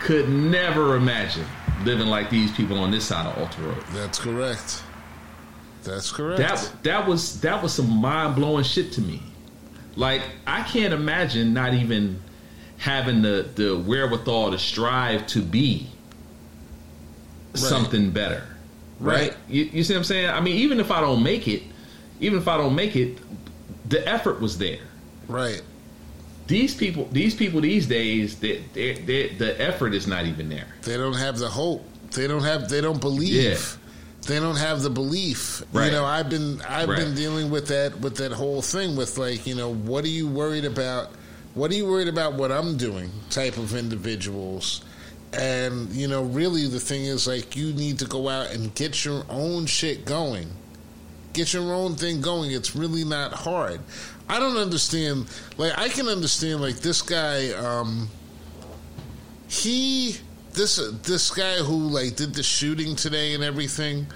could 0.00 0.28
never 0.28 0.96
imagine 0.96 1.46
living 1.84 2.06
like 2.08 2.28
these 2.30 2.52
people 2.52 2.78
on 2.78 2.90
this 2.90 3.04
side 3.06 3.26
of 3.26 3.38
Alter 3.38 3.62
Road. 3.62 3.82
That's 3.94 4.18
correct. 4.18 4.82
That's 5.84 6.10
correct. 6.10 6.38
That 6.38 6.72
that 6.82 7.06
was 7.06 7.40
that 7.40 7.62
was 7.62 7.72
some 7.74 7.90
mind 7.90 8.36
blowing 8.36 8.64
shit 8.64 8.92
to 8.92 9.00
me. 9.00 9.22
Like 9.96 10.22
I 10.46 10.62
can't 10.62 10.92
imagine 10.94 11.54
not 11.54 11.74
even 11.74 12.20
having 12.78 13.22
the 13.22 13.48
the 13.54 13.78
wherewithal 13.78 14.50
to 14.50 14.58
strive 14.58 15.26
to 15.28 15.42
be 15.42 15.88
something 17.54 18.10
better. 18.10 18.42
Right? 19.00 19.30
Right. 19.30 19.36
You, 19.48 19.64
you 19.64 19.84
see 19.84 19.92
what 19.94 19.98
I'm 19.98 20.04
saying? 20.04 20.30
I 20.30 20.40
mean, 20.40 20.56
even 20.56 20.80
if 20.80 20.90
I 20.90 21.00
don't 21.00 21.22
make 21.22 21.46
it, 21.48 21.62
even 22.20 22.38
if 22.38 22.48
I 22.48 22.56
don't 22.56 22.74
make 22.74 22.96
it, 22.96 23.18
the 23.88 24.06
effort 24.08 24.40
was 24.40 24.58
there. 24.58 24.78
right. 25.28 25.62
These 26.46 26.74
people, 26.74 27.08
these 27.10 27.34
people 27.34 27.62
these 27.62 27.86
days, 27.86 28.38
they, 28.38 28.58
they, 28.74 28.92
they, 28.92 29.28
the 29.30 29.58
effort 29.58 29.94
is 29.94 30.06
not 30.06 30.26
even 30.26 30.50
there. 30.50 30.66
They 30.82 30.98
don't 30.98 31.16
have 31.16 31.38
the 31.38 31.48
hope. 31.48 31.82
They 32.10 32.26
don't 32.26 32.42
have. 32.42 32.68
They 32.68 32.82
don't 32.82 33.00
believe. 33.00 33.32
Yeah. 33.32 33.56
They 34.24 34.40
don't 34.40 34.56
have 34.56 34.82
the 34.82 34.90
belief. 34.90 35.62
Right. 35.72 35.86
You 35.86 35.92
know, 35.92 36.04
I've 36.04 36.28
been 36.28 36.60
I've 36.62 36.88
been 36.88 37.14
dealing 37.14 37.50
with 37.50 37.68
that 37.68 38.00
with 38.00 38.16
that 38.16 38.32
whole 38.32 38.62
thing 38.62 38.96
with 38.96 39.18
like 39.18 39.46
you 39.46 39.54
know 39.54 39.72
what 39.72 40.04
are 40.04 40.08
you 40.08 40.28
worried 40.28 40.64
about? 40.64 41.10
What 41.54 41.70
are 41.70 41.74
you 41.74 41.86
worried 41.86 42.08
about? 42.08 42.34
What 42.34 42.50
I'm 42.50 42.76
doing? 42.76 43.10
Type 43.30 43.56
of 43.56 43.74
individuals. 43.74 44.82
And 45.32 45.90
you 45.90 46.08
know, 46.08 46.22
really, 46.24 46.66
the 46.66 46.80
thing 46.80 47.04
is 47.04 47.26
like 47.26 47.56
you 47.56 47.72
need 47.72 47.98
to 48.00 48.06
go 48.06 48.28
out 48.28 48.50
and 48.52 48.74
get 48.74 49.04
your 49.04 49.24
own 49.28 49.66
shit 49.66 50.04
going. 50.04 50.48
Get 51.32 51.52
your 51.52 51.74
own 51.74 51.96
thing 51.96 52.20
going. 52.20 52.52
It's 52.52 52.76
really 52.76 53.04
not 53.04 53.32
hard. 53.32 53.80
I 54.28 54.38
don't 54.38 54.56
understand. 54.56 55.26
Like 55.58 55.76
I 55.76 55.88
can 55.88 56.08
understand. 56.08 56.60
Like 56.60 56.76
this 56.76 57.02
guy. 57.02 57.50
um 57.52 58.08
he 59.48 60.16
this 60.54 60.76
this 61.02 61.30
guy 61.30 61.56
who 61.56 61.76
like 61.88 62.16
did 62.16 62.34
the 62.34 62.42
shooting 62.42 62.96
today 62.96 63.34
and 63.34 63.42
everything 63.44 64.06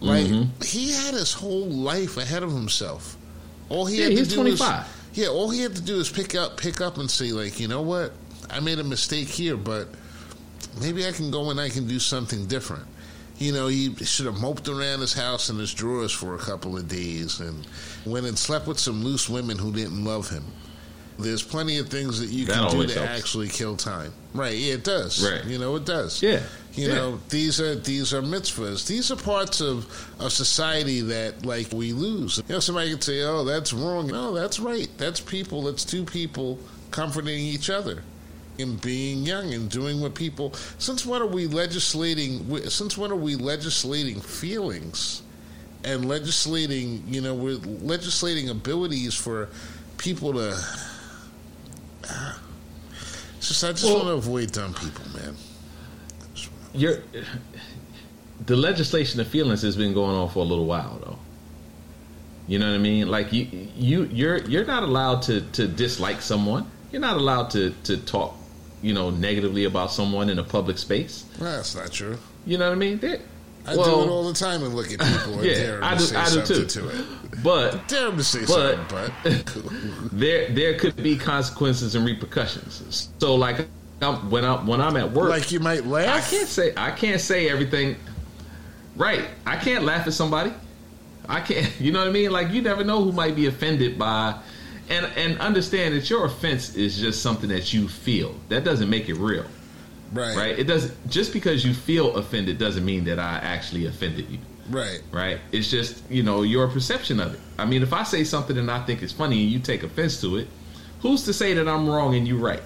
like 0.00 0.26
Mm-hmm. 0.26 0.62
he 0.62 0.90
had 0.92 1.14
his 1.14 1.32
whole 1.32 1.66
life 1.68 2.16
ahead 2.16 2.42
of 2.42 2.50
himself 2.52 3.16
all 3.68 3.86
he 3.86 3.98
Yeah, 3.98 4.04
had 4.04 4.10
to 4.12 4.18
he's 4.18 4.28
do 4.28 4.34
25. 4.36 4.58
was 4.80 4.86
yeah 5.16 5.28
all 5.28 5.48
he 5.50 5.60
had 5.60 5.74
to 5.76 5.82
do 5.82 5.96
is 6.00 6.08
pick 6.10 6.34
up 6.34 6.56
pick 6.56 6.80
up 6.80 6.98
and 6.98 7.10
say 7.10 7.30
like 7.32 7.60
you 7.60 7.68
know 7.68 7.82
what 7.82 8.12
i 8.50 8.58
made 8.60 8.78
a 8.80 8.84
mistake 8.84 9.28
here 9.28 9.56
but 9.56 9.88
maybe 10.80 11.06
i 11.06 11.12
can 11.12 11.30
go 11.30 11.50
and 11.50 11.60
i 11.60 11.68
can 11.68 11.86
do 11.86 11.98
something 12.00 12.46
different 12.46 12.84
you 13.38 13.52
know 13.52 13.68
he 13.68 13.94
should 14.04 14.26
have 14.26 14.40
moped 14.40 14.68
around 14.68 15.00
his 15.00 15.12
house 15.12 15.48
and 15.50 15.60
his 15.60 15.72
drawers 15.72 16.10
for 16.12 16.34
a 16.34 16.38
couple 16.38 16.76
of 16.76 16.88
days 16.88 17.38
and 17.40 17.66
went 18.04 18.26
and 18.26 18.36
slept 18.38 18.66
with 18.66 18.78
some 18.78 19.04
loose 19.04 19.28
women 19.28 19.56
who 19.58 19.72
didn't 19.72 20.04
love 20.04 20.28
him 20.28 20.44
there's 21.18 21.42
plenty 21.42 21.78
of 21.78 21.88
things 21.88 22.18
that 22.20 22.28
you 22.30 22.46
That 22.46 22.54
can 22.70 22.70
do 22.80 22.86
to 22.86 22.94
helps. 22.94 23.10
actually 23.20 23.48
kill 23.48 23.76
time. 23.76 24.12
Right? 24.34 24.56
Yeah, 24.56 24.74
it 24.74 24.84
does. 24.84 25.22
Right. 25.28 25.44
You 25.44 25.58
know, 25.58 25.76
it 25.76 25.84
does. 25.84 26.22
Yeah. 26.22 26.42
You 26.74 26.88
Yeah. 26.88 26.94
know, 26.94 27.20
these 27.28 27.60
are 27.60 27.74
these 27.74 28.14
are 28.14 28.22
mitzvahs. 28.22 28.86
These 28.86 29.10
are 29.10 29.16
parts 29.16 29.60
of 29.60 29.86
of 30.18 30.32
society 30.32 31.02
that 31.02 31.44
like 31.44 31.70
we 31.72 31.92
lose. 31.92 32.38
You 32.48 32.54
know, 32.54 32.60
somebody 32.60 32.90
could 32.90 33.04
say, 33.04 33.20
"Oh, 33.22 33.44
that's 33.44 33.72
wrong." 33.74 34.06
No, 34.06 34.32
that's 34.34 34.58
right. 34.58 34.88
That's 34.96 35.20
people. 35.20 35.62
That's 35.64 35.84
two 35.84 36.04
people 36.04 36.58
comforting 36.90 37.38
each 37.40 37.68
other. 37.68 38.02
And 38.58 38.80
being 38.80 39.24
young 39.24 39.52
and 39.54 39.68
doing 39.70 40.00
what 40.00 40.14
people. 40.14 40.54
Since 40.78 41.04
when 41.06 41.20
are 41.22 41.26
we 41.26 41.46
legislating? 41.46 42.46
Since 42.68 42.96
when 42.96 43.10
are 43.10 43.16
we 43.16 43.34
legislating 43.36 44.20
feelings, 44.20 45.22
and 45.84 46.06
legislating? 46.08 47.02
You 47.08 47.20
know, 47.22 47.34
we're 47.34 47.56
legislating 47.82 48.48
abilities 48.48 49.14
for 49.14 49.48
people 49.98 50.32
to. 50.34 50.56
It's 53.38 53.48
just 53.48 53.64
I 53.64 53.72
just 53.72 53.84
Well- 53.84 53.94
want 53.96 54.06
to 54.06 54.12
avoid 54.12 54.52
dumb 54.52 54.74
people, 54.74 55.04
man. 55.14 55.36
You're, 56.74 57.02
the 58.46 58.56
legislation 58.56 59.20
of 59.20 59.28
feelings 59.28 59.60
has 59.62 59.76
been 59.76 59.92
going 59.92 60.16
on 60.16 60.30
for 60.30 60.38
a 60.40 60.44
little 60.44 60.64
while, 60.64 60.98
though. 61.04 61.18
You 62.48 62.58
know 62.58 62.68
what 62.70 62.74
I 62.76 62.78
mean? 62.78 63.08
Like 63.08 63.32
you, 63.32 63.46
you, 63.76 64.04
you're 64.04 64.38
you're 64.38 64.64
not 64.64 64.82
allowed 64.82 65.22
to 65.22 65.42
to 65.52 65.68
dislike 65.68 66.22
someone. 66.22 66.66
You're 66.90 67.00
not 67.02 67.16
allowed 67.16 67.50
to 67.50 67.72
to 67.84 67.96
talk, 67.98 68.34
you 68.82 68.94
know, 68.94 69.10
negatively 69.10 69.64
about 69.64 69.92
someone 69.92 70.28
in 70.30 70.38
a 70.38 70.42
public 70.44 70.78
space. 70.78 71.24
Well, 71.38 71.56
that's 71.56 71.74
not 71.74 71.92
true. 71.92 72.18
You 72.46 72.58
know 72.58 72.68
what 72.68 72.74
I 72.76 72.78
mean? 72.78 72.98
They- 72.98 73.20
I 73.66 73.76
well, 73.76 73.84
do 74.04 74.08
it 74.08 74.12
all 74.12 74.26
the 74.28 74.34
time 74.34 74.62
and 74.64 74.74
look 74.74 74.86
at 74.92 74.98
people 75.00 75.34
and 75.38 75.44
Yeah, 75.44 75.54
dare 75.54 75.74
them 75.80 75.84
I 75.84 75.92
to 75.94 75.98
do- 75.98 76.04
say 76.04 76.16
I 76.16 76.24
do 76.24 76.30
something 76.30 76.56
too. 76.56 76.66
to 76.66 76.88
it. 76.88 77.04
but 77.44 77.88
Dare 77.88 78.06
them 78.06 78.16
to 78.16 78.24
say 78.24 78.40
But- 78.40 78.90
something, 78.90 79.10
but 79.24 80.12
there 80.12 80.48
there 80.50 80.78
could 80.78 80.96
be 80.96 81.16
consequences 81.16 81.94
and 81.94 82.04
repercussions. 82.04 83.08
So 83.18 83.34
like 83.36 83.66
I'm, 84.00 84.30
when 84.30 84.44
I 84.44 84.54
when 84.64 84.80
I'm 84.80 84.96
at 84.96 85.12
work, 85.12 85.28
like 85.30 85.52
you 85.52 85.60
might 85.60 85.86
laugh. 85.86 86.08
I 86.08 86.20
can't 86.36 86.48
say 86.48 86.72
I 86.76 86.90
can't 86.90 87.20
say 87.20 87.48
everything. 87.48 87.96
Right, 88.96 89.24
I 89.46 89.56
can't 89.56 89.84
laugh 89.84 90.06
at 90.06 90.12
somebody. 90.12 90.52
I 91.28 91.40
can't. 91.40 91.72
You 91.80 91.92
know 91.92 92.00
what 92.00 92.08
I 92.08 92.10
mean? 92.12 92.30
Like 92.32 92.50
you 92.50 92.60
never 92.62 92.82
know 92.84 93.02
who 93.02 93.12
might 93.12 93.34
be 93.36 93.46
offended 93.46 93.96
by, 93.98 94.34
and 94.90 95.06
and 95.16 95.38
understand 95.38 95.94
that 95.94 96.10
your 96.10 96.26
offense 96.26 96.74
is 96.74 96.98
just 96.98 97.22
something 97.22 97.48
that 97.50 97.72
you 97.72 97.88
feel. 97.88 98.34
That 98.48 98.64
doesn't 98.64 98.90
make 98.90 99.08
it 99.08 99.14
real, 99.14 99.46
Right, 100.12 100.36
right? 100.36 100.58
It 100.58 100.64
doesn't. 100.64 101.08
Just 101.10 101.32
because 101.32 101.64
you 101.64 101.72
feel 101.74 102.16
offended 102.16 102.58
doesn't 102.58 102.84
mean 102.84 103.04
that 103.04 103.18
I 103.18 103.38
actually 103.42 103.86
offended 103.86 104.28
you. 104.28 104.38
right, 104.68 105.00
Right? 105.10 105.40
It's 105.52 105.70
just 105.70 106.02
you 106.10 106.22
know 106.22 106.42
your 106.42 106.68
perception 106.68 107.18
of 107.20 107.34
it. 107.34 107.40
I 107.58 107.64
mean, 107.64 107.82
if 107.82 107.92
I 107.92 108.02
say 108.02 108.22
something 108.24 108.58
and 108.58 108.70
I 108.70 108.82
think 108.84 109.02
it's 109.02 109.12
funny 109.12 109.42
and 109.42 109.50
you 109.50 109.58
take 109.58 109.82
offense 109.82 110.20
to 110.20 110.36
it, 110.36 110.48
who's 111.00 111.22
to 111.24 111.32
say 111.32 111.54
that 111.54 111.66
I'm 111.66 111.88
wrong 111.88 112.14
and 112.14 112.28
you 112.28 112.36
right? 112.38 112.62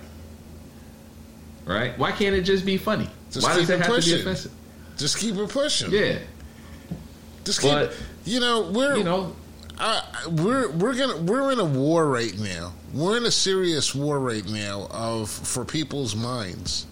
Right? 1.65 1.99
Why 1.99 2.13
can't 2.13 2.35
it 2.35 2.43
just 2.43 2.65
be 2.65 2.77
funny? 2.79 3.09
Just 3.31 3.47
Why 3.47 3.57
does 3.57 3.69
it 3.71 3.79
have 3.79 3.87
to 3.89 3.95
pushing. 3.95 4.15
be 4.17 4.21
offensive? 4.21 4.53
Just 4.97 5.19
keep 5.19 5.35
it 5.37 5.49
pushing. 5.49 5.91
Yeah, 5.93 6.19
just 7.45 7.61
keep. 7.61 7.73
but- 7.73 7.93
you 8.25 8.41
know, 8.41 8.71
we're 8.73 8.97
you 8.97 9.05
know, 9.05 9.37
uh, 9.79 10.01
we're 10.29 10.69
we're 10.71 10.95
gonna 10.95 11.19
we're 11.23 11.53
in 11.53 11.61
a 11.61 11.65
war 11.65 12.09
right 12.09 12.37
now. 12.39 12.73
We're 12.93 13.17
in 13.19 13.25
a 13.27 13.31
serious 13.31 13.95
war 13.95 14.19
right 14.19 14.45
now 14.49 14.89
of 14.91 15.31
for 15.31 15.65
people's 15.65 16.17
minds 16.17 16.87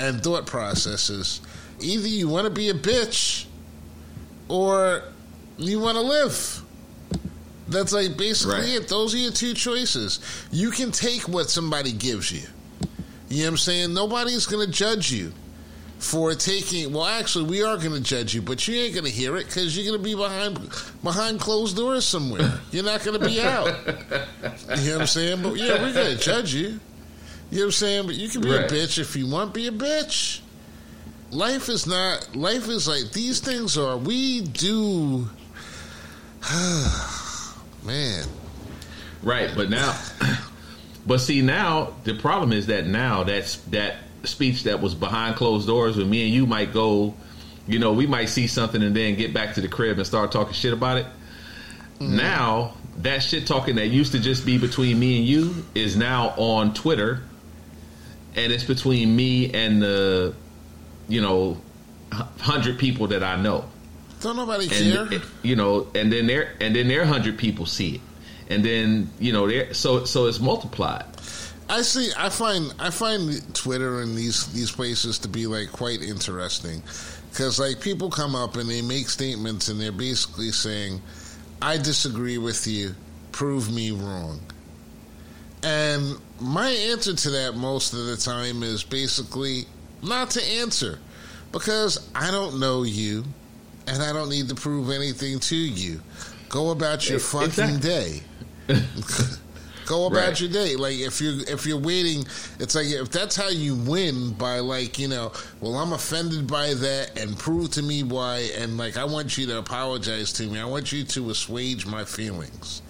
and 0.00 0.22
thought 0.22 0.46
processes. 0.46 1.40
Either 1.80 2.08
you 2.08 2.28
want 2.28 2.44
to 2.46 2.50
be 2.50 2.68
a 2.70 2.74
bitch 2.74 3.46
or 4.48 5.02
you 5.58 5.78
want 5.80 5.96
to 5.96 6.02
live. 6.02 6.62
That's 7.68 7.92
like 7.92 8.16
basically 8.16 8.54
Right. 8.56 8.68
it. 8.82 8.88
Those 8.88 9.14
are 9.14 9.18
your 9.18 9.30
two 9.30 9.54
choices. 9.54 10.18
You 10.50 10.70
can 10.70 10.90
take 10.90 11.28
what 11.28 11.48
somebody 11.50 11.92
gives 11.92 12.32
you. 12.32 12.42
You 13.28 13.38
know 13.38 13.44
what 13.44 13.48
I'm 13.52 13.56
saying? 13.58 13.94
Nobody's 13.94 14.46
going 14.46 14.66
to 14.66 14.72
judge 14.72 15.12
you. 15.12 15.32
for 16.00 16.34
taking. 16.34 16.94
Well, 16.94 17.04
actually, 17.04 17.44
we 17.44 17.62
are 17.62 17.76
going 17.76 17.92
to 17.92 18.00
judge 18.00 18.32
you, 18.34 18.40
but 18.40 18.66
you 18.66 18.74
ain't 18.74 18.94
going 18.94 19.04
to 19.04 19.10
hear 19.10 19.36
it 19.36 19.44
because 19.46 19.76
you're 19.76 19.84
going 19.86 20.02
to 20.02 20.02
be 20.02 20.14
behind 20.14 20.58
behind 21.04 21.38
closed 21.40 21.76
doors 21.76 22.06
somewhere. 22.06 22.58
You're 22.72 22.84
not 22.84 23.04
going 23.04 23.20
to 23.20 23.26
be 23.26 23.38
out. 23.42 23.66
You 23.66 23.92
know 23.92 24.92
what 24.94 25.00
I'm 25.02 25.06
saying? 25.06 25.42
But 25.42 25.56
yeah, 25.58 25.74
we're 25.82 25.92
going 25.92 26.16
to 26.16 26.22
judge 26.22 26.54
you. 26.54 26.80
You 27.50 27.58
know 27.58 27.62
what 27.62 27.66
I'm 27.66 27.72
saying? 27.72 28.06
But 28.06 28.14
you 28.14 28.28
can 28.28 28.42
be 28.42 28.50
Right. 28.50 28.70
a 28.70 28.74
bitch 28.74 28.98
if 28.98 29.16
you 29.16 29.26
want. 29.26 29.52
Be 29.54 29.66
a 29.66 29.72
bitch. 29.72 30.40
Life 31.32 31.68
is 31.68 31.86
not. 31.86 32.34
Life 32.36 32.68
is 32.68 32.86
like 32.88 33.12
these 33.12 33.40
things 33.40 33.76
are. 33.78 33.96
We 33.96 34.42
do. 34.42 35.28
Man, 37.84 38.24
Right, 39.22 39.50
but 39.54 39.68
now, 39.70 39.94
but 41.06 41.18
see 41.18 41.42
now 41.42 41.94
the 42.04 42.14
problem 42.14 42.52
is 42.52 42.66
that 42.66 42.86
now 42.86 43.24
that's 43.24 43.56
that 43.68 43.96
speech 44.24 44.64
that 44.64 44.80
was 44.80 44.94
behind 44.94 45.36
closed 45.36 45.66
doors 45.66 45.96
when 45.96 46.08
me 46.08 46.24
and 46.24 46.34
you 46.34 46.46
might 46.46 46.72
go, 46.72 47.14
you 47.66 47.78
know, 47.78 47.92
we 47.92 48.06
might 48.06 48.26
see 48.26 48.46
something 48.46 48.82
and 48.82 48.94
then 48.94 49.16
get 49.16 49.32
back 49.34 49.54
to 49.54 49.60
the 49.60 49.68
crib 49.68 49.98
and 49.98 50.06
start 50.06 50.32
talking 50.32 50.52
shit 50.54 50.72
about 50.72 50.98
it. 50.98 51.06
Mm-hmm. 51.98 52.16
Now 52.16 52.74
that 52.98 53.22
shit 53.22 53.46
talking 53.46 53.76
that 53.76 53.88
used 53.88 54.12
to 54.12 54.20
just 54.20 54.44
be 54.44 54.58
between 54.58 54.98
me 54.98 55.18
and 55.18 55.26
you 55.26 55.64
is 55.74 55.96
now 55.96 56.30
on 56.36 56.72
Twitter, 56.74 57.22
and 58.36 58.52
it's 58.52 58.64
between 58.64 59.14
me 59.14 59.52
and 59.52 59.82
the, 59.82 60.34
you 61.08 61.20
know, 61.20 61.60
hundred 62.12 62.78
people 62.78 63.08
that 63.08 63.22
I 63.22 63.36
know 63.36 63.64
don't 64.20 64.36
nobody 64.36 64.68
care. 64.68 65.02
and 65.10 65.22
you 65.42 65.56
know, 65.56 65.88
and 65.94 66.12
then 66.12 66.26
there 66.26 66.54
and 66.60 66.76
then 66.76 66.88
their 66.88 67.04
hundred 67.04 67.38
people 67.38 67.66
see 67.66 67.96
it, 67.96 68.00
and 68.48 68.64
then 68.64 69.10
you 69.18 69.32
know, 69.32 69.48
there 69.48 69.72
so 69.74 70.04
so 70.04 70.26
it's 70.26 70.40
multiplied. 70.40 71.04
I 71.68 71.82
see. 71.82 72.10
I 72.16 72.28
find 72.28 72.72
I 72.78 72.90
find 72.90 73.54
Twitter 73.54 74.00
and 74.00 74.16
these 74.16 74.52
these 74.52 74.70
places 74.70 75.18
to 75.20 75.28
be 75.28 75.46
like 75.46 75.72
quite 75.72 76.02
interesting 76.02 76.82
because 77.30 77.58
like 77.58 77.80
people 77.80 78.10
come 78.10 78.34
up 78.34 78.56
and 78.56 78.68
they 78.68 78.82
make 78.82 79.08
statements 79.08 79.68
and 79.68 79.80
they're 79.80 79.92
basically 79.92 80.50
saying, 80.50 81.00
"I 81.62 81.78
disagree 81.78 82.38
with 82.38 82.66
you. 82.66 82.94
Prove 83.32 83.72
me 83.72 83.90
wrong." 83.90 84.40
And 85.62 86.16
my 86.40 86.70
answer 86.70 87.14
to 87.14 87.30
that 87.30 87.54
most 87.56 87.92
of 87.92 88.06
the 88.06 88.16
time 88.16 88.62
is 88.62 88.82
basically 88.82 89.64
not 90.02 90.30
to 90.30 90.42
answer 90.44 90.98
because 91.52 92.08
I 92.14 92.30
don't 92.30 92.58
know 92.58 92.82
you 92.82 93.24
and 93.86 94.02
I 94.02 94.12
don't 94.12 94.30
need 94.30 94.48
to 94.48 94.54
prove 94.54 94.90
anything 94.90 95.38
to 95.40 95.56
you. 95.56 96.00
Go 96.48 96.70
about 96.70 97.08
your 97.08 97.18
fucking 97.18 97.46
Exactly. 97.76 97.80
day. 97.80 98.22
Go 99.86 100.06
about 100.06 100.16
Right. 100.28 100.40
your 100.40 100.50
day. 100.50 100.76
Like 100.76 100.94
if 100.98 101.20
you're 101.20 101.40
if 101.48 101.66
you're 101.66 101.76
waiting, 101.78 102.24
it's 102.60 102.74
like 102.76 102.86
if 102.86 103.10
that's 103.10 103.34
how 103.34 103.48
you 103.48 103.74
win 103.74 104.32
by 104.34 104.60
like 104.60 104.98
you 105.00 105.08
know, 105.08 105.32
well 105.60 105.74
I'm 105.74 105.92
offended 105.92 106.46
by 106.46 106.74
that 106.74 107.18
and 107.18 107.36
prove 107.36 107.72
to 107.72 107.82
me 107.82 108.04
why, 108.04 108.50
and 108.56 108.78
like 108.78 108.96
I 108.96 109.04
want 109.04 109.36
you 109.36 109.46
to 109.46 109.58
apologize 109.58 110.32
to 110.34 110.44
me. 110.44 110.60
I 110.60 110.64
want 110.64 110.92
you 110.92 111.02
to 111.04 111.30
assuage 111.30 111.86
my 111.86 112.04
feelings. 112.04 112.82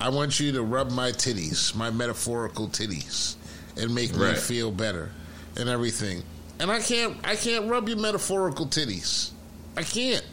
I 0.00 0.08
want 0.10 0.38
you 0.40 0.52
to 0.52 0.62
rub 0.62 0.90
my 0.90 1.10
titties, 1.10 1.74
my 1.74 1.90
metaphorical 1.90 2.68
titties, 2.68 3.34
and 3.76 3.94
make 3.94 4.16
me 4.16 4.34
feel 4.34 4.70
better 4.70 5.10
and 5.56 5.68
everything. 5.68 6.22
And 6.60 6.70
I 6.70 6.80
can't 6.80 7.16
I 7.26 7.36
can't 7.36 7.68
rub 7.70 7.88
your 7.88 7.98
metaphorical 7.98 8.66
titties. 8.66 9.30
I 9.76 9.82
can't 9.82 10.24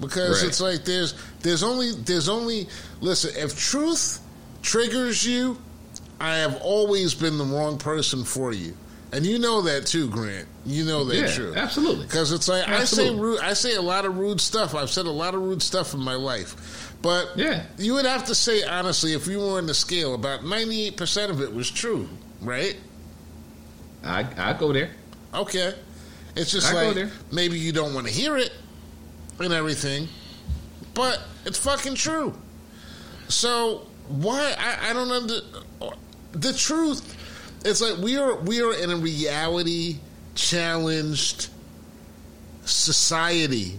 because 0.00 0.40
Right. 0.42 0.48
it's 0.48 0.60
like 0.60 0.84
there's 0.84 1.14
there's 1.40 1.62
only 1.62 1.92
there's 1.92 2.28
only 2.28 2.68
listen 3.00 3.32
if 3.36 3.56
truth 3.58 4.20
triggers 4.62 5.24
you 5.26 5.58
i 6.20 6.36
have 6.36 6.56
always 6.62 7.14
been 7.14 7.36
the 7.38 7.44
wrong 7.44 7.76
person 7.78 8.24
for 8.24 8.52
you 8.52 8.72
and 9.12 9.26
you 9.26 9.38
know 9.38 9.60
that 9.62 9.86
too 9.86 10.08
grant 10.08 10.46
you 10.64 10.84
know 10.84 11.04
that 11.04 11.16
Yeah, 11.16 11.26
true 11.34 11.54
absolutely. 11.54 12.06
because 12.06 12.32
it's 12.32 12.48
like 12.48 12.68
i 12.68 12.84
say 12.84 13.14
rude 13.14 13.40
i 13.40 13.52
say 13.52 13.74
a 13.74 13.82
lot 13.82 14.04
of 14.04 14.16
rude 14.18 14.40
stuff 14.40 14.74
i've 14.74 14.90
said 14.90 15.06
a 15.06 15.10
lot 15.10 15.34
of 15.34 15.42
rude 15.42 15.62
stuff 15.62 15.94
in 15.94 16.00
my 16.00 16.14
life 16.14 16.91
but 17.02 17.32
Yeah. 17.36 17.64
you 17.78 17.94
would 17.94 18.06
have 18.06 18.24
to 18.26 18.34
say 18.34 18.62
honestly 18.62 19.12
if 19.12 19.26
you 19.26 19.38
were 19.40 19.58
on 19.58 19.66
the 19.66 19.74
scale 19.74 20.14
about 20.14 20.40
98% 20.40 21.30
of 21.30 21.40
it 21.40 21.52
was 21.52 21.70
true 21.70 22.08
right 22.40 22.76
I 24.04 24.26
I 24.36 24.52
go 24.54 24.72
there. 24.72 24.90
Okay. 25.32 25.74
It's 26.34 26.50
just 26.50 26.72
I 26.72 26.90
like 26.90 27.08
maybe 27.30 27.58
you 27.58 27.72
don't 27.72 27.94
want 27.94 28.06
to 28.08 28.12
hear 28.12 28.36
it 28.36 28.50
and 29.38 29.52
everything, 29.52 30.08
but 30.94 31.20
it's 31.44 31.58
fucking 31.58 31.94
true. 31.94 32.34
So 33.28 33.86
why 34.08 34.54
I, 34.58 34.90
I 34.90 34.92
don't 34.92 35.10
under 35.10 35.40
the 36.32 36.52
truth. 36.52 37.16
It's 37.64 37.80
like 37.80 37.98
we 37.98 38.16
are 38.16 38.34
we 38.36 38.60
are 38.60 38.74
in 38.74 38.90
a 38.90 38.96
reality 38.96 39.98
challenged 40.34 41.48
society 42.64 43.78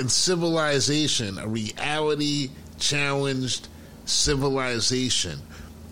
and 0.00 0.10
civilization, 0.10 1.38
a 1.38 1.46
reality 1.46 2.50
challenged 2.78 3.68
civilization. 4.06 5.38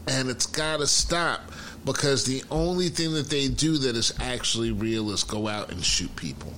And 0.09 0.31
it's 0.31 0.47
got 0.47 0.79
to 0.81 0.87
stop 0.87 1.41
because 1.85 2.25
the 2.25 2.43
only 2.51 2.89
thing 2.89 3.13
that 3.15 3.29
they 3.31 3.49
do 3.49 3.77
that 3.79 3.95
is 3.95 4.13
actually 4.19 4.73
real 4.73 5.11
is 5.11 5.23
go 5.23 5.47
out 5.47 5.71
and 5.71 5.85
shoot 5.85 6.15
people. 6.17 6.53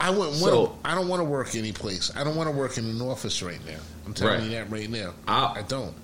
I 0.00 0.10
wouldn't 0.10 0.36
So- 0.36 0.60
want 0.62 0.82
to, 0.84 0.88
I 0.90 0.94
don't 0.94 1.08
want 1.08 1.20
to 1.20 1.24
work 1.24 1.54
any 1.54 1.72
place. 1.72 2.10
I 2.14 2.24
don't 2.24 2.36
want 2.36 2.48
to 2.48 2.54
work 2.56 2.76
in 2.78 2.84
an 2.84 3.00
office 3.00 3.42
right 3.42 3.64
now. 3.66 3.78
I'm 4.06 4.14
telling 4.14 4.34
Right. 4.34 4.42
you 4.44 4.50
that 4.50 4.70
right 4.70 4.90
now. 4.90 5.14
I- 5.26 5.58
I 5.60 5.62
don't. 5.66 5.94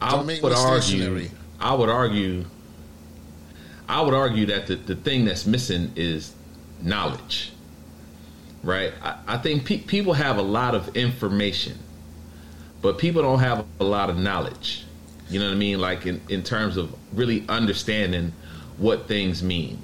I 0.00 0.10
Don't 0.12 0.26
make 0.26 0.42
would 0.42 0.52
argue. 0.52 1.28
I 1.60 1.74
would 1.74 1.88
argue. 1.88 2.44
I 3.88 4.00
would 4.02 4.14
argue 4.14 4.46
that 4.46 4.66
the, 4.66 4.76
the 4.76 4.94
thing 4.94 5.24
that's 5.24 5.44
missing 5.46 5.92
is 5.96 6.30
knowledge. 6.82 7.52
Right. 8.62 8.92
I, 9.02 9.18
I 9.26 9.38
think 9.38 9.64
pe- 9.64 9.78
people 9.78 10.12
have 10.14 10.38
a 10.38 10.42
lot 10.42 10.74
of 10.74 10.96
information, 10.96 11.78
but 12.82 12.98
people 12.98 13.22
don't 13.22 13.38
have 13.38 13.64
a 13.80 13.84
lot 13.84 14.10
of 14.10 14.18
knowledge. 14.18 14.84
You 15.30 15.38
know 15.38 15.46
what 15.46 15.54
I 15.54 15.58
mean? 15.58 15.80
Like 15.80 16.06
in, 16.06 16.20
in 16.28 16.42
terms 16.42 16.76
of 16.76 16.94
really 17.12 17.44
understanding 17.48 18.32
what 18.78 19.06
things 19.06 19.42
mean. 19.42 19.82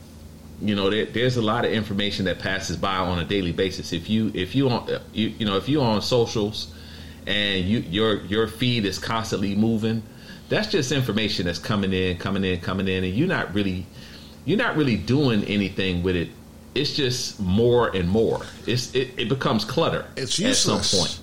You 0.61 0.75
know, 0.75 0.89
there, 0.89 1.05
there's 1.05 1.37
a 1.37 1.43
lot 1.43 1.65
of 1.65 1.73
information 1.73 2.25
that 2.27 2.39
passes 2.39 2.77
by 2.77 2.97
on 2.97 3.19
a 3.19 3.25
daily 3.25 3.53
basis. 3.53 3.93
If 3.93 4.09
you 4.09 4.31
if 4.35 4.55
you 4.55 4.69
on 4.71 4.89
you 5.13 5.29
you 5.29 5.45
know 5.47 5.57
if 5.57 5.69
you 5.69 5.83
on 5.83 6.01
socials 6.01 6.73
and 7.27 7.65
you 7.65 7.81
your 7.81 8.23
your 8.23 8.47
feed 8.47 8.85
is 8.85 8.99
constantly 8.99 9.55
moving, 9.55 10.03
that's 10.49 10.69
just 10.69 10.93
information 10.93 11.47
that's 11.47 11.59
coming 11.59 11.93
in, 11.93 12.17
coming 12.19 12.45
in, 12.45 12.61
coming 12.61 12.89
in, 12.89 13.05
and 13.05 13.15
you're 13.15 13.29
not 13.29 13.53
really 13.53 13.87
you're 14.45 14.59
not 14.59 14.77
really 14.77 14.97
doing 14.97 15.45
anything 15.45 16.03
with 16.03 16.17
it. 16.17 16.29
It's 16.75 16.93
just 16.93 17.39
more 17.41 17.89
and 17.95 18.09
more. 18.09 18.43
It's 18.67 18.95
it, 18.95 19.11
it 19.17 19.29
becomes 19.29 19.65
clutter 19.65 20.07
It's 20.17 20.39
useless. 20.39 20.79
at 20.93 20.99
some 20.99 21.01
point. 21.01 21.21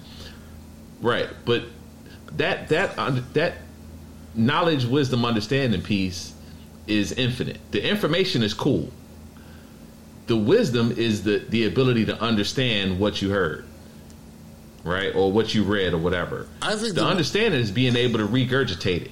Right, 1.02 1.30
but 1.46 1.64
that 2.38 2.70
that 2.70 2.96
that 3.34 3.56
knowledge, 4.34 4.86
wisdom, 4.86 5.26
understanding 5.26 5.82
piece 5.82 6.34
is 6.88 7.12
infinite. 7.12 7.60
The 7.72 7.88
information 7.88 8.44
is 8.44 8.54
cool. 8.54 8.92
The 10.28 10.38
wisdom 10.38 10.92
is 10.96 11.24
the 11.24 11.40
the 11.50 11.66
ability 11.66 12.06
to 12.06 12.22
understand 12.22 13.00
what 13.00 13.22
you 13.22 13.32
heard, 13.32 13.66
right, 14.86 15.14
or 15.14 15.32
what 15.32 15.54
you 15.54 15.64
read, 15.64 15.94
or 15.94 15.98
whatever. 15.98 16.48
I 16.62 16.76
think 16.76 16.96
The 16.96 17.02
the- 17.02 17.08
understanding 17.08 17.60
is 17.60 17.72
being 17.72 17.96
able 17.98 18.20
to 18.20 18.28
regurgitate 18.28 19.04
it. 19.08 19.12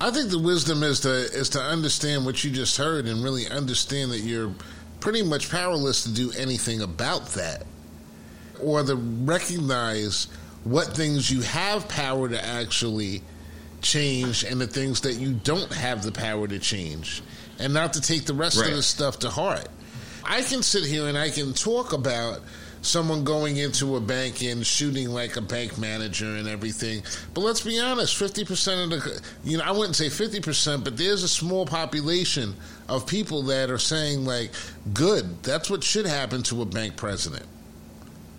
I 0.00 0.12
think 0.12 0.30
the 0.30 0.38
wisdom 0.38 0.82
is 0.84 1.00
to 1.00 1.10
is 1.10 1.48
to 1.50 1.60
understand 1.60 2.24
what 2.24 2.42
you 2.44 2.50
just 2.52 2.76
heard 2.78 3.06
and 3.06 3.22
really 3.22 3.48
understand 3.48 4.12
that 4.12 4.20
you're 4.20 4.52
pretty 5.00 5.22
much 5.22 5.50
powerless 5.50 6.02
to 6.04 6.10
do 6.12 6.32
anything 6.32 6.80
about 6.82 7.26
that, 7.30 7.64
or 8.60 8.82
to 8.82 8.94
recognize 8.96 10.26
what 10.64 10.88
things 10.88 11.30
you 11.30 11.40
have 11.42 11.88
power 11.88 12.28
to 12.28 12.44
actually 12.44 13.22
change 13.80 14.42
and 14.44 14.60
the 14.60 14.66
things 14.66 15.00
that 15.02 15.14
you 15.14 15.32
don't 15.44 15.72
have 15.72 16.02
the 16.02 16.12
power 16.12 16.48
to 16.48 16.58
change, 16.58 17.22
and 17.58 17.72
not 17.72 17.92
to 17.92 18.00
take 18.00 18.24
the 18.24 18.34
rest 18.34 18.58
Right. 18.58 18.70
of 18.70 18.76
the 18.76 18.82
stuff 18.82 19.20
to 19.20 19.30
heart. 19.30 19.68
I 20.24 20.42
can 20.42 20.62
sit 20.62 20.84
here 20.84 21.06
and 21.08 21.16
I 21.16 21.30
can 21.30 21.54
talk 21.54 21.92
about 21.92 22.40
someone 22.82 23.24
going 23.24 23.56
into 23.56 23.96
a 23.96 24.00
bank 24.00 24.42
and 24.42 24.66
shooting 24.66 25.10
like 25.10 25.36
a 25.36 25.40
bank 25.40 25.78
manager 25.78 26.26
and 26.26 26.48
everything. 26.48 27.02
But 27.34 27.42
let's 27.42 27.60
be 27.60 27.78
honest, 27.78 28.18
50% 28.18 28.84
of 28.84 28.90
the, 28.90 29.22
you 29.44 29.58
know, 29.58 29.64
I 29.64 29.72
wouldn't 29.72 29.96
say 29.96 30.06
50%, 30.06 30.84
but 30.84 30.96
there's 30.96 31.22
a 31.22 31.28
small 31.28 31.66
population 31.66 32.54
of 32.88 33.06
people 33.06 33.42
that 33.44 33.70
are 33.70 33.78
saying, 33.78 34.24
like, 34.24 34.52
good, 34.92 35.42
that's 35.42 35.70
what 35.70 35.82
should 35.82 36.06
happen 36.06 36.42
to 36.44 36.62
a 36.62 36.66
bank 36.66 36.96
president 36.96 37.44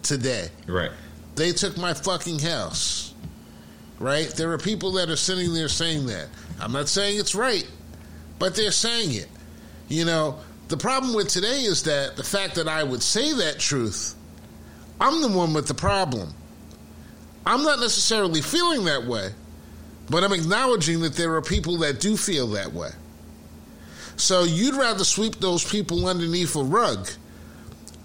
today. 0.04 0.48
Right. 0.68 0.92
They 1.36 1.52
took 1.52 1.78
my 1.78 1.94
fucking 1.94 2.40
house. 2.40 3.14
Right? 4.00 4.30
There 4.30 4.54
are 4.54 4.58
people 4.58 4.94
that 4.94 5.10
are 5.10 5.18
sitting 5.18 5.54
there 5.54 5.68
saying 5.68 6.06
that. 6.06 6.30
I'm 6.62 6.72
not 6.72 6.88
saying 6.88 7.20
it's 7.20 7.36
right, 7.36 7.68
but 8.40 8.56
they're 8.56 8.72
saying 8.72 9.14
it. 9.14 9.28
You 9.90 10.06
know, 10.06 10.40
the 10.70 10.78
problem 10.78 11.14
with 11.14 11.28
today 11.28 11.64
is 11.64 11.84
that 11.84 12.16
the 12.16 12.24
fact 12.24 12.56
that 12.56 12.70
I 12.70 12.82
would 12.82 13.04
say 13.04 13.34
that 13.34 13.60
truth, 13.60 14.16
I'm 15.00 15.22
the 15.22 15.30
one 15.30 15.54
with 15.54 15.68
the 15.68 15.74
problem. 15.74 16.34
I'm 17.46 17.64
not 17.64 17.80
necessarily 17.80 18.42
feeling 18.42 18.86
that 18.86 19.06
way, 19.06 19.32
but 20.10 20.24
I'm 20.24 20.34
acknowledging 20.34 21.02
that 21.02 21.16
there 21.16 21.36
are 21.36 21.42
people 21.42 21.78
that 21.80 22.00
do 22.00 22.18
feel 22.18 22.48
that 22.50 22.74
way. 22.74 22.92
So 24.18 24.44
you'd 24.44 24.76
rather 24.76 25.04
sweep 25.06 25.38
those 25.38 25.64
people 25.70 26.08
underneath 26.08 26.56
a 26.56 26.64
rug 26.64 27.10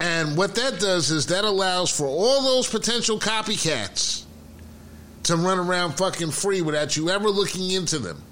And 0.01 0.37
what 0.37 0.55
that 0.57 0.81
does 0.81 1.11
is 1.11 1.27
that 1.27 1.45
allows 1.45 1.91
for 1.91 2.07
all 2.07 2.43
those 2.43 2.69
potential 2.69 3.19
copycats 3.19 4.25
to 5.25 5.37
run 5.37 5.59
around 5.59 5.93
fucking 5.93 6.31
free 6.33 6.63
without 6.63 6.97
you 6.97 7.11
ever 7.11 7.31
looking 7.31 7.71
into 7.71 7.99
them. 7.99 8.23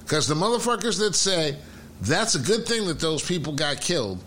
Because 0.00 0.28
the 0.28 0.34
motherfuckers 0.34 0.98
that 0.98 1.14
say 1.14 1.56
that's 2.02 2.34
a 2.34 2.38
good 2.38 2.66
thing 2.66 2.86
that 2.88 3.00
those 3.00 3.26
people 3.26 3.54
got 3.54 3.80
killed, 3.80 4.22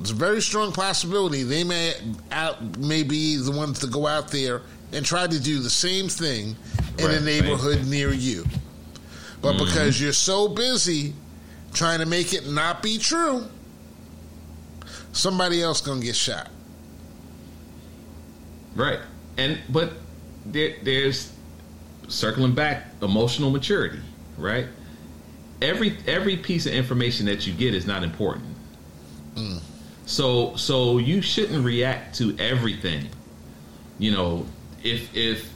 it's 0.00 0.10
a 0.10 0.14
very 0.14 0.40
strong 0.42 0.72
possibility 0.72 1.42
they 1.44 1.62
may 1.64 1.94
out 2.32 2.78
may 2.78 3.02
be 3.02 3.36
the 3.36 3.50
ones 3.52 3.78
to 3.80 3.86
go 3.86 4.06
out 4.06 4.28
there 4.28 4.62
and 4.92 5.04
try 5.04 5.26
to 5.26 5.40
do 5.40 5.60
the 5.60 5.70
same 5.70 6.08
thing 6.08 6.56
in 6.98 7.06
Right, 7.06 7.16
a 7.16 7.20
neighborhood 7.20 7.86
near 7.86 8.12
you. 8.12 8.44
But 9.40 9.54
Mm-hmm. 9.56 9.64
because 9.66 10.00
you're 10.00 10.12
so 10.12 10.48
busy 10.48 11.12
trying 11.72 11.98
to 12.00 12.06
make 12.06 12.32
it 12.32 12.48
not 12.48 12.82
be 12.82 12.98
true, 12.98 13.44
somebody 15.12 15.62
else 15.62 15.80
gonna 15.80 16.00
get 16.00 16.16
shot. 16.16 16.48
Right. 18.74 19.00
And 19.36 19.58
but 19.68 19.92
there, 20.46 20.74
there's 20.82 21.32
circling 22.08 22.54
back 22.54 22.86
emotional 23.02 23.50
maturity, 23.50 24.00
right? 24.38 24.66
Every 25.62 25.96
every 26.06 26.36
piece 26.36 26.66
of 26.66 26.72
information 26.72 27.26
that 27.26 27.46
you 27.46 27.52
get 27.52 27.74
is 27.74 27.86
not 27.86 28.02
important. 28.02 28.46
So 30.06 30.54
so 30.56 30.98
you 30.98 31.22
shouldn't 31.22 31.64
react 31.64 32.16
to 32.16 32.36
everything. 32.38 33.08
You 33.98 34.12
know, 34.12 34.46
if 34.82 35.14
if 35.16 35.52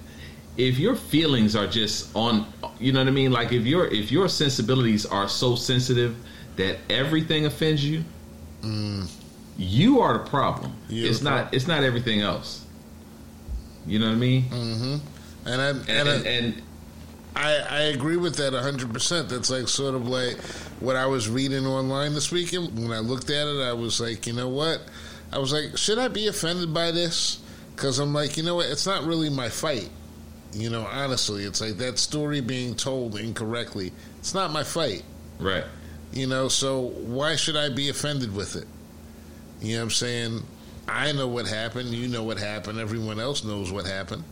if 0.56 0.78
your 0.78 0.96
feelings 0.96 1.54
are 1.54 1.66
just 1.66 2.14
on 2.16 2.46
you 2.78 2.92
know 2.92 3.00
what 3.00 3.08
I 3.08 3.12
mean? 3.12 3.32
Like 3.32 3.52
if 3.52 3.64
your 3.64 3.86
if 3.86 4.10
your 4.10 4.28
sensibilities 4.28 5.06
are 5.06 5.28
so 5.28 5.54
sensitive 5.54 6.16
that 6.56 6.78
everything 6.90 7.46
offends 7.46 7.84
you, 7.84 8.04
mm. 8.62 9.10
you 9.56 10.00
are 10.00 10.18
the 10.18 10.30
problem. 10.30 10.72
You're 10.88 11.10
it's 11.10 11.18
the 11.18 11.24
not 11.24 11.30
problem. 11.30 11.54
it's 11.54 11.66
not 11.66 11.84
everything 11.84 12.20
else. 12.20 12.64
You 13.86 13.98
know 13.98 14.06
what 14.06 14.16
I 14.16 14.18
mean? 14.18 14.42
Mm-hmm. 14.44 15.48
And 15.48 15.60
I 15.62 15.68
and, 15.68 15.88
And, 15.88 16.08
I, 16.08 16.14
and, 16.14 16.26
and 16.26 16.62
I, 17.38 17.56
I 17.70 17.80
agree 17.82 18.16
with 18.16 18.34
that 18.36 18.52
100%. 18.52 19.28
That's 19.28 19.48
like 19.48 19.68
sort 19.68 19.94
of 19.94 20.08
like 20.08 20.36
what 20.80 20.96
I 20.96 21.06
was 21.06 21.28
reading 21.28 21.66
online 21.66 22.12
this 22.12 22.32
weekend. 22.32 22.76
When 22.76 22.92
I 22.92 22.98
looked 22.98 23.30
at 23.30 23.46
it, 23.46 23.62
I 23.62 23.72
was 23.72 24.00
like, 24.00 24.26
you 24.26 24.32
know 24.32 24.48
what? 24.48 24.80
I 25.32 25.38
was 25.38 25.52
like, 25.52 25.76
should 25.76 25.98
I 25.98 26.08
be 26.08 26.26
offended 26.26 26.74
by 26.74 26.90
this? 26.90 27.38
Because 27.76 28.00
I'm 28.00 28.12
like, 28.12 28.36
you 28.36 28.42
know 28.42 28.56
what? 28.56 28.66
It's 28.66 28.86
not 28.86 29.04
really 29.04 29.30
my 29.30 29.48
fight. 29.48 29.88
You 30.52 30.68
know, 30.70 30.84
honestly, 30.90 31.44
it's 31.44 31.60
like 31.60 31.76
that 31.76 31.98
story 31.98 32.40
being 32.40 32.74
told 32.74 33.16
incorrectly. 33.16 33.92
It's 34.18 34.34
not 34.34 34.50
my 34.50 34.64
fight. 34.64 35.04
right. 35.38 35.64
You 36.10 36.26
know, 36.26 36.48
so 36.48 36.80
why 36.80 37.36
should 37.36 37.54
I 37.54 37.68
be 37.68 37.90
offended 37.90 38.34
with 38.34 38.56
it? 38.56 38.66
You 39.60 39.74
know 39.74 39.80
what 39.80 39.84
I'm 39.84 39.90
saying? 39.90 40.42
I 40.88 41.12
know 41.12 41.28
what 41.28 41.46
happened. 41.46 41.90
You 41.90 42.08
know 42.08 42.22
what 42.24 42.38
happened. 42.38 42.78
Everyone 42.80 43.20
else 43.20 43.44
knows 43.44 43.70
what 43.70 43.84
happened. 43.86 44.24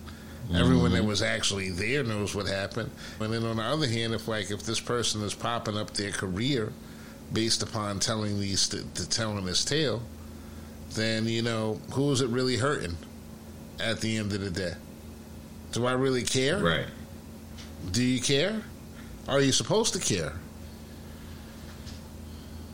Everyone 0.55 0.93
that 0.93 0.99
mm-hmm. 0.99 1.09
was 1.09 1.23
actually 1.23 1.71
there 1.71 2.05
knows 2.05 2.35
what 2.35 2.47
happened. 2.47 2.91
And 3.19 3.33
then 3.33 3.45
on 3.45 3.57
the 3.57 3.63
other 3.63 3.89
hand, 3.89 4.15
if 4.15 4.29
like 4.29 4.51
if 4.51 4.63
this 4.63 4.81
person 4.81 5.23
is 5.23 5.35
popping 5.35 5.77
up 5.77 5.91
their 5.93 6.13
career 6.13 6.73
based 7.33 7.63
upon 7.63 7.99
telling 7.99 8.39
these 8.39 8.69
to, 8.69 8.85
to 8.95 9.09
telling 9.09 9.45
this 9.45 9.65
tale, 9.65 10.03
then 10.95 11.27
you 11.27 11.43
know 11.43 11.81
who 11.93 12.11
is 12.13 12.21
it 12.21 12.29
really 12.29 12.57
hurting 12.57 12.97
at 13.81 14.01
the 14.01 14.17
end 14.17 14.33
of 14.33 14.41
the 14.41 14.51
day? 14.51 14.75
Do 15.73 15.87
I 15.87 15.93
really 15.93 16.23
care? 16.23 16.59
Right. 16.59 16.87
Do 17.91 18.03
you 18.03 18.21
care? 18.21 18.63
Are 19.29 19.41
you 19.41 19.53
supposed 19.53 19.95
to 19.95 19.99
care? 20.01 20.33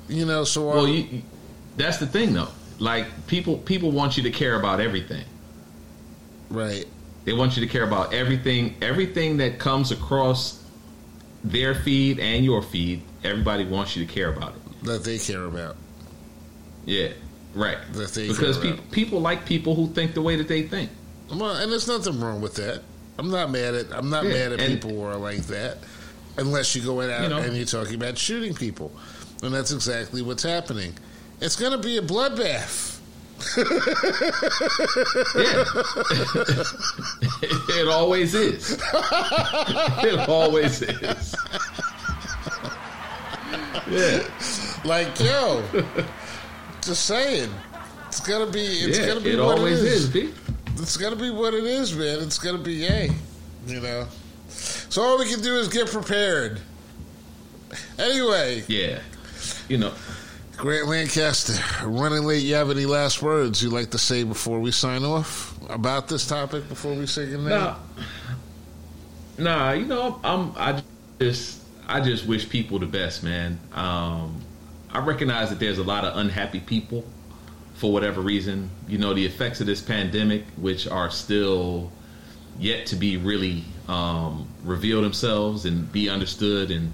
You 0.09 0.27
know, 0.27 0.45
so 0.45 0.69
Well, 0.69 0.89
you, 0.89 1.05
you- 1.05 1.23
that's 1.77 1.97
the 1.97 2.07
thing 2.07 2.35
though. 2.35 2.49
Like 2.79 3.27
people 3.27 3.59
people 3.59 3.91
want 3.93 4.17
you 4.17 4.23
to 4.25 4.31
care 4.31 4.57
about 4.59 4.81
everything. 4.81 5.25
right. 6.51 6.85
They 7.25 7.33
want 7.33 7.57
you 7.57 7.65
to 7.65 7.73
care 7.73 7.85
about 7.85 8.13
everything 8.13 8.75
everything 8.83 9.37
that 9.39 9.59
comes 9.59 9.93
across 9.93 10.63
their 11.45 11.75
feed 11.75 12.19
and 12.21 12.45
your 12.45 12.63
feed. 12.63 13.03
Everybody 13.25 13.65
wants 13.65 13.97
you 13.97 14.05
to 14.07 14.13
care 14.13 14.33
about 14.33 14.55
it. 14.55 14.85
that 14.87 15.05
they 15.05 15.19
care 15.19 15.45
about. 15.45 15.77
Yeah. 16.85 17.09
Right. 17.55 17.79
That 17.93 18.11
they 18.13 18.29
because 18.29 18.59
people 18.59 18.85
people 18.91 19.21
like 19.21 19.45
people 19.47 19.75
who 19.75 19.89
think 19.89 20.15
the 20.15 20.23
way 20.23 20.37
that 20.37 20.49
they 20.49 20.63
think. 20.63 20.91
Well, 21.33 21.57
and 21.57 21.71
there's 21.71 21.89
nothing 21.89 22.19
wrong 22.21 22.41
with 22.41 22.55
that. 22.57 22.83
I'm 23.19 23.31
not 23.31 23.51
mad 23.51 23.75
at 23.75 23.93
I'm 23.93 24.11
not 24.11 24.25
Yeah, 24.25 24.31
mad 24.31 24.53
at 24.53 24.61
and- 24.61 24.73
people 24.75 24.91
who 24.91 25.03
are 25.03 25.17
like 25.17 25.43
that, 25.47 25.79
unless 26.39 26.75
you 26.75 26.83
go 26.83 27.01
out 27.03 27.23
You 27.23 27.29
know. 27.29 27.39
and 27.39 27.55
you're 27.57 27.67
talking 27.67 27.95
about 27.95 28.19
shooting 28.19 28.55
people, 28.55 28.91
and 29.43 29.55
that's 29.55 29.71
exactly 29.71 30.23
what's 30.23 30.43
happening. 30.43 30.95
It's 31.41 31.57
going 31.57 31.73
to 31.73 31.79
be 31.79 31.99
a 31.99 32.03
bloodbath. 32.03 32.99
Yeah. 35.35 35.65
it 37.83 37.89
always 37.89 38.35
is. 38.35 38.73
it 40.05 40.29
always 40.29 40.83
is. 40.83 41.35
Yeah. 43.91 44.23
Like 44.85 45.19
yo, 45.21 45.63
just 46.83 47.05
saying, 47.05 47.51
it's 48.09 48.21
gonna 48.21 48.51
be 48.51 48.61
it's 48.61 48.99
yeah, 48.99 49.07
gonna 49.09 49.21
be 49.21 49.31
it 49.33 49.39
what 49.39 49.59
always 49.59 49.83
it 49.83 49.87
is. 49.87 50.05
is, 50.05 50.11
B. 50.11 50.33
It's 50.79 50.97
gonna 50.97 51.17
be 51.17 51.31
what 51.31 51.55
it 51.55 51.65
is, 51.65 51.95
man. 51.95 52.21
It's 52.23 52.39
gonna 52.39 52.59
be 52.59 52.73
yay, 52.75 53.11
you 53.67 53.81
know. 53.81 54.07
So 54.49 55.03
all 55.03 55.19
we 55.19 55.29
can 55.29 55.41
do 55.41 55.57
is 55.57 55.69
get 55.69 55.89
prepared. 55.89 56.61
Anyway, 57.99 58.65
Yeah. 58.69 59.01
You 59.69 59.79
know, 59.79 59.93
Grant 60.57 60.87
Lancaster, 60.87 61.55
running 61.87 62.25
late. 62.25 62.43
You 62.43 62.55
have 62.55 62.71
any 62.71 62.87
last 62.87 63.23
words 63.23 63.63
you'd 63.63 63.73
like 63.73 63.91
to 63.91 63.99
say 63.99 64.23
before 64.23 64.61
we 64.61 64.71
sign 64.71 65.03
off 65.03 65.59
about 65.71 66.09
this 66.09 66.27
topic? 66.27 66.69
Before 66.69 66.95
we 66.95 67.07
say 67.07 67.27
goodnight? 67.27 67.51
Nah, 67.51 67.77
nah. 69.39 69.73
You 69.73 69.87
know, 69.87 70.21
I'm. 70.23 70.53
I 70.57 70.83
just, 71.19 71.63
I 71.89 72.01
just 72.01 72.27
wish 72.27 72.49
people 72.49 72.79
the 72.79 72.87
best, 72.87 73.23
man. 73.23 73.59
Um, 73.73 74.43
I 74.91 74.99
recognize 74.99 75.49
that 75.51 75.59
there's 75.59 75.79
a 75.79 75.85
lot 75.85 76.05
of 76.05 76.17
unhappy 76.19 76.61
people 76.61 77.05
for 77.75 77.93
whatever 77.93 78.21
reason. 78.21 78.71
You 78.87 78.99
know, 78.99 79.15
the 79.15 79.25
effects 79.25 79.61
of 79.61 79.67
this 79.67 79.81
pandemic, 79.81 80.45
which 80.57 80.87
are 80.87 81.11
still 81.11 81.91
yet 82.59 82.87
to 82.87 82.97
be 82.97 83.17
really 83.17 83.65
um, 83.89 84.47
reveal 84.65 85.01
themselves 85.01 85.65
and 85.65 85.91
be 85.91 86.09
understood, 86.11 86.71
and 86.71 86.93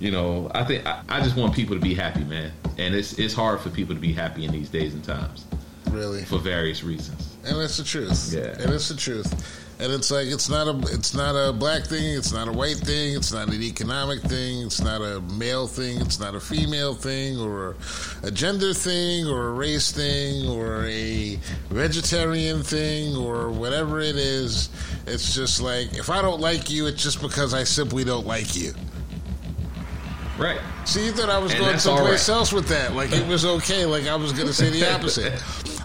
you 0.00 0.10
know, 0.10 0.50
I 0.54 0.64
think 0.64 0.86
I, 0.86 1.02
I 1.08 1.20
just 1.22 1.36
want 1.36 1.54
people 1.54 1.74
to 1.76 1.80
be 1.82 1.94
happy, 1.94 2.24
man. 2.24 2.52
And 2.78 2.94
it's 2.94 3.18
it's 3.18 3.34
hard 3.34 3.60
for 3.60 3.70
people 3.70 3.94
to 3.94 4.00
be 4.00 4.12
happy 4.12 4.44
in 4.44 4.52
these 4.52 4.68
days 4.68 4.94
and 4.94 5.04
times 5.04 5.44
Really, 5.90 6.24
for 6.24 6.38
various 6.38 6.82
reasons. 6.82 7.36
and 7.46 7.60
that's 7.60 7.76
the 7.76 7.84
truth. 7.84 8.32
Yeah. 8.34 8.60
and 8.62 8.72
it's 8.72 8.88
the 8.88 8.96
truth. 8.96 9.60
And 9.80 9.92
it's 9.92 10.10
like 10.10 10.28
it's 10.28 10.48
not 10.48 10.68
a 10.68 10.78
it's 10.94 11.14
not 11.14 11.32
a 11.34 11.52
black 11.52 11.82
thing. 11.84 12.16
It's 12.16 12.32
not 12.32 12.46
a 12.48 12.52
white 12.52 12.76
thing. 12.76 13.16
It's 13.16 13.32
not 13.32 13.48
an 13.48 13.60
economic 13.62 14.20
thing. 14.22 14.62
It's 14.66 14.80
not 14.80 15.00
a 15.00 15.20
male 15.20 15.66
thing. 15.66 16.00
It's 16.00 16.20
not 16.20 16.34
a 16.36 16.40
female 16.40 16.94
thing 16.94 17.38
or 17.40 17.74
a 18.22 18.30
gender 18.30 18.72
thing 18.72 19.26
or 19.26 19.48
a 19.48 19.52
race 19.52 19.90
thing 19.90 20.48
or 20.48 20.84
a 20.86 21.38
vegetarian 21.70 22.62
thing 22.62 23.16
or 23.16 23.50
whatever 23.50 24.00
it 24.00 24.14
is. 24.16 24.68
It's 25.08 25.34
just 25.34 25.60
like 25.60 25.94
if 25.94 26.08
I 26.08 26.22
don't 26.22 26.40
like 26.40 26.70
you, 26.70 26.86
it's 26.86 27.02
just 27.02 27.20
because 27.20 27.52
I 27.52 27.64
simply 27.64 28.04
don't 28.04 28.26
like 28.26 28.54
you. 28.56 28.72
Right. 30.38 30.60
See, 30.84 31.04
you 31.06 31.12
thought 31.12 31.30
I 31.30 31.38
was 31.38 31.52
And 31.52 31.60
going 31.60 31.78
someplace 31.78 32.28
right. 32.28 32.34
else 32.36 32.52
with 32.52 32.66
that. 32.68 32.94
Like 32.94 33.12
it 33.12 33.26
was 33.26 33.44
okay. 33.44 33.86
Like 33.86 34.06
I 34.06 34.16
was 34.16 34.32
going 34.32 34.46
to 34.48 34.52
say 34.54 34.68
the 34.70 34.92
opposite. 34.92 35.32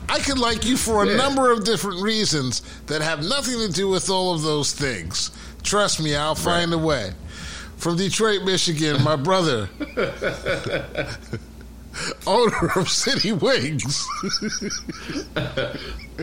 I 0.10 0.20
could 0.20 0.40
like 0.40 0.66
you 0.66 0.76
for 0.76 1.04
a 1.04 1.08
Yeah. 1.08 1.18
number 1.18 1.52
of 1.52 1.64
different 1.64 2.02
reasons 2.02 2.62
that 2.88 3.02
have 3.02 3.24
nothing 3.24 3.60
to 3.60 3.72
do 3.72 3.88
with 3.88 4.10
all 4.10 4.34
of 4.34 4.42
those 4.42 4.74
things. 4.74 5.30
Trust 5.62 6.02
me, 6.02 6.16
I'll 6.16 6.34
find 6.36 6.74
a 6.74 6.78
way. 6.78 7.14
From 7.78 7.96
Detroit, 7.96 8.44
Michigan, 8.44 9.02
my 9.04 9.16
brother, 9.16 9.70
owner 12.28 12.72
of 12.76 12.90
City 12.90 13.32
Wings. 13.32 14.08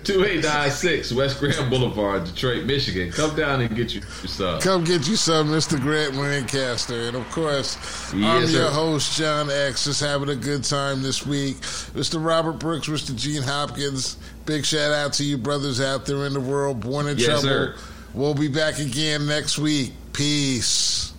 2896 0.05 1.13
West 1.13 1.41
Grand 1.41 1.71
Boulevard, 1.71 2.25
Detroit, 2.25 2.65
Michigan. 2.65 3.11
Come 3.11 3.35
down 3.35 3.61
and 3.63 3.75
get 3.75 3.95
you 3.95 4.03
some. 4.03 4.61
Come 4.61 4.85
get 4.85 5.09
you 5.09 5.17
some, 5.17 5.49
Mr. 5.49 5.81
Grant 5.81 6.15
Lancaster. 6.15 7.09
And 7.09 7.17
of 7.17 7.29
course, 7.31 8.13
I'm 8.13 8.21
Yes, 8.21 8.53
your 8.53 8.69
sir. 8.69 8.71
host, 8.71 9.17
John 9.19 9.51
X, 9.51 9.85
just 9.85 10.01
having 10.01 10.29
a 10.29 10.37
good 10.37 10.65
time 10.65 11.03
this 11.03 11.27
week. 11.27 11.57
Mr. 11.95 12.25
Robert 12.25 12.59
Brooks, 12.59 12.89
Mr. 12.89 13.17
Gene 13.17 13.43
Hopkins, 13.43 14.17
big 14.45 14.65
shout 14.65 14.93
out 14.93 15.15
to 15.15 15.25
you 15.25 15.39
brothers 15.39 15.81
out 15.81 16.05
there 16.07 16.27
in 16.27 16.33
the 16.35 16.41
world, 16.41 16.81
born 16.81 17.07
in 17.07 17.17
Yes, 17.19 17.27
trouble. 17.27 17.43
sir. 17.43 17.75
We'll 18.15 18.35
be 18.35 18.49
back 18.49 18.79
again 18.79 19.27
next 19.27 19.59
week. 19.59 19.93
Peace. 20.13 21.13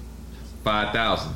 5,000. 0.63 1.33